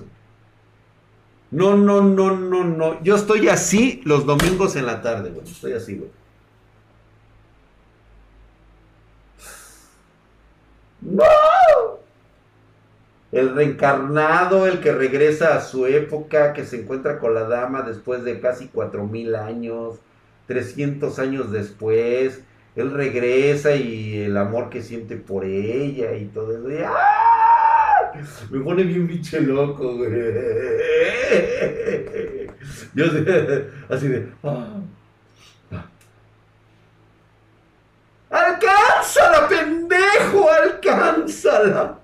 No, 1.49 1.75
no, 1.75 2.01
no, 2.01 2.37
no, 2.37 2.63
no. 2.65 3.01
Yo 3.03 3.15
estoy 3.15 3.47
así 3.47 4.01
los 4.03 4.25
domingos 4.25 4.75
en 4.75 4.85
la 4.85 5.01
tarde, 5.01 5.31
güey. 5.31 5.49
Estoy 5.49 5.73
así, 5.73 5.95
güey. 5.95 6.11
¡No! 11.07 11.23
El 13.31 13.55
reencarnado, 13.55 14.67
el 14.67 14.79
que 14.79 14.91
regresa 14.91 15.55
a 15.55 15.61
su 15.61 15.85
época, 15.85 16.53
que 16.53 16.65
se 16.65 16.81
encuentra 16.81 17.19
con 17.19 17.33
la 17.33 17.43
dama 17.43 17.81
después 17.81 18.23
de 18.23 18.39
casi 18.39 18.67
cuatro 18.67 19.05
mil 19.05 19.35
años, 19.35 19.99
300 20.47 21.19
años 21.19 21.51
después, 21.51 22.41
él 22.75 22.91
regresa 22.91 23.75
y 23.75 24.23
el 24.23 24.37
amor 24.37 24.69
que 24.69 24.81
siente 24.81 25.17
por 25.17 25.43
ella 25.45 26.13
y 26.13 26.25
todo 26.25 26.69
eso. 26.69 26.85
¡Ah! 26.87 28.11
Me 28.49 28.59
pone 28.59 28.83
bien 28.83 29.07
biche 29.07 29.41
loco, 29.41 29.95
güey. 29.95 30.11
Yo 32.93 33.05
así 33.89 34.07
de... 34.07 34.27
¡ah! 34.43 34.81
¡Alcánzala, 38.29 39.47
pendejo! 39.97 40.49
¡Alcánzala! 40.49 41.99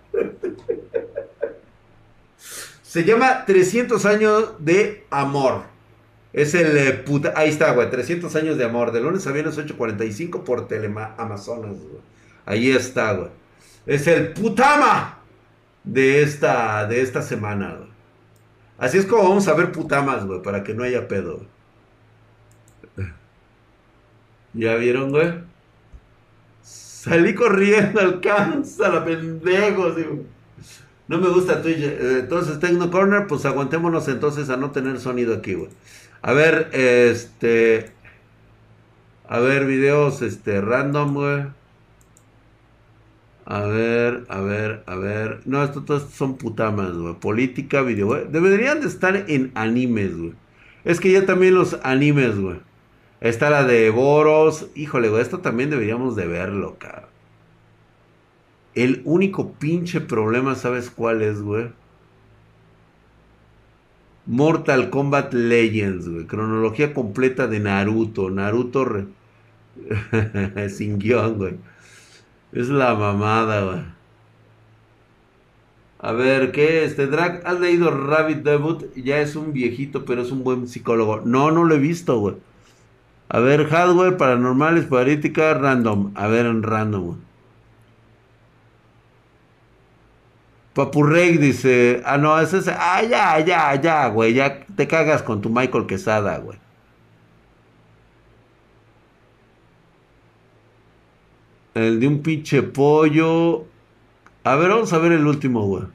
Se 2.82 3.04
llama 3.04 3.46
300 3.46 4.06
años 4.06 4.54
de 4.60 5.06
amor. 5.10 5.64
Es 6.32 6.54
el 6.54 6.78
eh, 6.78 6.94
puta. 6.94 7.34
Ahí 7.36 7.50
está, 7.50 7.74
güey. 7.74 7.90
300 7.90 8.36
años 8.36 8.58
de 8.58 8.66
amor. 8.66 8.92
De 8.92 9.02
lunes 9.02 9.26
a 9.26 9.32
viernes 9.32 9.58
8.45 9.58 10.44
por 10.44 10.68
Telema 10.68 11.16
Amazonas. 11.18 11.78
Ahí 12.46 12.70
está, 12.70 13.14
güey. 13.14 13.30
Es 13.86 14.08
el 14.08 14.34
putama 14.34 15.20
de 15.84 16.22
esta, 16.22 16.86
de 16.88 17.02
esta 17.02 17.22
semana. 17.22 17.80
Así 18.78 18.98
es 18.98 19.06
como 19.06 19.24
vamos 19.24 19.48
a 19.48 19.54
ver 19.54 19.72
putamas, 19.72 20.26
güey. 20.26 20.42
Para 20.42 20.64
que 20.64 20.74
no 20.74 20.84
haya 20.84 21.08
pedo. 21.08 21.46
¿Ya 24.54 24.76
vieron, 24.76 25.10
güey? 25.10 25.53
Salí 27.10 27.36
corriendo, 27.36 28.00
alcanza 28.00 28.88
la 28.88 29.04
pendejo. 29.04 29.94
No 31.10 31.18
me 31.18 31.28
gusta 31.28 31.62
Twitch. 31.62 31.80
Eh, 31.80 32.20
entonces, 32.22 32.60
Tecno 32.60 32.90
Corner, 32.90 33.28
pues 33.28 33.44
aguantémonos 33.46 34.08
entonces 34.08 34.50
a 34.50 34.56
no 34.56 34.72
tener 34.72 35.02
sonido 35.02 35.36
aquí, 35.36 35.54
güey. 35.54 35.70
A 36.22 36.32
ver, 36.32 36.70
este. 36.72 37.92
A 39.28 39.40
ver, 39.40 39.66
videos, 39.66 40.22
este, 40.22 40.62
random, 40.62 41.14
güey. 41.14 41.46
A 43.46 43.62
ver, 43.64 44.24
a 44.30 44.40
ver, 44.40 44.84
a 44.88 44.96
ver. 44.96 45.42
No, 45.44 45.62
estos 45.62 45.84
todos 45.84 46.10
son 46.10 46.38
putamas, 46.38 46.94
güey. 46.94 47.16
Política, 47.16 47.82
video, 47.82 48.08
güey. 48.08 48.28
Deberían 48.30 48.80
de 48.80 48.88
estar 48.88 49.26
en 49.28 49.52
animes, 49.56 50.18
güey. 50.18 50.34
Es 50.86 51.02
que 51.02 51.12
ya 51.12 51.26
también 51.26 51.56
los 51.56 51.78
animes, 51.84 52.40
güey. 52.40 52.60
Está 53.24 53.50
la 53.50 53.64
de 53.64 53.90
Boros. 53.90 54.68
Híjole, 54.76 55.08
güey, 55.08 55.22
esto 55.22 55.40
también 55.40 55.70
deberíamos 55.70 56.18
de 56.18 56.28
verlo, 56.28 56.76
cara. 56.78 57.08
El 58.76 59.02
único 59.06 59.54
pinche 59.54 60.02
problema, 60.02 60.56
¿sabes 60.56 60.90
cuál 60.92 61.22
es, 61.22 61.42
güey? 61.42 61.70
Mortal 64.26 64.90
Kombat 64.90 65.34
Legends, 65.34 66.10
güey. 66.10 66.26
Cronología 66.28 66.94
completa 66.94 67.48
de 67.48 67.62
Naruto. 67.62 68.30
Naruto 68.30 68.86
sin 70.70 71.00
guion, 71.00 71.38
güey. 71.38 71.56
Es 72.52 72.68
la 72.68 72.94
mamada, 72.94 73.64
güey. 73.64 73.84
A 76.00 76.12
ver, 76.12 76.52
¿qué? 76.52 76.84
Este 76.84 77.08
Drag, 77.08 77.42
¿has 77.46 77.58
leído 77.62 77.90
Rabbit 77.90 78.44
Debut? 78.44 78.94
Ya 78.96 79.22
es 79.22 79.38
un 79.38 79.54
viejito, 79.54 80.04
pero 80.04 80.24
es 80.24 80.32
un 80.32 80.44
buen 80.44 80.68
psicólogo. 80.68 81.22
No, 81.22 81.52
no 81.52 81.64
lo 81.64 81.76
he 81.76 81.80
visto, 81.80 82.20
güey. 82.20 82.36
A 83.34 83.40
ver, 83.40 83.68
hardware, 83.68 84.16
paranormales, 84.16 84.86
parítica, 84.86 85.56
random. 85.56 86.12
A 86.16 86.28
ver, 86.28 86.46
en 86.46 86.62
random. 86.62 87.18
Papurrey 90.74 91.38
dice, 91.38 92.02
ah, 92.06 92.18
no, 92.18 92.40
es 92.40 92.54
ese, 92.54 92.72
ah, 92.78 93.02
ya, 93.04 93.40
ya, 93.40 93.76
ya, 93.82 94.08
güey, 94.10 94.34
ya 94.36 94.66
te 94.76 94.88
cagas 94.88 95.24
con 95.24 95.42
tu 95.42 95.50
Michael 95.50 95.88
Quesada, 95.88 96.38
güey. 96.40 96.60
El 101.74 102.00
de 102.00 102.08
un 102.08 102.22
pinche 102.22 102.62
pollo. 102.64 103.66
A 104.44 104.56
ver, 104.56 104.70
vamos 104.70 104.94
a 104.94 104.98
ver 105.00 105.12
el 105.14 105.26
último, 105.28 105.66
güey. 105.66 105.86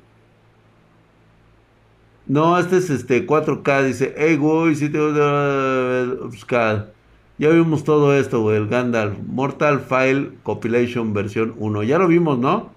No, 2.26 2.58
este 2.58 2.78
es 2.78 2.90
este 2.90 3.26
4K, 3.26 3.84
dice, 3.84 4.14
hey, 4.16 4.36
güey, 4.36 4.74
si 4.74 4.88
te 4.90 4.98
buscar. 6.26 6.97
Ya 7.38 7.50
vimos 7.50 7.84
todo 7.84 8.16
esto, 8.16 8.40
güey, 8.40 8.56
el 8.56 8.68
Gandalf. 8.68 9.16
Mortal 9.26 9.80
File 9.80 10.32
Compilation 10.42 11.14
versión 11.14 11.54
1. 11.56 11.84
Ya 11.84 11.98
lo 11.98 12.08
vimos, 12.08 12.38
¿no? 12.38 12.72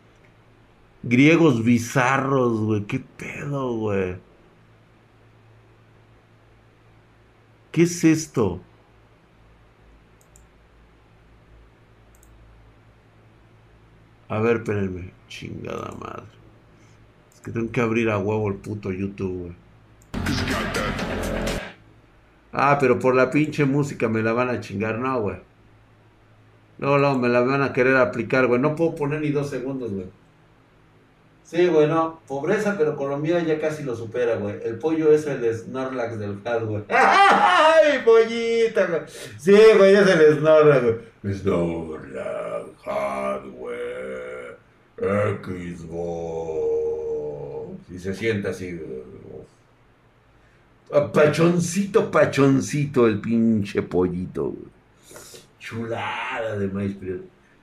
Griegos 1.03 1.64
bizarros, 1.64 2.59
güey. 2.62 2.84
¿Qué 2.86 2.99
pedo, 2.99 3.76
güey? 3.76 4.18
¿Qué 7.72 7.84
es 7.84 8.03
esto? 8.03 8.62
A 14.30 14.39
ver, 14.39 14.57
espérenme. 14.57 15.12
Chingada 15.28 15.91
madre. 15.99 16.24
Es 17.34 17.41
que 17.41 17.51
tengo 17.51 17.72
que 17.72 17.82
abrir 17.82 18.09
a 18.09 18.20
huevo 18.20 18.49
el 18.49 18.55
puto 18.55 18.91
YouTube, 18.91 19.39
güey. 19.39 19.55
Ah, 22.54 22.78
pero 22.80 22.99
por 22.99 23.16
la 23.16 23.30
pinche 23.30 23.66
música 23.66 24.10
me 24.10 24.22
la 24.22 24.34
van 24.34 24.49
a 24.49 24.60
chingar, 24.60 24.99
no, 24.99 25.22
güey. 25.22 25.38
No, 26.78 26.97
no, 26.97 27.18
me 27.18 27.30
la 27.30 27.41
van 27.41 27.62
a 27.62 27.74
querer 27.74 27.95
aplicar, 27.97 28.47
güey. 28.47 28.60
No 28.60 28.76
puedo 28.76 28.95
poner 28.95 29.22
ni 29.22 29.30
dos 29.30 29.49
segundos, 29.49 29.91
güey. 29.91 30.08
Sí, 31.43 31.68
bueno, 31.68 32.22
pobreza, 32.28 32.76
pero 32.78 32.95
Colombia 32.95 33.39
ya 33.41 33.60
casi 33.60 33.84
lo 33.84 33.95
supera, 33.95 34.38
güey. 34.38 34.56
El 34.64 34.80
pollo 34.80 35.12
es 35.12 35.28
el 35.28 35.54
Snorlax 35.54 36.18
del 36.18 36.39
FAD, 36.39 36.64
güey. 36.64 36.84
¡Ay, 36.89 37.99
pollita, 38.06 38.86
güey! 38.88 39.02
Sí, 39.38 39.58
güey, 39.78 39.95
es 39.95 40.08
el 40.08 40.38
Snorlax, 40.39 40.82
güey. 40.82 40.95
Snorlax, 41.34 42.72
güey. 43.58 43.78
Xbox. 44.97 45.82
Y 47.91 47.99
se 47.99 48.14
sienta 48.14 48.52
así, 48.52 48.72
güey. 48.78 49.01
Pachoncito, 51.13 52.11
pachoncito, 52.11 53.07
el 53.07 53.21
pinche 53.21 53.81
pollito, 53.81 54.49
güey. 54.49 54.71
Chulada 55.59 56.57
de 56.57 56.67
maíz 56.67 56.97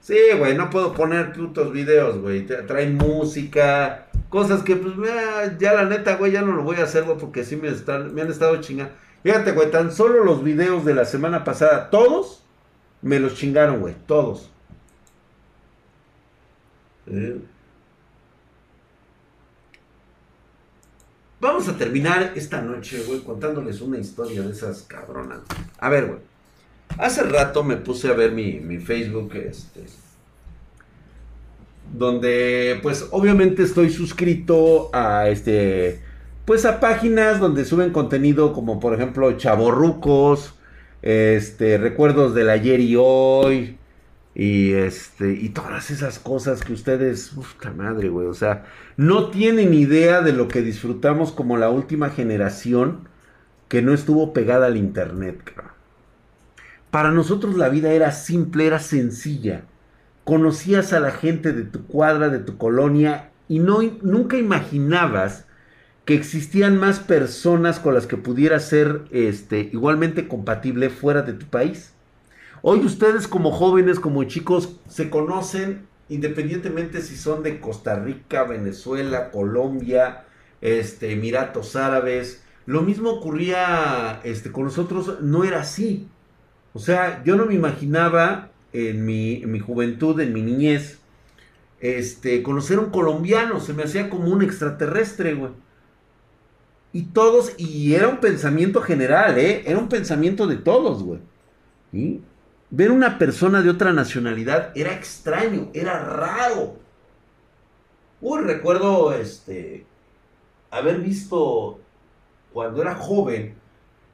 Sí, 0.01 0.17
güey, 0.39 0.57
no 0.57 0.71
puedo 0.71 0.95
poner 0.95 1.33
putos 1.33 1.71
videos, 1.71 2.17
güey. 2.19 2.47
Traen 2.47 2.97
música, 2.97 4.07
cosas 4.31 4.63
que, 4.63 4.77
pues, 4.77 4.95
ya 5.59 5.75
la 5.75 5.85
neta, 5.85 6.17
güey, 6.17 6.33
ya 6.33 6.41
no 6.41 6.53
lo 6.53 6.63
voy 6.63 6.77
a 6.77 6.85
hacer, 6.85 7.05
güey, 7.05 7.19
porque 7.19 7.45
sí 7.45 7.57
me, 7.57 7.69
están, 7.69 8.15
me 8.15 8.23
han 8.23 8.31
estado 8.31 8.59
chingando. 8.63 8.95
Fíjate, 9.23 9.53
güey, 9.53 9.71
tan 9.71 9.93
solo 9.93 10.25
los 10.25 10.43
videos 10.43 10.87
de 10.87 10.95
la 10.95 11.05
semana 11.05 11.45
pasada, 11.45 11.91
todos 11.91 12.43
me 13.03 13.21
los 13.21 13.35
chingaron, 13.35 13.81
güey, 13.81 13.95
todos. 14.07 14.51
Vamos 21.41 21.69
a 21.69 21.77
terminar 21.77 22.33
esta 22.35 22.61
noche, 22.61 23.03
güey, 23.07 23.21
contándoles 23.21 23.81
una 23.81 23.99
historia 23.99 24.43
de 24.43 24.51
esas 24.51 24.83
cabronas. 24.83 25.41
A 25.79 25.89
ver, 25.89 26.07
güey. 26.07 26.19
Hace 26.97 27.23
rato 27.23 27.63
me 27.63 27.77
puse 27.77 28.09
a 28.09 28.15
ver 28.15 28.33
mi, 28.33 28.79
Facebook, 28.79 29.35
este, 29.35 29.85
donde 31.93 32.81
pues 32.83 33.07
obviamente 33.13 33.63
estoy 33.63 33.91
suscrito 33.91 34.91
a 34.93 35.29
este, 35.29 36.01
pues 36.45 36.65
a 36.65 36.81
páginas 36.81 37.39
donde 37.39 37.65
suben 37.65 37.93
contenido 37.93 38.53
como 38.53 38.81
por 38.81 38.95
ejemplo 38.95 39.31
Chaborrucos, 39.37 40.55
este, 41.03 41.79
recuerdos 41.79 42.35
del 42.35 42.51
ayer 42.51 42.81
y 42.81 42.97
hoy, 42.97 43.79
y 44.39 44.75
este, 44.75 45.33
y 45.33 45.49
todas 45.49 45.91
esas 45.91 46.21
cosas 46.21 46.63
que 46.63 46.73
ustedes, 46.73 47.31
puta 47.31 47.73
madre, 47.73 48.09
güey, 48.09 48.29
o 48.29 48.35
sea, 48.35 48.67
no 48.97 49.31
tienen 49.31 49.75
idea 49.75 50.23
de 50.23 50.33
lo 50.33 50.47
que 50.47 50.63
disfrutamos 50.63 51.33
como 51.33 51.57
la 51.57 51.71
última 51.71 52.11
generación 52.11 53.09
que 53.67 53.83
no 53.83 53.93
estuvo 53.93 54.33
pegada 54.33 54.67
al 54.67 54.77
internet. 54.77 55.43
Para 56.93 57.11
nosotros 57.11 57.57
la 57.57 57.69
vida 57.69 57.91
era 57.91 58.13
simple, 58.13 58.69
era 58.69 58.79
sencilla. 58.79 59.65
Conocías 60.23 60.93
a 60.93 61.01
la 61.01 61.11
gente 61.11 61.53
de 61.53 61.65
tu 61.65 61.87
cuadra, 61.87 62.29
de 62.29 62.39
tu 62.39 62.59
colonia, 62.59 63.33
y 63.49 63.59
no, 63.59 63.81
nunca 64.03 64.37
imaginabas 64.39 65.47
que 66.05 66.15
existían 66.15 66.79
más 66.79 67.01
personas 67.01 67.81
con 67.81 67.93
las 67.93 68.07
que 68.07 68.17
pudieras 68.17 68.69
ser 68.69 69.03
este, 69.11 69.69
igualmente 69.73 70.29
compatible 70.29 70.91
fuera 70.91 71.23
de 71.23 71.33
tu 71.33 71.47
país. 71.47 71.98
Hoy 72.71 72.81
ustedes 72.81 73.27
como 73.27 73.51
jóvenes, 73.51 73.99
como 73.99 74.25
chicos, 74.25 74.77
se 74.91 75.09
conocen 75.09 75.87
independientemente 76.11 77.01
si 77.01 77.17
son 77.17 77.43
de 77.43 77.61
Costa 77.61 77.99
Rica, 77.99 78.45
Venezuela, 78.45 79.31
Colombia, 79.31 80.27
este, 80.61 81.13
Emiratos 81.13 81.77
Árabes. 81.77 82.45
Lo 82.67 82.83
mismo 82.83 83.09
ocurría 83.09 84.21
este, 84.23 84.53
con 84.53 84.65
nosotros, 84.65 85.23
no 85.23 85.45
era 85.45 85.61
así. 85.61 86.09
O 86.75 86.79
sea, 86.79 87.25
yo 87.25 87.37
no 87.37 87.47
me 87.47 87.55
imaginaba 87.55 88.51
en 88.75 89.07
mi, 89.07 89.61
juventud, 89.61 90.21
en 90.21 90.35
mi 90.35 90.43
niñez, 90.43 90.99
este, 91.81 92.43
conocer 92.43 92.79
un 92.79 92.91
colombiano, 92.91 93.61
se 93.61 93.73
me 93.73 93.85
hacía 93.85 94.11
como 94.11 94.29
un 94.31 94.43
extraterrestre, 94.43 95.33
güey. 95.33 95.53
Y 96.93 97.05
todos, 97.05 97.55
y 97.57 97.95
era 97.95 98.09
un 98.09 98.19
pensamiento 98.19 98.83
general, 98.83 99.39
¿eh? 99.39 99.63
Era 99.65 99.79
un 99.79 99.89
pensamiento 99.89 100.47
de 100.47 100.57
todos, 100.57 101.03
güey. 101.03 101.21
Ver 102.71 102.91
una 102.91 103.19
persona 103.19 103.63
de 103.63 103.71
otra 103.71 103.93
nacionalidad 103.93 104.73
era 104.75 104.93
extraño, 104.93 105.71
era 105.73 105.99
raro. 106.05 106.77
Uy, 108.21 108.43
recuerdo, 108.43 109.15
este, 109.15 109.87
haber 110.71 111.01
visto 111.01 111.81
cuando 112.53 112.83
era 112.83 112.95
joven 112.95 113.55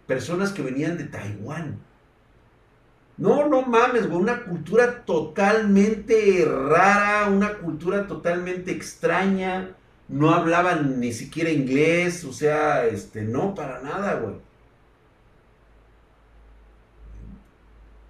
personas 0.06 0.52
que 0.52 0.62
venían 0.62 0.96
de 0.98 1.04
Taiwán. 1.04 1.80
No, 3.16 3.48
no 3.48 3.62
mames, 3.62 4.08
güey, 4.08 4.20
una 4.20 4.44
cultura 4.44 5.04
totalmente 5.04 6.44
rara, 6.44 7.28
una 7.28 7.54
cultura 7.58 8.06
totalmente 8.06 8.72
extraña. 8.72 9.70
No 10.08 10.30
hablaban 10.30 11.00
ni 11.00 11.12
siquiera 11.12 11.50
inglés, 11.50 12.24
o 12.24 12.32
sea, 12.32 12.86
este, 12.86 13.22
no, 13.22 13.54
para 13.54 13.80
nada, 13.80 14.14
güey. 14.14 14.36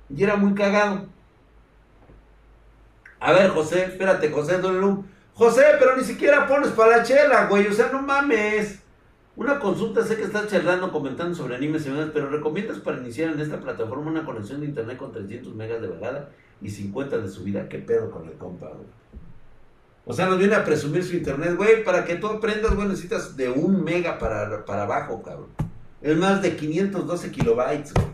Y 0.08 0.22
era 0.22 0.36
muy 0.36 0.54
cagado. 0.54 1.06
A 3.20 3.32
ver, 3.32 3.50
José, 3.50 3.84
espérate, 3.84 4.30
José, 4.30 4.60
José, 5.34 5.62
pero 5.78 5.96
ni 5.96 6.04
siquiera 6.04 6.46
pones 6.46 6.70
para 6.70 6.98
la 6.98 7.02
chela, 7.02 7.46
güey, 7.46 7.66
o 7.66 7.72
sea, 7.72 7.90
no 7.90 8.02
mames. 8.02 8.80
Una 9.36 9.58
consulta, 9.58 10.04
sé 10.04 10.16
que 10.16 10.22
estás 10.22 10.46
charlando, 10.48 10.92
comentando 10.92 11.34
sobre 11.34 11.56
animes 11.56 11.84
y 11.86 11.90
demás, 11.90 12.10
pero 12.12 12.28
¿recomiendas 12.28 12.78
para 12.78 12.98
iniciar 12.98 13.32
en 13.32 13.40
esta 13.40 13.58
plataforma 13.58 14.10
una 14.10 14.24
conexión 14.24 14.60
de 14.60 14.66
internet 14.66 14.96
con 14.96 15.10
300 15.10 15.54
megas 15.54 15.80
de 15.80 15.88
bajada 15.88 16.30
y 16.60 16.70
50 16.70 17.18
de 17.18 17.28
subida? 17.28 17.68
¿Qué 17.68 17.78
pedo 17.78 18.10
con 18.10 18.28
el 18.28 18.34
compa, 18.34 18.68
güey? 18.68 18.86
O 20.06 20.12
sea, 20.12 20.26
nos 20.26 20.38
viene 20.38 20.54
a 20.54 20.64
presumir 20.64 21.02
su 21.02 21.16
internet, 21.16 21.56
güey, 21.56 21.82
para 21.82 22.04
que 22.04 22.16
tú 22.16 22.28
aprendas, 22.28 22.74
güey, 22.74 22.86
necesitas 22.86 23.36
de 23.36 23.48
un 23.48 23.82
mega 23.82 24.18
para, 24.18 24.64
para 24.64 24.82
abajo, 24.82 25.22
cabrón. 25.22 25.48
Es 26.00 26.16
más 26.16 26.42
de 26.42 26.54
512 26.54 27.30
kilobytes, 27.32 27.94
güey. 27.94 28.13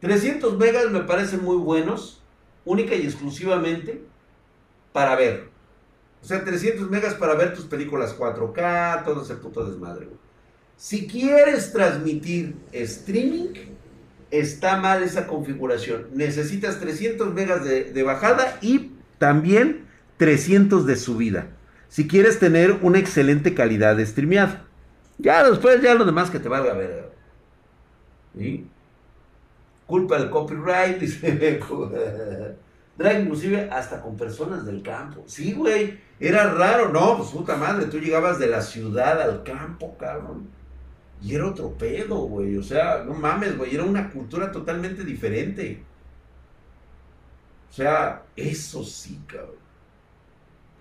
300 0.00 0.56
megas 0.58 0.90
me 0.90 1.00
parecen 1.00 1.42
muy 1.42 1.56
buenos, 1.56 2.22
única 2.64 2.94
y 2.94 3.02
exclusivamente 3.02 4.02
para 4.92 5.14
ver. 5.16 5.48
O 6.22 6.26
sea, 6.26 6.44
300 6.44 6.90
megas 6.90 7.14
para 7.14 7.34
ver 7.34 7.54
tus 7.54 7.64
películas 7.64 8.16
4K, 8.16 9.04
todo 9.04 9.22
ese 9.22 9.34
puto 9.36 9.64
desmadre, 9.64 10.08
Si 10.76 11.06
quieres 11.06 11.72
transmitir 11.72 12.56
streaming, 12.72 13.52
está 14.30 14.76
mal 14.76 15.02
esa 15.02 15.26
configuración. 15.26 16.08
Necesitas 16.14 16.80
300 16.80 17.34
megas 17.34 17.64
de, 17.64 18.02
bajada 18.02 18.58
y 18.60 18.92
también 19.18 19.86
300 20.16 20.86
de 20.86 20.96
subida. 20.96 21.48
Si 21.88 22.06
quieres 22.06 22.38
tener 22.38 22.78
una 22.82 22.98
excelente 22.98 23.54
calidad 23.54 23.96
de 23.96 24.06
streameado. 24.06 24.58
Ya 25.18 25.48
después, 25.48 25.82
ya 25.82 25.94
lo 25.94 26.04
demás 26.04 26.30
que 26.30 26.38
te 26.38 26.48
valga 26.48 26.72
ver. 26.74 27.10
¿Sí? 28.38 28.66
Culpa 29.90 30.18
del 30.18 30.30
copyright, 30.30 30.98
dice. 31.00 31.60
Drag 32.96 33.22
inclusive 33.22 33.68
hasta 33.70 34.00
con 34.00 34.16
personas 34.16 34.64
del 34.64 34.82
campo. 34.82 35.24
Sí, 35.26 35.52
güey. 35.52 35.98
Era 36.20 36.54
raro, 36.54 36.90
no, 36.90 37.16
pues 37.16 37.30
puta 37.30 37.56
madre, 37.56 37.86
tú 37.86 37.98
llegabas 37.98 38.38
de 38.38 38.46
la 38.46 38.62
ciudad 38.62 39.20
al 39.20 39.42
campo, 39.42 39.96
cabrón. 39.98 40.48
Y 41.20 41.34
era 41.34 41.48
otro 41.48 41.72
pedo, 41.72 42.18
güey. 42.18 42.56
O 42.56 42.62
sea, 42.62 43.02
no 43.04 43.14
mames, 43.14 43.58
güey. 43.58 43.74
Era 43.74 43.84
una 43.84 44.10
cultura 44.10 44.52
totalmente 44.52 45.02
diferente. 45.02 45.82
O 47.68 47.72
sea, 47.72 48.22
eso 48.36 48.84
sí, 48.84 49.20
cabrón. 49.26 49.56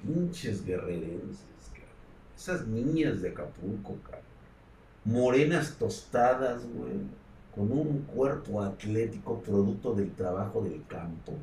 Pinches 0.03 0.63
guerrerenses, 0.63 1.71
cabrón. 1.73 1.89
Esas 2.37 2.67
niñas 2.67 3.21
de 3.23 3.29
Acapulco, 3.29 3.97
cabrón. 4.03 4.21
Morenas 5.03 5.77
tostadas, 5.79 6.61
güey. 6.67 7.18
Con 7.59 7.73
un 7.73 8.03
cuerpo 8.03 8.61
atlético 8.61 9.41
producto 9.41 9.93
del 9.93 10.13
trabajo 10.13 10.61
del 10.61 10.81
campo. 10.87 11.33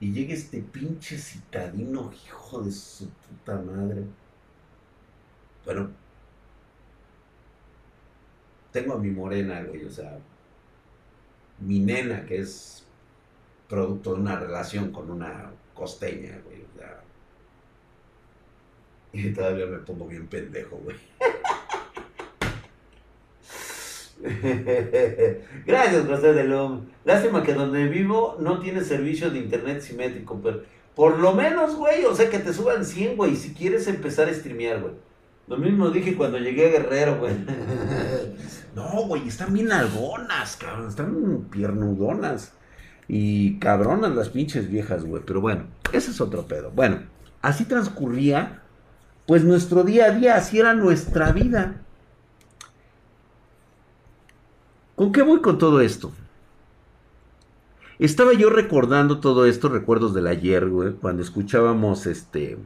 Y 0.00 0.14
llega 0.14 0.32
este 0.32 0.62
pinche 0.62 1.18
citadino, 1.18 2.10
hijo 2.26 2.62
de 2.62 2.72
su 2.72 3.10
puta 3.10 3.60
madre. 3.60 4.04
Bueno, 5.66 5.90
tengo 8.72 8.94
a 8.94 8.98
mi 8.98 9.10
morena, 9.10 9.62
güey, 9.64 9.84
o 9.84 9.90
sea, 9.90 10.18
mi 11.58 11.80
nena, 11.80 12.24
que 12.24 12.38
es 12.38 12.86
producto 13.68 14.14
de 14.14 14.22
una 14.22 14.40
relación 14.40 14.90
con 14.90 15.10
una 15.10 15.52
costeña, 15.74 16.40
güey, 16.46 16.62
o 16.62 16.78
sea. 16.78 17.02
Y 19.12 19.34
todavía 19.34 19.66
me 19.66 19.78
pongo 19.80 20.06
bien 20.06 20.26
pendejo, 20.28 20.76
güey. 20.78 20.96
Gracias, 25.66 26.06
José 26.06 26.32
de 26.32 26.44
Lom. 26.44 26.86
Lástima 27.04 27.42
que 27.42 27.52
donde 27.52 27.88
vivo 27.88 28.36
no 28.40 28.58
tiene 28.60 28.80
servicio 28.80 29.30
de 29.30 29.38
internet 29.38 29.82
simétrico, 29.82 30.40
pero 30.42 30.62
por 30.94 31.18
lo 31.18 31.34
menos, 31.34 31.76
güey, 31.76 32.04
o 32.04 32.14
sea, 32.14 32.30
que 32.30 32.38
te 32.38 32.54
suban 32.54 32.84
100, 32.84 33.16
güey, 33.16 33.36
si 33.36 33.52
quieres 33.52 33.86
empezar 33.86 34.28
a 34.28 34.34
streamear, 34.34 34.80
güey. 34.80 34.94
Lo 35.46 35.58
mismo 35.58 35.90
dije 35.90 36.16
cuando 36.16 36.38
llegué 36.38 36.66
a 36.66 36.70
Guerrero, 36.70 37.18
güey. 37.18 37.34
No, 38.74 39.04
güey, 39.06 39.28
están 39.28 39.54
bien 39.54 39.70
algonas, 39.70 40.56
cabrón, 40.56 40.88
están 40.88 41.46
piernudonas. 41.48 42.54
Y 43.06 43.60
cabronas 43.60 44.16
las 44.16 44.30
pinches 44.30 44.68
viejas, 44.68 45.04
güey. 45.04 45.22
Pero 45.24 45.40
bueno, 45.40 45.66
ese 45.92 46.10
es 46.10 46.20
otro 46.20 46.48
pedo. 46.48 46.72
Bueno, 46.72 47.02
así 47.40 47.66
transcurría, 47.66 48.62
pues 49.28 49.44
nuestro 49.44 49.84
día 49.84 50.06
a 50.06 50.10
día, 50.10 50.34
así 50.34 50.58
era 50.58 50.74
nuestra 50.74 51.30
vida. 51.30 51.82
¿Con 54.96 55.12
qué 55.12 55.22
voy 55.22 55.40
con 55.40 55.58
todo 55.58 55.80
esto? 55.80 56.12
Estaba 57.98 58.32
yo 58.32 58.50
recordando 58.50 59.20
todo 59.20 59.46
esto, 59.46 59.68
recuerdos 59.68 60.14
del 60.14 60.26
ayer, 60.26 60.68
güey, 60.68 60.92
cuando 60.92 61.22
escuchábamos 61.22 62.06
este. 62.06 62.58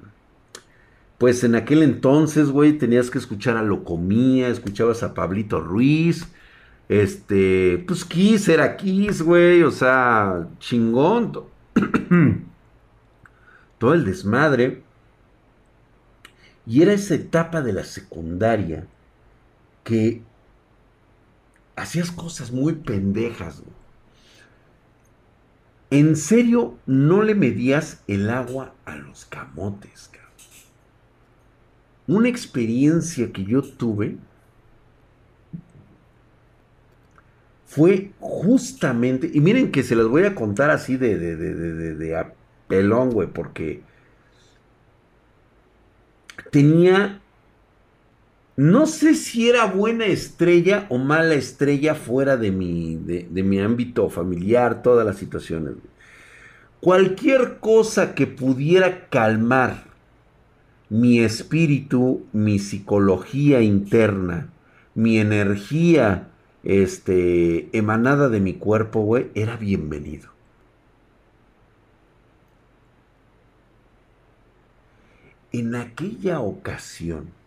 Pues 1.19 1.43
en 1.45 1.55
aquel 1.55 1.83
entonces, 1.83 2.51
güey, 2.51 2.79
tenías 2.79 3.11
que 3.11 3.19
escuchar 3.19 3.57
a 3.57 3.63
Locomía, 3.63 4.49
escuchabas 4.49 5.03
a 5.03 5.15
Pablito 5.15 5.61
Ruiz, 5.61 6.29
este, 6.89 7.85
pues 7.87 8.05
Kiss 8.05 8.49
era 8.49 8.77
Kiss, 8.77 9.23
güey, 9.23 9.63
o 9.63 9.71
sea, 9.71 10.49
chingón. 10.59 11.33
Todo 13.79 13.95
el 13.95 14.05
desmadre. 14.05 14.83
Y 16.67 16.83
era 16.83 16.93
esa 16.93 17.15
etapa 17.15 17.63
de 17.63 17.73
la 17.73 17.85
secundaria 17.85 18.87
que 19.85 20.23
hacías 21.79 22.11
cosas 22.11 22.51
muy 22.51 22.75
pendejas. 22.75 23.63
En 25.91 26.17
serio, 26.17 26.77
no 26.87 27.23
le 27.23 27.35
medías 27.35 28.03
el 28.07 28.29
agua 28.29 28.75
a 28.85 28.97
los 28.97 29.25
camotes. 29.25 30.11
Una 32.07 32.29
experiencia 32.29 33.33
que 33.33 33.45
yo 33.45 33.63
tuve 33.63 34.17
fue 37.67 38.13
justamente, 38.19 39.31
y 39.33 39.41
miren 39.41 39.71
que 39.71 39.83
se 39.83 39.95
las 39.95 40.07
voy 40.07 40.25
a 40.25 40.35
contar 40.35 40.71
así 40.71 40.97
de, 40.97 41.19
de, 41.19 41.37
de, 41.37 41.55
de, 41.55 41.95
de 41.95 42.17
apelón, 42.17 43.11
güey, 43.11 43.29
porque 43.29 43.83
tenía 46.51 47.21
no 48.59 48.87
sé 48.87 49.15
si 49.15 49.49
era 49.49 49.67
buena 49.67 50.07
estrella 50.07 50.87
o 50.89 50.99
mala 50.99 51.35
estrella 51.35 51.95
fuera 51.95 52.37
de 52.37 52.51
mi, 52.51 52.97
de, 52.97 53.43
mi 53.45 53.61
ámbito 53.61 54.11
familiar, 54.11 54.83
todas 54.83 55.07
las 55.07 55.17
situaciones. 55.17 55.75
Cualquier 56.81 57.59
cosa 57.61 58.17
que 58.17 58.27
pudiera 58.27 59.09
calmar 59.11 59.85
mi 60.89 61.21
espíritu, 61.21 62.27
mi 62.33 62.59
psicología 62.59 63.61
interna, 63.61 64.49
mi 64.97 65.21
energía 65.21 66.27
este, 66.65 67.69
emanada 67.79 68.29
de 68.29 68.41
mi 68.41 68.55
cuerpo, 68.55 69.03
güey, 69.03 69.29
era 69.37 69.57
bienvenido. 69.57 70.31
En 75.53 75.77
aquella 75.77 76.41
ocasión, 76.41 77.38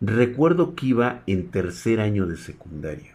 Recuerdo 0.00 0.74
que 0.74 0.86
iba 0.86 1.22
en 1.26 1.50
tercer 1.50 2.00
año 2.00 2.26
de 2.26 2.36
secundaria. 2.36 3.14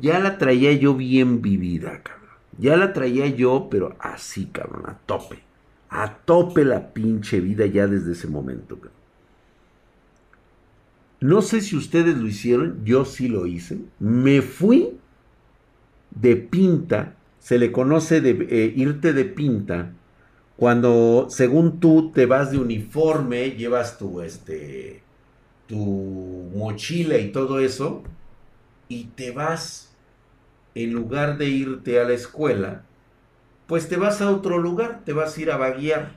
Ya 0.00 0.18
la 0.18 0.38
traía 0.38 0.72
yo 0.72 0.94
bien 0.94 1.42
vivida, 1.42 2.02
cabrón. 2.02 2.22
Ya 2.58 2.76
la 2.76 2.92
traía 2.92 3.26
yo, 3.26 3.68
pero 3.70 3.96
así, 3.98 4.46
cabrón, 4.46 4.84
a 4.86 4.98
tope. 5.06 5.40
A 5.88 6.16
tope 6.16 6.64
la 6.64 6.92
pinche 6.92 7.40
vida 7.40 7.66
ya 7.66 7.86
desde 7.86 8.12
ese 8.12 8.28
momento, 8.28 8.76
cabrón. 8.76 9.02
No 11.20 11.40
sé 11.40 11.60
si 11.60 11.76
ustedes 11.76 12.16
lo 12.16 12.26
hicieron, 12.26 12.84
yo 12.84 13.04
sí 13.04 13.28
lo 13.28 13.46
hice. 13.46 13.78
Me 14.00 14.42
fui 14.42 14.98
de 16.10 16.36
pinta, 16.36 17.14
se 17.38 17.58
le 17.58 17.70
conoce 17.70 18.20
de 18.20 18.46
eh, 18.50 18.72
irte 18.76 19.12
de 19.12 19.24
pinta, 19.24 19.92
cuando 20.56 21.26
según 21.30 21.80
tú 21.80 22.10
te 22.12 22.26
vas 22.26 22.50
de 22.50 22.58
uniforme, 22.58 23.50
llevas 23.52 23.98
tu, 23.98 24.20
este, 24.20 25.02
tu 25.66 26.50
mochila 26.54 27.18
y 27.18 27.32
todo 27.32 27.60
eso, 27.60 28.02
y 28.88 29.04
te 29.04 29.30
vas, 29.30 29.94
en 30.74 30.92
lugar 30.92 31.38
de 31.38 31.48
irte 31.48 32.00
a 32.00 32.04
la 32.04 32.12
escuela, 32.12 32.84
pues 33.66 33.88
te 33.88 33.96
vas 33.96 34.20
a 34.20 34.30
otro 34.30 34.58
lugar, 34.58 35.02
te 35.04 35.12
vas 35.12 35.36
a 35.36 35.40
ir 35.40 35.50
a 35.50 35.56
vaguear. 35.56 36.12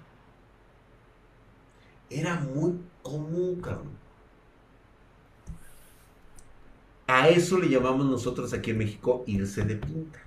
Era 2.09 2.35
muy 2.35 2.79
común, 3.01 3.61
cabrón. 3.61 3.95
A 7.07 7.29
eso 7.29 7.59
le 7.59 7.69
llamamos 7.69 8.05
nosotros 8.07 8.51
aquí 8.53 8.71
en 8.71 8.79
México 8.79 9.23
irse 9.27 9.63
de 9.63 9.75
pinta. 9.75 10.19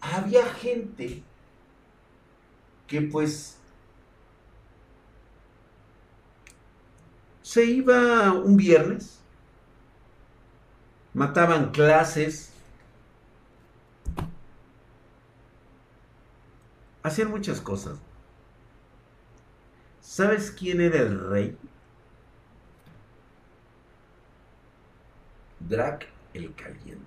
Había 0.00 0.44
gente 0.46 1.22
que 2.86 3.00
pues 3.00 3.58
se 7.52 7.66
iba 7.66 8.32
un 8.32 8.56
viernes, 8.56 9.20
mataban 11.12 11.70
clases, 11.70 12.50
hacían 17.02 17.30
muchas 17.30 17.60
cosas. 17.60 17.98
¿Sabes 20.00 20.50
quién 20.50 20.80
era 20.80 21.00
el 21.00 21.28
rey? 21.28 21.58
Drac 25.60 26.08
el 26.32 26.54
Caliente. 26.54 27.04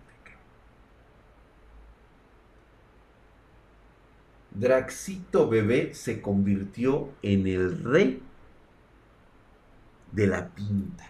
Draxito 4.52 5.50
bebé 5.50 5.96
se 5.96 6.22
convirtió 6.22 7.10
en 7.24 7.48
el 7.48 7.84
rey 7.84 8.22
de 10.16 10.28
la 10.28 10.48
pinta. 10.48 11.06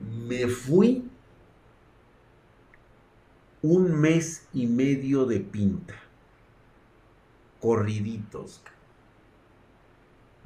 Me 0.00 0.46
fui 0.46 1.10
un 3.62 4.00
mes 4.00 4.46
y 4.52 4.66
medio 4.66 5.26
de 5.26 5.40
pinta. 5.40 5.94
Corriditos. 7.60 8.62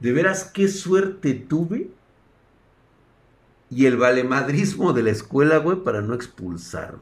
De 0.01 0.13
veras 0.13 0.45
qué 0.45 0.69
suerte 0.69 1.35
tuve. 1.35 1.91
Y 3.69 3.87
el 3.87 3.97
valemadrismo 3.97 4.93
de 4.93 5.03
la 5.03 5.11
escuela, 5.11 5.59
güey, 5.59 5.83
para 5.83 6.01
no 6.03 6.15
expulsarlo. 6.15 7.01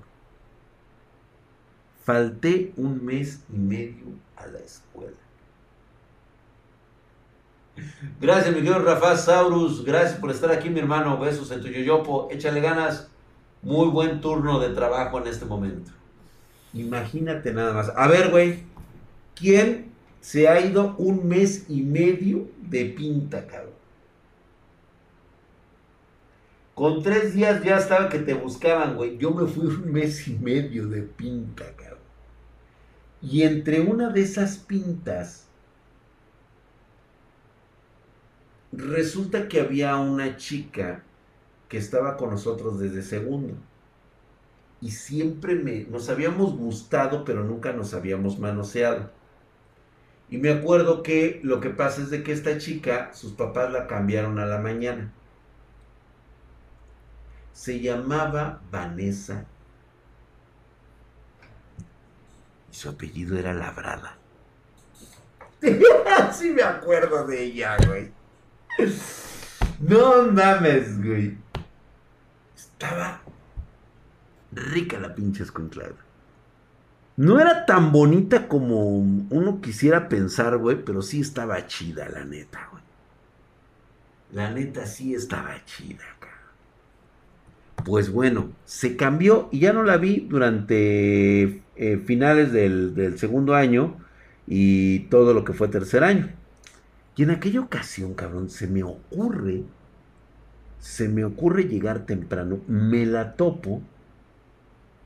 Falté 2.05 2.73
un 2.77 3.05
mes 3.05 3.41
y 3.53 3.59
medio 3.59 4.07
a 4.37 4.47
la 4.47 4.59
escuela. 4.59 5.17
Gracias, 8.19 8.55
mi 8.55 8.63
querido 8.63 8.79
Rafa 8.79 9.15
Saurus. 9.17 9.85
Gracias 9.85 10.19
por 10.19 10.31
estar 10.31 10.51
aquí, 10.51 10.71
mi 10.71 10.81
hermano. 10.81 11.19
Besos 11.19 11.51
en 11.51 11.61
tu 11.61 11.69
yoyopo. 11.69 12.29
Échale 12.31 12.61
ganas. 12.61 13.11
Muy 13.63 13.89
buen 13.89 14.23
turno 14.23 14.59
de 14.59 14.71
trabajo 14.71 15.19
en 15.19 15.27
este 15.27 15.45
momento. 15.45 15.93
Imagínate 16.73 17.53
nada 17.53 17.75
más. 17.75 17.93
A 17.95 18.09
ver, 18.09 18.31
güey. 18.31 18.65
¿Quién 19.35 19.93
se 20.21 20.49
ha 20.49 20.61
ido 20.61 20.95
un 20.97 21.29
mes 21.29 21.67
y 21.69 21.83
medio 21.83 22.49
de 22.63 22.87
pinta, 22.87 23.47
cabrón? 23.47 23.75
Con 26.75 27.03
tres 27.03 27.35
días 27.35 27.63
ya 27.63 27.77
estaba 27.77 28.09
que 28.09 28.21
te 28.21 28.33
buscaban, 28.33 28.97
güey. 28.97 29.19
Yo 29.19 29.31
me 29.33 29.47
fui 29.47 29.67
un 29.67 29.93
mes 29.93 30.27
y 30.27 30.39
medio 30.39 30.89
de 30.89 31.03
pinta, 31.03 31.67
cabrón. 31.77 31.99
Y 33.21 33.43
entre 33.43 33.81
una 33.81 34.09
de 34.09 34.23
esas 34.23 34.57
pintas, 34.57 35.50
resulta 38.73 39.49
que 39.49 39.61
había 39.61 39.97
una 39.97 40.37
chica 40.37 41.03
que 41.69 41.79
estaba 41.79 42.17
con 42.17 42.31
nosotros 42.31 42.79
desde 42.81 43.03
segundo. 43.03 43.55
Y 44.81 44.91
siempre 44.93 45.55
me, 45.55 45.85
nos 45.85 46.09
habíamos 46.09 46.57
gustado, 46.57 47.25
pero 47.25 47.45
nunca 47.45 47.73
nos 47.73 47.95
habíamos 47.95 48.39
manoseado. 48.39 49.11
Y 50.31 50.39
me 50.39 50.51
acuerdo 50.51 51.03
que 51.03 51.41
lo 51.43 51.61
que 51.61 51.71
pasa 51.71 52.03
es 52.03 52.11
de 52.11 52.23
que 52.23 52.33
esta 52.33 52.57
chica, 52.59 53.13
sus 53.13 53.33
papás 53.33 53.73
la 53.73 53.87
cambiaron 53.87 54.39
a 54.39 54.47
la 54.47 54.59
mañana. 54.59 55.13
Se 57.53 57.81
llamaba 57.81 58.63
Vanessa. 58.71 59.45
Y 62.73 62.75
su 62.75 62.89
apellido 62.89 63.37
era 63.37 63.53
Labrada. 63.53 64.17
sí 66.33 66.51
me 66.51 66.63
acuerdo 66.63 67.27
de 67.27 67.43
ella, 67.43 67.77
güey. 67.87 68.20
No 69.81 70.31
mames, 70.31 71.03
güey. 71.03 71.39
Estaba 72.55 73.23
rica 74.53 74.99
la 74.99 75.15
pinche 75.15 75.43
escunclada. 75.43 75.95
No 77.17 77.41
era 77.41 77.67
tan 77.67 77.93
bonita 77.93 78.49
como 78.49 78.99
uno 78.99 79.61
quisiera 79.61 80.09
pensar, 80.09 80.57
güey, 80.59 80.85
pero 80.85 81.03
sí 81.03 81.21
estaba 81.21 81.67
chida, 81.67 82.09
la 82.09 82.25
neta, 82.25 82.69
güey. 82.71 82.83
La 84.33 84.51
neta 84.51 84.87
sí 84.87 85.15
estaba 85.15 85.65
chida, 85.65 86.05
Pues 87.85 88.13
bueno, 88.13 88.53
se 88.65 88.97
cambió 88.97 89.49
y 89.51 89.61
ya 89.61 89.73
no 89.73 89.83
la 89.83 89.97
vi 89.97 90.27
durante 90.29 91.63
eh, 91.77 92.03
finales 92.05 92.53
del 92.53 93.19
segundo 93.19 93.55
año 93.55 93.97
y 94.47 95.01
todo 95.11 95.35
lo 95.35 95.45
que 95.45 95.53
fue 95.53 95.69
tercer 95.69 96.05
año. 96.05 96.40
Y 97.17 97.23
en 97.23 97.31
aquella 97.31 97.61
ocasión, 97.61 98.15
cabrón, 98.15 98.51
se 98.51 98.67
me 98.67 98.83
ocurre, 98.83 99.65
se 100.79 101.09
me 101.09 101.25
ocurre 101.25 101.65
llegar 101.65 102.07
temprano, 102.07 102.61
me 102.67 103.05
la 103.05 103.35
topo 103.35 103.83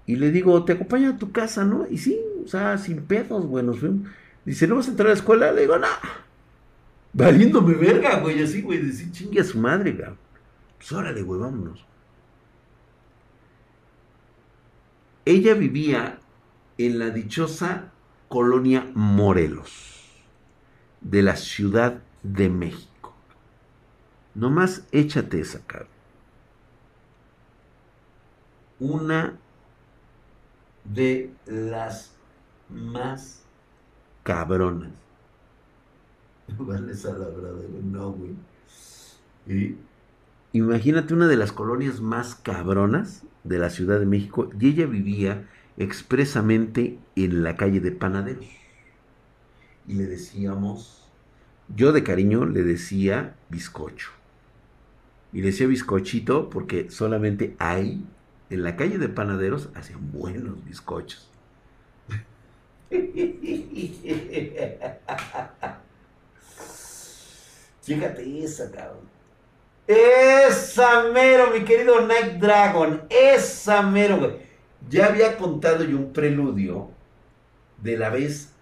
y 0.06 0.16
le 0.16 0.30
digo, 0.30 0.64
te 0.64 0.74
acompaño 0.74 1.10
a 1.10 1.16
tu 1.16 1.32
casa, 1.32 1.64
¿no? 1.64 1.86
Y 1.88 1.98
sí, 1.98 2.20
o 2.44 2.48
sea, 2.48 2.76
sin 2.76 3.02
pedos, 3.02 3.46
güey, 3.46 3.64
nos 3.64 3.80
fuimos. 3.80 4.08
Dice, 4.44 4.66
¿no 4.66 4.76
vas 4.76 4.86
a 4.86 4.90
entrar 4.90 5.06
a 5.06 5.10
la 5.10 5.16
escuela? 5.16 5.52
Le 5.52 5.62
digo, 5.62 5.78
no. 5.78 5.86
Valiéndome 7.14 7.74
verga, 7.74 8.20
güey, 8.20 8.42
así, 8.42 8.60
güey, 8.60 8.80
decir, 8.80 9.10
chingue 9.10 9.40
a 9.40 9.44
su 9.44 9.58
madre, 9.58 9.96
cabrón. 9.96 10.18
Pues 10.76 10.92
órale, 10.92 11.22
güey, 11.22 11.40
vámonos. 11.40 11.86
Ella 15.24 15.54
vivía 15.54 16.18
en 16.76 16.98
la 16.98 17.08
dichosa 17.08 17.92
colonia 18.28 18.90
Morelos 18.94 19.93
de 21.04 21.22
la 21.22 21.36
Ciudad 21.36 22.02
de 22.22 22.48
México. 22.48 23.14
Nomás 24.34 24.84
échate 24.90 25.40
esa 25.40 25.60
cara. 25.64 25.86
Una 28.80 29.36
de 30.84 31.32
las 31.46 32.12
más 32.68 33.42
cabronas. 34.24 34.90
Vale 36.58 36.92
esa 36.92 37.12
labrada, 37.12 37.62
no, 37.82 38.12
güey. 38.12 38.34
Y 39.46 39.76
imagínate 40.52 41.14
una 41.14 41.28
de 41.28 41.36
las 41.36 41.52
colonias 41.52 42.00
más 42.00 42.34
cabronas 42.34 43.22
de 43.44 43.58
la 43.58 43.70
Ciudad 43.70 44.00
de 44.00 44.06
México 44.06 44.50
y 44.58 44.70
ella 44.70 44.86
vivía 44.86 45.48
expresamente 45.76 46.98
en 47.14 47.42
la 47.42 47.56
calle 47.56 47.80
de 47.80 47.92
Panaderos 47.92 48.63
y 49.86 49.94
le 49.94 50.06
decíamos, 50.06 51.10
yo 51.74 51.92
de 51.92 52.02
cariño 52.02 52.46
le 52.46 52.62
decía 52.62 53.34
bizcocho. 53.48 54.10
Y 55.32 55.40
le 55.40 55.46
decía 55.46 55.66
bizcochito 55.66 56.48
porque 56.48 56.90
solamente 56.90 57.56
ahí, 57.58 58.04
en 58.50 58.62
la 58.62 58.76
calle 58.76 58.98
de 58.98 59.08
panaderos, 59.08 59.70
hacían 59.74 60.12
buenos 60.12 60.64
bizcochos. 60.64 61.28
Fíjate 67.82 68.44
esa, 68.44 68.70
cabrón. 68.70 69.14
Esa 69.86 71.10
mero, 71.12 71.50
mi 71.50 71.64
querido 71.64 72.00
Night 72.06 72.40
Dragon. 72.40 73.02
Esa 73.10 73.82
mero, 73.82 74.18
güey. 74.18 74.36
Ya 74.88 75.06
había 75.06 75.36
contado 75.36 75.84
yo 75.84 75.98
un 75.98 76.12
preludio 76.12 76.90
de 77.82 77.98
la 77.98 78.08
vez 78.08 78.53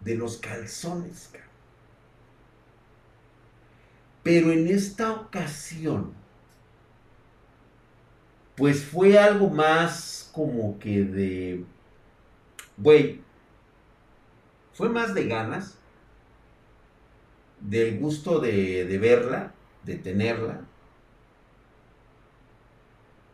de 0.00 0.14
los 0.14 0.38
calzones. 0.38 1.30
Pero 4.22 4.52
en 4.52 4.68
esta 4.68 5.12
ocasión, 5.12 6.12
pues 8.56 8.84
fue 8.84 9.18
algo 9.18 9.48
más 9.48 10.30
como 10.32 10.78
que 10.78 11.04
de, 11.04 11.64
güey, 12.76 13.20
fue 14.74 14.88
más 14.88 15.14
de 15.14 15.26
ganas, 15.26 15.76
del 17.60 17.98
gusto 17.98 18.40
de, 18.40 18.84
de 18.86 18.98
verla, 18.98 19.52
de 19.84 19.96
tenerla, 19.96 20.60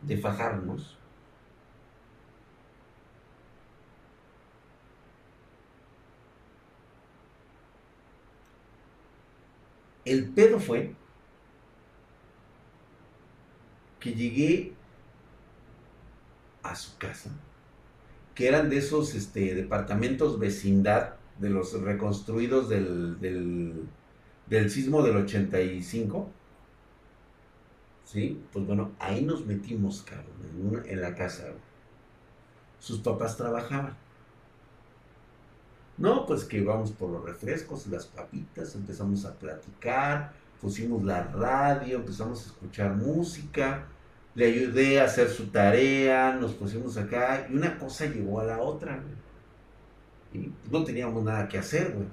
de 0.01 0.17
fajarnos. 0.17 0.96
El 10.07 10.29
pedo 10.29 10.57
fue 10.57 10.95
que 13.99 14.13
llegué 14.13 14.71
a 16.63 16.75
su 16.75 16.97
casa, 16.97 17.29
que 18.33 18.47
eran 18.47 18.69
de 18.69 18.77
esos 18.77 19.15
este, 19.15 19.53
departamentos 19.53 20.39
vecindad, 20.39 21.15
de 21.39 21.49
los 21.49 21.79
reconstruidos 21.81 22.69
del, 22.69 23.19
del, 23.19 24.69
sismo 24.71 25.03
del 25.03 25.17
85. 25.17 26.31
¿Sí? 28.05 28.41
Pues 28.53 28.65
bueno, 28.65 28.93
ahí 28.99 29.23
nos 29.25 29.45
metimos, 29.45 30.03
cabrón, 30.03 30.81
en, 30.85 30.89
en 30.89 31.01
la 31.01 31.13
casa. 31.15 31.47
Sus 32.79 32.99
papás 32.99 33.35
trabajaban. 33.35 33.97
No, 35.97 36.25
pues 36.27 36.43
que 36.45 36.61
vamos 36.61 36.91
por 36.91 37.09
los 37.09 37.23
refrescos, 37.25 37.87
las 37.87 38.05
papitas, 38.05 38.75
empezamos 38.75 39.25
a 39.25 39.33
platicar, 39.33 40.33
pusimos 40.61 41.03
la 41.03 41.23
radio, 41.23 41.97
empezamos 41.97 42.43
a 42.43 42.45
escuchar 42.47 42.95
música, 42.95 43.87
le 44.35 44.45
ayudé 44.45 45.01
a 45.01 45.05
hacer 45.05 45.29
su 45.29 45.47
tarea, 45.47 46.33
nos 46.33 46.53
pusimos 46.53 46.97
acá 46.97 47.47
y 47.49 47.55
una 47.55 47.79
cosa 47.79 48.05
llegó 48.05 48.39
a 48.39 48.43
la 48.45 48.59
otra, 48.61 49.01
Y 50.33 50.51
no 50.71 50.83
teníamos 50.83 51.23
nada 51.23 51.47
que 51.47 51.57
hacer, 51.57 51.93
güey. 51.93 52.07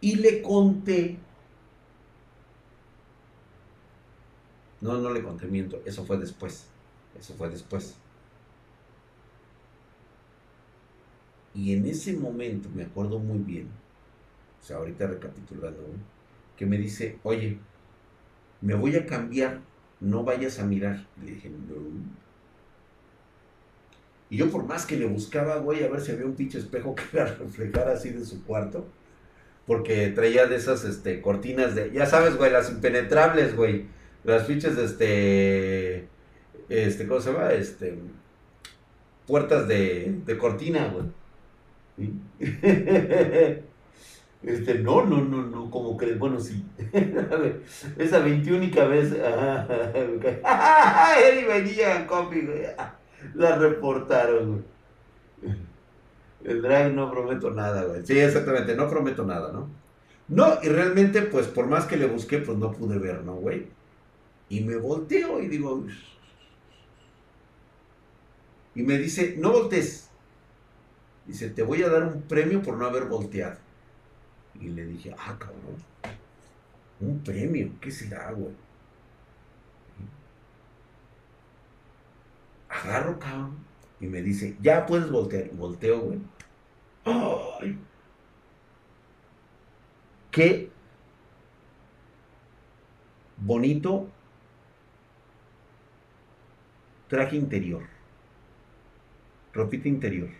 Y 0.00 0.16
le 0.16 0.40
conté. 0.42 1.18
No, 4.80 4.94
no 4.98 5.12
le 5.12 5.22
conté, 5.22 5.46
miento. 5.46 5.82
Eso 5.84 6.04
fue 6.04 6.16
después. 6.16 6.66
Eso 7.18 7.34
fue 7.34 7.50
después. 7.50 7.96
Y 11.54 11.74
en 11.74 11.86
ese 11.86 12.12
momento, 12.12 12.68
me 12.74 12.84
acuerdo 12.84 13.18
muy 13.18 13.38
bien, 13.38 13.68
o 14.60 14.64
sea, 14.64 14.76
ahorita 14.76 15.06
recapitulando, 15.06 15.82
que 16.56 16.66
me 16.66 16.78
dice, 16.78 17.18
oye, 17.22 17.58
me 18.60 18.74
voy 18.74 18.96
a 18.96 19.06
cambiar, 19.06 19.60
no 20.00 20.24
vayas 20.24 20.58
a 20.58 20.66
mirar. 20.66 21.06
Le 21.24 21.32
dije, 21.32 21.48
no. 21.48 21.74
Y 24.28 24.36
yo 24.36 24.50
por 24.50 24.64
más 24.64 24.86
que 24.86 24.96
le 24.96 25.06
buscaba, 25.06 25.56
güey, 25.56 25.82
a 25.82 25.88
ver 25.88 26.00
si 26.00 26.12
había 26.12 26.26
un 26.26 26.36
pinche 26.36 26.58
espejo 26.58 26.94
que 26.94 27.02
la 27.12 27.24
reflejara 27.38 27.92
así 27.92 28.10
de 28.10 28.24
su 28.24 28.44
cuarto, 28.44 28.86
porque 29.66 30.08
traía 30.10 30.46
de 30.46 30.56
esas 30.56 30.84
este, 30.84 31.20
cortinas 31.20 31.74
de, 31.74 31.90
ya 31.92 32.06
sabes, 32.06 32.36
güey, 32.36 32.52
las 32.52 32.70
impenetrables, 32.70 33.56
güey, 33.56 33.86
las 34.24 34.44
pinches, 34.44 34.76
este, 34.78 36.06
este, 36.68 37.06
¿cómo 37.08 37.20
se 37.20 37.32
llama? 37.32 37.52
Este, 37.52 37.98
puertas 39.26 39.66
de, 39.66 40.20
de 40.26 40.38
cortina, 40.38 40.88
güey. 40.88 41.06
Este, 44.42 44.78
no, 44.78 45.04
no, 45.04 45.22
no, 45.22 45.42
no, 45.42 45.70
como 45.70 45.98
crees, 45.98 46.18
bueno, 46.18 46.40
sí. 46.40 46.64
Esa 47.98 48.20
veintiúnica 48.20 48.86
vez, 48.86 49.12
Él 49.12 50.20
venía 51.46 52.06
conmigo, 52.06 52.54
la 53.34 53.56
reportaron, 53.56 54.48
güey. 54.52 54.62
El 56.42 56.62
drag 56.62 56.94
no 56.94 57.10
prometo 57.10 57.50
nada, 57.50 57.84
güey. 57.84 58.06
Sí, 58.06 58.18
exactamente, 58.18 58.74
no 58.74 58.88
prometo 58.88 59.26
nada, 59.26 59.52
¿no? 59.52 59.68
No, 60.28 60.58
y 60.62 60.68
realmente, 60.68 61.20
pues, 61.22 61.46
por 61.48 61.66
más 61.66 61.84
que 61.84 61.98
le 61.98 62.06
busqué, 62.06 62.38
pues 62.38 62.56
no 62.56 62.72
pude 62.72 62.98
ver, 62.98 63.22
¿no, 63.22 63.34
güey? 63.34 63.66
Y 64.48 64.62
me 64.62 64.76
volteo 64.76 65.42
y 65.42 65.48
digo, 65.48 65.84
y 68.74 68.82
me 68.82 68.98
dice, 68.98 69.36
no 69.38 69.52
voltees. 69.52 70.09
Dice, 71.30 71.48
te 71.50 71.62
voy 71.62 71.80
a 71.84 71.88
dar 71.88 72.02
un 72.02 72.22
premio 72.22 72.60
por 72.60 72.76
no 72.76 72.86
haber 72.86 73.04
volteado. 73.04 73.56
Y 74.60 74.68
le 74.70 74.84
dije, 74.84 75.14
ah, 75.16 75.36
cabrón, 75.38 75.76
un 76.98 77.20
premio, 77.22 77.70
¿qué 77.80 77.92
será, 77.92 78.32
güey? 78.32 78.52
Agarro, 82.68 83.16
cabrón, 83.20 83.58
y 84.00 84.08
me 84.08 84.22
dice, 84.22 84.56
ya 84.60 84.84
puedes 84.86 85.08
voltear. 85.08 85.46
Y 85.46 85.56
volteo, 85.56 86.00
güey. 86.00 86.18
¡Ay! 87.04 87.78
Qué 90.32 90.68
bonito 93.36 94.08
traje 97.06 97.36
interior. 97.36 97.84
Ropita 99.52 99.86
interior. 99.86 100.39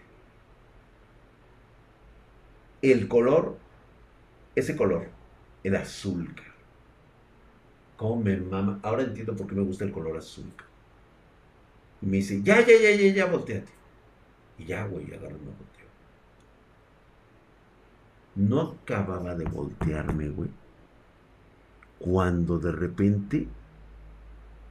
El 2.82 3.08
color 3.08 3.56
ese 4.54 4.76
color, 4.76 5.08
el 5.64 5.76
azul, 5.76 6.34
¿Cómo 7.96 8.22
me 8.22 8.34
mama? 8.38 8.80
Ahora 8.82 9.02
entiendo 9.02 9.36
por 9.36 9.46
qué 9.46 9.54
me 9.54 9.60
gusta 9.60 9.84
el 9.84 9.92
color 9.92 10.16
azul. 10.16 10.50
Y 12.00 12.06
me 12.06 12.16
dice, 12.16 12.40
ya, 12.42 12.60
ya, 12.60 12.78
ya, 12.80 12.90
ya, 12.92 13.12
ya, 13.12 13.26
volteate. 13.26 13.70
Y 14.56 14.64
ya, 14.64 14.86
güey, 14.86 15.12
agarro 15.12 15.36
un 15.36 15.44
volteo. 15.44 15.86
No 18.36 18.60
acababa 18.82 19.34
de 19.34 19.44
voltearme, 19.44 20.30
güey. 20.30 20.48
Cuando 21.98 22.58
de 22.58 22.72
repente 22.72 23.46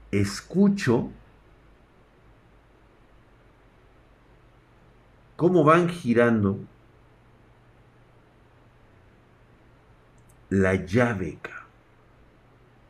escucho 0.09 1.11
cómo 5.35 5.63
van 5.63 5.87
girando 5.87 6.57
la 10.49 10.73
llave 10.73 11.37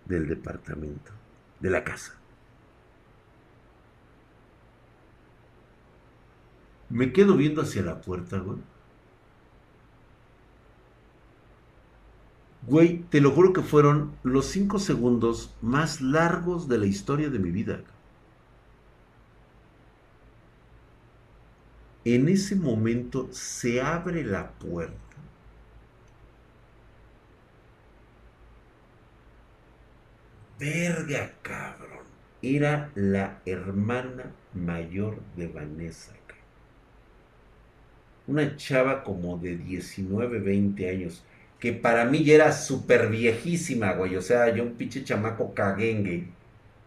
del 0.05 0.27
departamento, 0.27 1.11
de 1.59 1.69
la 1.69 1.83
casa. 1.83 2.15
Me 6.89 7.13
quedo 7.13 7.35
viendo 7.35 7.61
hacia 7.61 7.83
la 7.83 8.01
puerta, 8.01 8.39
güey. 8.39 8.57
Güey, 12.67 13.03
te 13.09 13.21
lo 13.21 13.31
juro 13.31 13.53
que 13.53 13.61
fueron 13.61 14.15
los 14.23 14.45
cinco 14.45 14.79
segundos 14.79 15.53
más 15.61 16.01
largos 16.01 16.67
de 16.67 16.77
la 16.77 16.85
historia 16.85 17.29
de 17.29 17.39
mi 17.39 17.51
vida. 17.51 17.83
En 22.05 22.29
ese 22.29 22.55
momento 22.55 23.27
se 23.31 23.81
abre 23.81 24.23
la 24.23 24.51
puerta 24.53 25.08
Verga, 30.59 31.31
cabrón. 31.41 32.05
Era 32.41 32.91
la 32.95 33.41
hermana 33.45 34.31
mayor 34.53 35.19
de 35.35 35.47
Vanessa. 35.47 36.13
Una 38.27 38.55
chava 38.57 39.03
como 39.03 39.37
de 39.37 39.57
19, 39.57 40.39
20 40.39 40.89
años. 40.89 41.23
Que 41.59 41.73
para 41.73 42.05
mí 42.05 42.23
ya 42.23 42.35
era 42.35 42.51
súper 42.51 43.09
viejísima, 43.09 43.93
güey. 43.93 44.15
O 44.15 44.21
sea, 44.21 44.53
yo 44.53 44.63
un 44.63 44.75
pinche 44.75 45.03
chamaco 45.03 45.53
caguengue. 45.53 46.27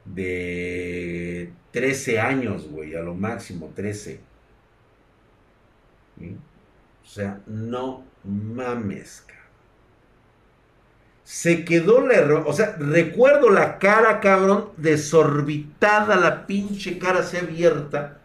De 0.05 1.53
13 1.73 2.21
años, 2.21 2.69
güey. 2.69 2.95
A 2.95 3.03
lo 3.03 3.15
máximo, 3.15 3.73
13. 3.75 4.21
O 7.03 7.07
sea, 7.07 7.41
no 7.47 8.05
mames, 8.25 9.23
cabrón 9.27 9.42
se 11.33 11.65
quedó 11.65 12.07
la 12.07 12.15
error. 12.17 12.45
O 12.47 12.53
sea, 12.53 12.77
recuerdo 12.79 13.49
la 13.49 13.79
cara, 13.79 14.21
cabrón, 14.21 14.69
desorbitada, 14.77 16.15
la 16.17 16.47
pinche 16.47 16.99
cara 16.99 17.21
así 17.21 17.39
abierta, 17.39 18.21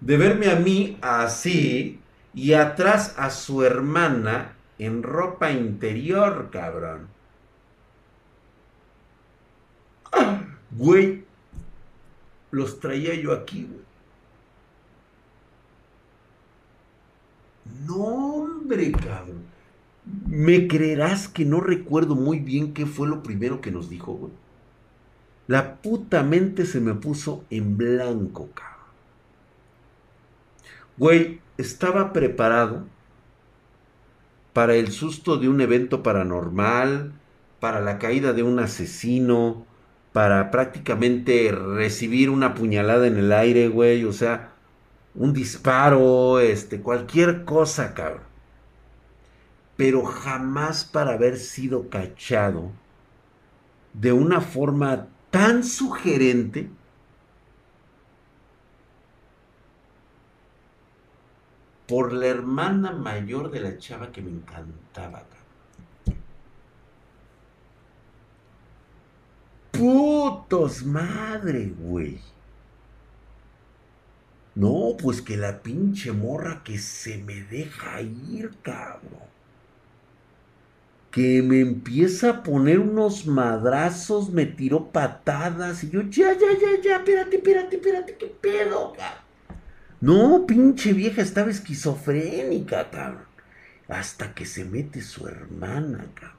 de 0.00 0.16
verme 0.16 0.48
a 0.48 0.54
mí 0.54 0.96
así 1.02 2.00
y 2.32 2.52
atrás 2.52 3.16
a 3.18 3.30
su 3.30 3.64
hermana 3.64 4.54
en 4.78 5.02
ropa 5.02 5.50
interior, 5.50 6.50
cabrón. 6.52 7.08
güey, 10.70 11.24
los 12.52 12.78
traía 12.78 13.14
yo 13.14 13.32
aquí, 13.32 13.64
güey. 13.68 13.82
No, 17.88 17.96
hombre, 17.96 18.92
cabrón. 18.92 19.51
¿Me 20.04 20.66
creerás 20.66 21.28
que 21.28 21.44
no 21.44 21.60
recuerdo 21.60 22.16
muy 22.16 22.40
bien 22.40 22.74
qué 22.74 22.86
fue 22.86 23.06
lo 23.06 23.22
primero 23.22 23.60
que 23.60 23.70
nos 23.70 23.88
dijo, 23.88 24.12
güey? 24.12 24.32
La 25.46 25.76
puta 25.76 26.22
mente 26.22 26.66
se 26.66 26.80
me 26.80 26.94
puso 26.94 27.44
en 27.50 27.76
blanco, 27.76 28.48
cabrón. 28.54 28.72
Güey, 30.96 31.40
estaba 31.56 32.12
preparado 32.12 32.84
para 34.52 34.74
el 34.74 34.90
susto 34.90 35.36
de 35.36 35.48
un 35.48 35.60
evento 35.60 36.02
paranormal, 36.02 37.12
para 37.60 37.80
la 37.80 37.98
caída 37.98 38.32
de 38.32 38.42
un 38.42 38.58
asesino, 38.58 39.64
para 40.12 40.50
prácticamente 40.50 41.52
recibir 41.52 42.28
una 42.28 42.54
puñalada 42.54 43.06
en 43.06 43.18
el 43.18 43.32
aire, 43.32 43.68
güey, 43.68 44.04
o 44.04 44.12
sea, 44.12 44.52
un 45.14 45.32
disparo, 45.32 46.40
este, 46.40 46.80
cualquier 46.80 47.44
cosa, 47.44 47.94
cabrón 47.94 48.31
pero 49.76 50.04
jamás 50.04 50.84
para 50.84 51.12
haber 51.12 51.38
sido 51.38 51.88
cachado 51.88 52.70
de 53.92 54.12
una 54.12 54.40
forma 54.40 55.08
tan 55.30 55.64
sugerente 55.64 56.68
por 61.86 62.12
la 62.12 62.26
hermana 62.26 62.92
mayor 62.92 63.50
de 63.50 63.60
la 63.60 63.78
chava 63.78 64.12
que 64.12 64.22
me 64.22 64.30
encantaba. 64.30 65.24
Putos 69.70 70.84
madre, 70.84 71.72
güey. 71.78 72.20
No, 74.54 74.96
pues 75.00 75.22
que 75.22 75.36
la 75.36 75.62
pinche 75.62 76.12
morra 76.12 76.62
que 76.62 76.78
se 76.78 77.16
me 77.18 77.42
deja 77.42 78.00
ir, 78.02 78.54
cabrón 78.62 79.31
que 81.12 81.42
me 81.42 81.60
empieza 81.60 82.30
a 82.30 82.42
poner 82.42 82.78
unos 82.80 83.26
madrazos, 83.26 84.30
me 84.30 84.46
tiró 84.46 84.90
patadas 84.90 85.84
y 85.84 85.90
yo, 85.90 86.00
ya, 86.00 86.32
ya, 86.32 86.58
ya, 86.58 86.82
ya, 86.82 86.96
espérate, 86.96 87.36
espérate, 87.36 87.76
espérate, 87.76 88.16
qué 88.16 88.26
pedo, 88.40 88.94
cabrón. 88.94 89.22
No, 90.00 90.46
pinche 90.46 90.94
vieja, 90.94 91.20
estaba 91.20 91.50
esquizofrénica, 91.50 92.90
cabrón. 92.90 93.26
Hasta 93.88 94.34
que 94.34 94.46
se 94.46 94.64
mete 94.64 95.02
su 95.02 95.28
hermana, 95.28 96.06
cabrón. 96.14 96.38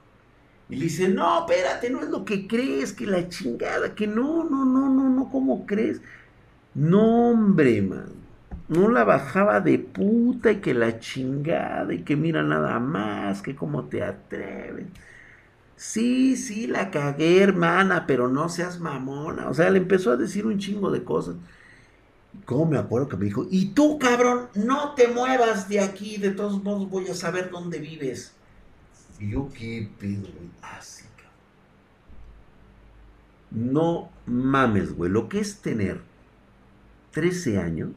Y 0.69 0.77
le 0.77 0.85
dice, 0.85 1.07
no, 1.07 1.41
espérate, 1.41 1.91
no 1.91 2.01
es 2.01 2.09
lo 2.09 2.25
que 2.25 2.47
crees, 2.47 2.93
que 2.93 3.05
la 3.05 3.29
chingada, 3.29 3.93
que 3.93 4.07
no, 4.07 4.43
no, 4.43 4.65
no, 4.65 4.89
no, 4.89 5.07
no, 5.07 5.29
¿cómo 5.31 5.67
crees? 5.67 6.01
No, 6.73 7.29
hombre, 7.29 7.79
man 7.83 8.22
no 8.67 8.89
la 8.89 9.03
bajaba 9.03 9.59
de 9.59 9.79
puta 9.79 10.51
y 10.51 10.61
que 10.61 10.73
la 10.73 10.99
chingada 10.99 11.93
y 11.93 12.03
que 12.03 12.15
mira 12.15 12.43
nada 12.43 12.79
más, 12.79 13.41
que 13.41 13.55
cómo 13.55 13.85
te 13.85 14.03
atreves. 14.03 14.87
Sí, 15.75 16.37
sí, 16.37 16.67
la 16.67 16.91
cagué, 16.91 17.41
hermana, 17.41 18.05
pero 18.07 18.29
no 18.29 18.47
seas 18.49 18.79
mamona. 18.79 19.49
O 19.49 19.53
sea, 19.53 19.69
le 19.69 19.79
empezó 19.79 20.11
a 20.11 20.17
decir 20.17 20.45
un 20.45 20.59
chingo 20.59 20.91
de 20.91 21.03
cosas. 21.03 21.35
¿Cómo 22.45 22.65
me 22.65 22.77
acuerdo 22.77 23.09
que 23.09 23.17
me 23.17 23.25
dijo? 23.25 23.45
Y 23.49 23.71
tú, 23.71 23.99
cabrón, 23.99 24.47
no 24.55 24.93
te 24.95 25.07
muevas 25.07 25.67
de 25.69 25.81
aquí, 25.81 26.17
de 26.17 26.31
todos 26.31 26.63
modos 26.63 26.89
voy 26.89 27.07
a 27.07 27.13
saber 27.13 27.49
dónde 27.51 27.79
vives. 27.79 28.33
Y 29.19 29.31
yo, 29.31 29.49
¿qué 29.53 29.89
pedo, 29.99 30.27
Así, 30.61 31.03
cabrón. 31.17 31.33
No 33.51 34.09
mames, 34.25 34.95
güey. 34.95 35.11
Lo 35.11 35.29
que 35.29 35.39
es 35.39 35.61
tener 35.61 36.01
13 37.11 37.59
años 37.59 37.89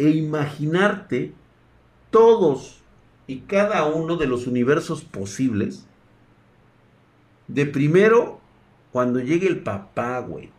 e 0.00 0.08
imaginarte 0.08 1.34
todos 2.10 2.80
y 3.26 3.40
cada 3.40 3.84
uno 3.84 4.16
de 4.16 4.26
los 4.26 4.46
universos 4.46 5.04
posibles. 5.04 5.84
De 7.48 7.66
primero, 7.66 8.40
cuando 8.92 9.20
llegue 9.20 9.46
el 9.46 9.62
papá, 9.62 10.20
güey. 10.20 10.50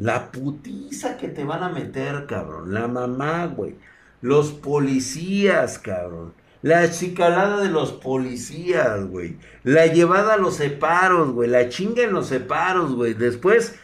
La 0.00 0.32
putiza 0.32 1.16
que 1.16 1.28
te 1.28 1.44
van 1.44 1.62
a 1.62 1.68
meter, 1.68 2.26
cabrón. 2.26 2.74
La 2.74 2.88
mamá, 2.88 3.46
güey. 3.46 3.76
Los 4.20 4.50
policías, 4.50 5.78
cabrón. 5.78 6.34
La 6.60 6.90
chicalada 6.90 7.60
de 7.60 7.70
los 7.70 7.92
policías, 7.92 9.06
güey. 9.06 9.36
La 9.62 9.86
llevada 9.86 10.34
a 10.34 10.38
los 10.38 10.56
separos, 10.56 11.30
güey. 11.30 11.48
La 11.48 11.68
chinga 11.68 12.02
en 12.02 12.12
los 12.12 12.26
separos, 12.26 12.96
güey. 12.96 13.14
Después, 13.14 13.76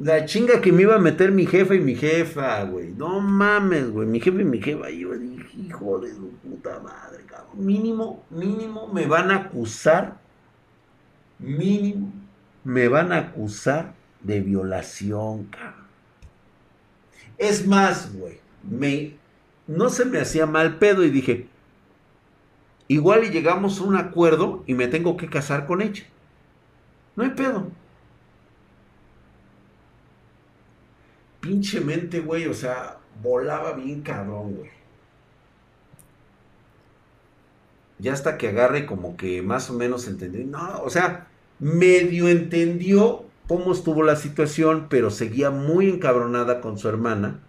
la 0.00 0.24
chinga 0.24 0.62
que 0.62 0.72
me 0.72 0.82
iba 0.82 0.96
a 0.96 0.98
meter 0.98 1.30
mi 1.30 1.44
jefe 1.44 1.76
y 1.76 1.80
mi 1.80 1.94
jefa, 1.94 2.64
güey. 2.64 2.88
No 2.92 3.20
mames, 3.20 3.90
güey. 3.90 4.08
Mi 4.08 4.18
jefe 4.18 4.40
y 4.40 4.44
mi 4.44 4.60
jefa. 4.60 4.88
Yo 4.88 5.12
dije, 5.12 5.58
hijo 5.58 5.98
de 5.98 6.14
su 6.14 6.30
puta 6.30 6.80
madre, 6.80 7.24
cabrón. 7.26 7.64
Mínimo, 7.64 8.24
mínimo 8.30 8.88
me 8.88 9.06
van 9.06 9.30
a 9.30 9.36
acusar. 9.36 10.18
Mínimo 11.38 12.10
me 12.64 12.88
van 12.88 13.12
a 13.12 13.18
acusar 13.18 13.94
de 14.22 14.40
violación, 14.40 15.44
cabrón. 15.44 15.74
Es 17.36 17.66
más, 17.66 18.14
güey, 18.14 18.40
me, 18.62 19.16
no 19.66 19.90
se 19.90 20.06
me 20.06 20.18
hacía 20.18 20.46
mal 20.46 20.78
pedo 20.78 21.04
y 21.04 21.10
dije, 21.10 21.46
igual 22.88 23.24
y 23.24 23.30
llegamos 23.30 23.80
a 23.80 23.84
un 23.84 23.96
acuerdo 23.96 24.64
y 24.66 24.72
me 24.74 24.88
tengo 24.88 25.18
que 25.18 25.28
casar 25.28 25.66
con 25.66 25.82
ella. 25.82 26.04
No 27.16 27.24
hay 27.24 27.30
pedo. 27.30 27.70
Pinche 31.40 31.80
mente, 31.80 32.20
güey, 32.20 32.46
o 32.46 32.54
sea, 32.54 32.98
volaba 33.22 33.72
bien 33.72 34.02
cabrón, 34.02 34.56
güey. 34.56 34.70
Ya 37.98 38.12
hasta 38.14 38.38
que 38.38 38.48
agarre 38.48 38.86
como 38.86 39.16
que 39.16 39.42
más 39.42 39.70
o 39.70 39.74
menos 39.74 40.08
entendí. 40.08 40.44
No, 40.44 40.82
o 40.82 40.90
sea, 40.90 41.28
medio 41.58 42.28
entendió 42.28 43.24
cómo 43.46 43.72
estuvo 43.72 44.02
la 44.02 44.16
situación, 44.16 44.86
pero 44.88 45.10
seguía 45.10 45.50
muy 45.50 45.88
encabronada 45.88 46.60
con 46.60 46.78
su 46.78 46.88
hermana, 46.88 47.40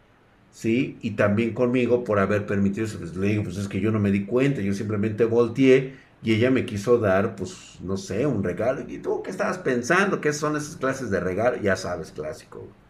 ¿sí? 0.51 0.97
Y 1.01 1.11
también 1.11 1.53
conmigo 1.53 2.03
por 2.03 2.19
haber 2.19 2.45
permitido 2.45 2.85
eso. 2.85 2.99
Pues, 2.99 3.15
le 3.15 3.27
digo, 3.29 3.43
pues 3.43 3.57
es 3.57 3.67
que 3.67 3.81
yo 3.81 3.91
no 3.91 3.99
me 3.99 4.11
di 4.11 4.25
cuenta, 4.25 4.61
yo 4.61 4.73
simplemente 4.73 5.25
volteé 5.25 5.95
y 6.23 6.33
ella 6.33 6.51
me 6.51 6.65
quiso 6.65 6.97
dar, 6.99 7.35
pues, 7.35 7.77
no 7.81 7.97
sé, 7.97 8.25
un 8.27 8.43
regalo. 8.43 8.81
¿Y 8.87 8.99
tú 8.99 9.23
qué 9.23 9.31
estabas 9.31 9.57
pensando? 9.59 10.21
¿Qué 10.21 10.33
son 10.33 10.57
esas 10.57 10.75
clases 10.77 11.09
de 11.11 11.19
regalo? 11.19 11.57
Ya 11.61 11.75
sabes, 11.75 12.11
clásico. 12.11 12.67
Güey, 12.67 12.80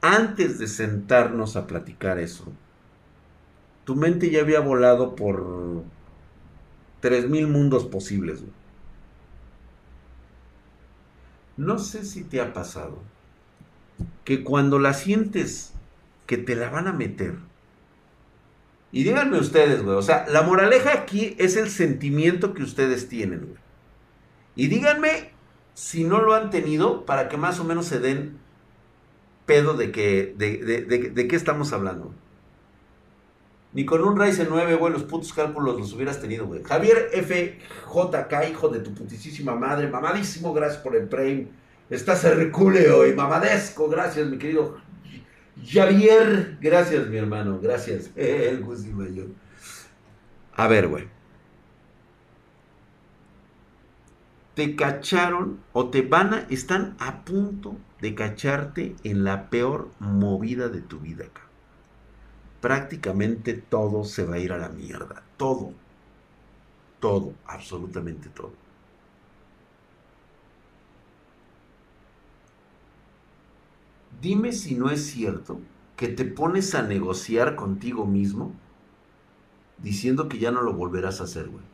antes 0.00 0.58
de 0.58 0.66
sentarnos 0.66 1.56
a 1.56 1.66
platicar 1.66 2.18
eso, 2.18 2.52
tu 3.84 3.96
mente 3.96 4.30
ya 4.30 4.40
había 4.40 4.60
volado 4.60 5.14
por 5.16 5.84
tres 7.00 7.28
mil 7.28 7.48
mundos 7.48 7.84
posibles, 7.84 8.40
güey. 8.40 8.52
No 11.56 11.78
sé 11.78 12.04
si 12.04 12.24
te 12.24 12.40
ha 12.40 12.52
pasado 12.52 12.98
que 14.24 14.42
cuando 14.42 14.78
la 14.78 14.94
sientes 14.94 15.72
que 16.26 16.38
te 16.38 16.56
la 16.56 16.70
van 16.70 16.88
a 16.88 16.92
meter, 16.92 17.36
y 18.90 19.04
díganme 19.04 19.38
ustedes, 19.38 19.82
güey, 19.82 19.96
o 19.96 20.02
sea, 20.02 20.26
la 20.28 20.42
moraleja 20.42 20.92
aquí 20.92 21.34
es 21.38 21.56
el 21.56 21.70
sentimiento 21.70 22.54
que 22.54 22.62
ustedes 22.62 23.08
tienen, 23.08 23.40
güey. 23.40 23.58
Y 24.54 24.68
díganme 24.68 25.31
si 25.74 26.04
no 26.04 26.20
lo 26.20 26.34
han 26.34 26.50
tenido 26.50 27.04
para 27.04 27.28
que 27.28 27.36
más 27.36 27.60
o 27.60 27.64
menos 27.64 27.86
se 27.86 27.98
den 27.98 28.38
pedo 29.46 29.74
de, 29.74 29.90
que, 29.90 30.34
de, 30.36 31.28
qué 31.28 31.36
estamos 31.36 31.72
hablando. 31.72 32.14
Ni 33.72 33.86
con 33.86 34.02
un 34.04 34.20
Ryzen 34.20 34.48
9, 34.50 34.76
güey, 34.76 34.92
los 34.92 35.04
putos 35.04 35.32
cálculos 35.32 35.78
los 35.78 35.92
hubieras 35.94 36.20
tenido, 36.20 36.46
güey. 36.46 36.62
Javier 36.62 37.10
FJK, 37.12 38.50
hijo 38.50 38.68
de 38.68 38.80
tu 38.80 38.94
putísima 38.94 39.54
madre, 39.54 39.88
mamadísimo, 39.88 40.52
gracias 40.52 40.82
por 40.82 40.94
el 40.94 41.08
frame. 41.08 41.48
Estás 41.88 42.24
hercúleo 42.24 43.06
y 43.06 43.14
mamadesco, 43.14 43.88
gracias, 43.88 44.26
mi 44.28 44.38
querido 44.38 44.76
Javier. 45.66 46.58
Gracias, 46.60 47.06
mi 47.08 47.16
hermano, 47.16 47.58
gracias. 47.60 48.10
El 48.16 48.64
mayor. 48.64 49.28
A 50.54 50.68
ver, 50.68 50.88
güey. 50.88 51.08
Te 54.54 54.76
cacharon 54.76 55.60
o 55.72 55.88
te 55.88 56.02
van 56.02 56.34
a, 56.34 56.38
están 56.50 56.96
a 56.98 57.24
punto 57.24 57.76
de 58.00 58.14
cacharte 58.14 58.96
en 59.04 59.24
la 59.24 59.48
peor 59.50 59.90
movida 59.98 60.68
de 60.68 60.80
tu 60.80 60.98
vida, 61.00 61.24
cabrón 61.32 61.52
prácticamente 62.62 63.54
todo 63.54 64.04
se 64.04 64.24
va 64.24 64.36
a 64.36 64.38
ir 64.38 64.52
a 64.52 64.58
la 64.58 64.70
mierda. 64.70 65.22
Todo. 65.36 65.74
Todo, 67.00 67.34
absolutamente 67.46 68.28
todo. 68.30 68.52
Dime 74.22 74.52
si 74.52 74.76
no 74.76 74.88
es 74.90 75.04
cierto 75.04 75.58
que 75.96 76.06
te 76.06 76.24
pones 76.24 76.76
a 76.76 76.82
negociar 76.82 77.56
contigo 77.56 78.06
mismo 78.06 78.52
diciendo 79.78 80.28
que 80.28 80.38
ya 80.38 80.52
no 80.52 80.62
lo 80.62 80.72
volverás 80.72 81.20
a 81.20 81.24
hacer, 81.24 81.48
güey. 81.48 81.71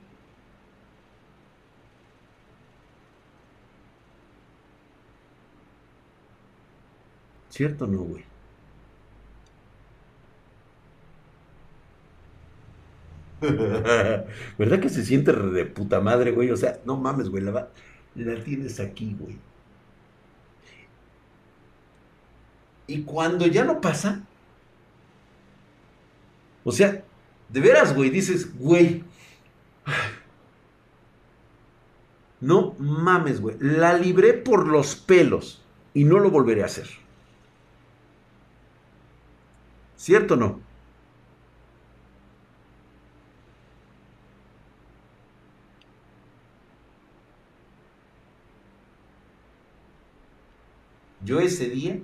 ¿Cierto 7.59 7.86
o 7.86 7.88
no, 7.88 8.02
güey? 8.02 8.24
¿Verdad 14.59 14.78
que 14.78 14.88
se 14.88 15.04
siente 15.04 15.32
de 15.32 15.64
puta 15.64 16.00
madre, 16.00 16.30
güey? 16.30 16.52
O 16.52 16.56
sea, 16.56 16.78
no 16.84 16.96
mames, 16.96 17.28
güey, 17.28 17.42
la, 17.42 17.68
la 18.14 18.44
tienes 18.44 18.78
aquí, 18.78 19.16
güey. 19.18 19.36
Y 22.86 23.02
cuando 23.02 23.44
ya 23.48 23.64
no 23.64 23.80
pasa, 23.80 24.22
o 26.62 26.70
sea, 26.70 27.02
de 27.48 27.61
veras, 27.61 27.92
güey, 27.92 28.11
dices, 28.11 28.56
güey, 28.56 29.02
no 32.40 32.76
mames, 32.78 33.40
güey, 33.40 33.56
la 33.59 33.94
libré 33.94 34.34
por 34.34 34.68
los 34.68 34.94
pelos 34.94 35.61
y 35.92 36.04
no 36.04 36.20
lo 36.20 36.30
volveré 36.30 36.62
a 36.62 36.66
hacer. 36.66 37.07
¿Cierto 39.99 40.34
o 40.34 40.36
no? 40.36 40.61
Yo 51.24 51.40
ese 51.40 51.68
día 51.68 51.98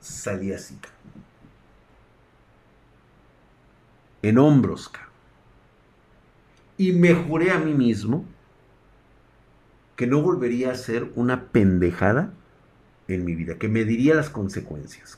salí 0.00 0.52
así, 0.52 0.78
en 4.22 4.36
hombros, 4.36 4.90
y 6.76 6.92
me 6.92 7.14
juré 7.14 7.52
a 7.52 7.58
mí 7.58 7.72
mismo 7.72 8.24
que 9.96 10.08
no 10.08 10.20
volvería 10.20 10.70
a 10.70 10.72
hacer 10.72 11.12
una 11.14 11.46
pendejada 11.46 12.34
en 13.06 13.24
mi 13.24 13.36
vida, 13.36 13.58
que 13.58 13.68
me 13.68 13.84
diría 13.84 14.14
las 14.14 14.28
consecuencias. 14.28 15.16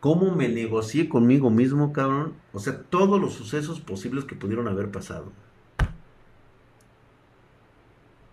Cómo 0.00 0.34
me 0.34 0.48
negocié 0.48 1.08
conmigo 1.08 1.50
mismo, 1.50 1.92
cabrón. 1.92 2.34
O 2.52 2.58
sea, 2.58 2.82
todos 2.82 3.20
los 3.20 3.34
sucesos 3.34 3.80
posibles 3.80 4.24
que 4.24 4.36
pudieron 4.36 4.68
haber 4.68 4.90
pasado. 4.90 5.32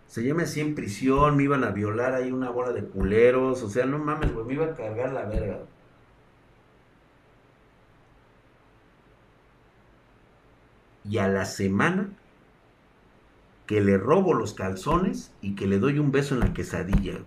Se 0.08 0.24
llama 0.24 0.44
así 0.44 0.62
en 0.62 0.76
prisión, 0.76 1.36
me 1.36 1.44
iban 1.44 1.64
a 1.64 1.72
violar 1.72 2.14
ahí 2.14 2.32
una 2.32 2.50
bola 2.50 2.72
de 2.72 2.86
culeros. 2.86 3.64
O 3.64 3.70
sea, 3.70 3.86
no 3.86 4.00
mames, 4.00 4.34
güey, 4.34 4.46
me 4.46 4.54
iba 4.54 4.66
a 4.66 4.76
cargar 4.76 5.12
la 5.12 5.26
verga. 5.26 5.60
Y 11.04 11.18
a 11.18 11.28
la 11.28 11.46
semana 11.46 12.10
que 13.68 13.82
le 13.82 13.98
robo 13.98 14.34
los 14.34 14.54
calzones 14.54 15.34
y 15.42 15.56
que 15.56 15.68
le 15.68 15.80
doy 15.80 16.00
un 16.00 16.12
beso 16.12 16.34
en 16.34 16.40
la 16.40 16.54
quesadilla, 16.54 17.14
güey. 17.14 17.26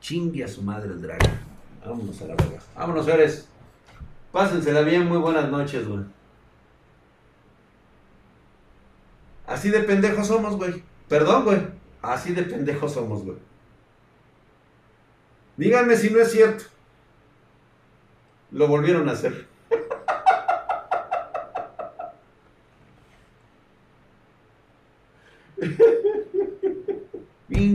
Chingue 0.00 0.44
a 0.44 0.48
su 0.48 0.62
madre 0.62 0.90
el 0.90 1.02
dragón. 1.02 1.47
Vámonos 1.88 2.20
a 2.20 2.26
la 2.26 2.34
verga. 2.34 2.58
Vámonos, 2.76 3.04
señores. 3.06 3.48
Pásensela 4.30 4.82
bien, 4.82 5.06
muy 5.06 5.16
buenas 5.16 5.50
noches, 5.50 5.88
güey. 5.88 6.04
Así 9.46 9.70
de 9.70 9.80
pendejos 9.80 10.26
somos, 10.26 10.56
güey. 10.56 10.82
Perdón, 11.08 11.44
güey. 11.44 11.66
Así 12.02 12.34
de 12.34 12.42
pendejos 12.42 12.92
somos, 12.92 13.24
güey. 13.24 13.38
Díganme 15.56 15.96
si 15.96 16.10
no 16.10 16.20
es 16.20 16.30
cierto. 16.30 16.64
Lo 18.50 18.68
volvieron 18.68 19.08
a 19.08 19.12
hacer. 19.12 19.48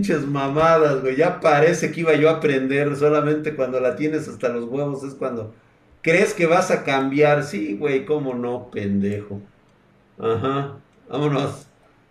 Pinches 0.04 0.28
mamadas, 0.28 1.02
güey. 1.02 1.16
Ya 1.16 1.40
parece 1.40 1.92
que 1.92 2.02
iba 2.02 2.14
yo 2.16 2.30
a 2.30 2.34
aprender. 2.34 2.96
Solamente 2.96 3.56
cuando 3.56 3.80
la 3.80 3.96
tienes 3.96 4.28
hasta 4.28 4.50
los 4.50 4.66
huevos 4.66 5.04
es 5.04 5.14
cuando 5.14 5.54
crees 6.02 6.34
que 6.34 6.46
vas 6.46 6.72
a 6.72 6.84
cambiar. 6.84 7.44
Sí, 7.44 7.78
güey, 7.78 8.06
cómo 8.06 8.34
no, 8.34 8.70
pendejo. 8.70 9.40
Ajá. 10.20 10.76
Vámonos. 11.10 11.68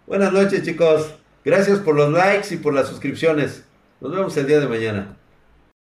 Buenas 0.07 0.33
noches, 0.33 0.63
chicos. 0.63 1.15
Gracias 1.45 1.81
por 1.81 1.95
los 1.95 2.11
likes 2.11 2.55
y 2.55 2.57
por 2.57 2.73
las 2.73 2.89
suscripciones. 2.89 3.65
Nos 4.01 4.13
vemos 4.13 4.37
el 4.37 4.47
día 4.47 4.61
de 4.61 4.69
mañana. 4.69 5.17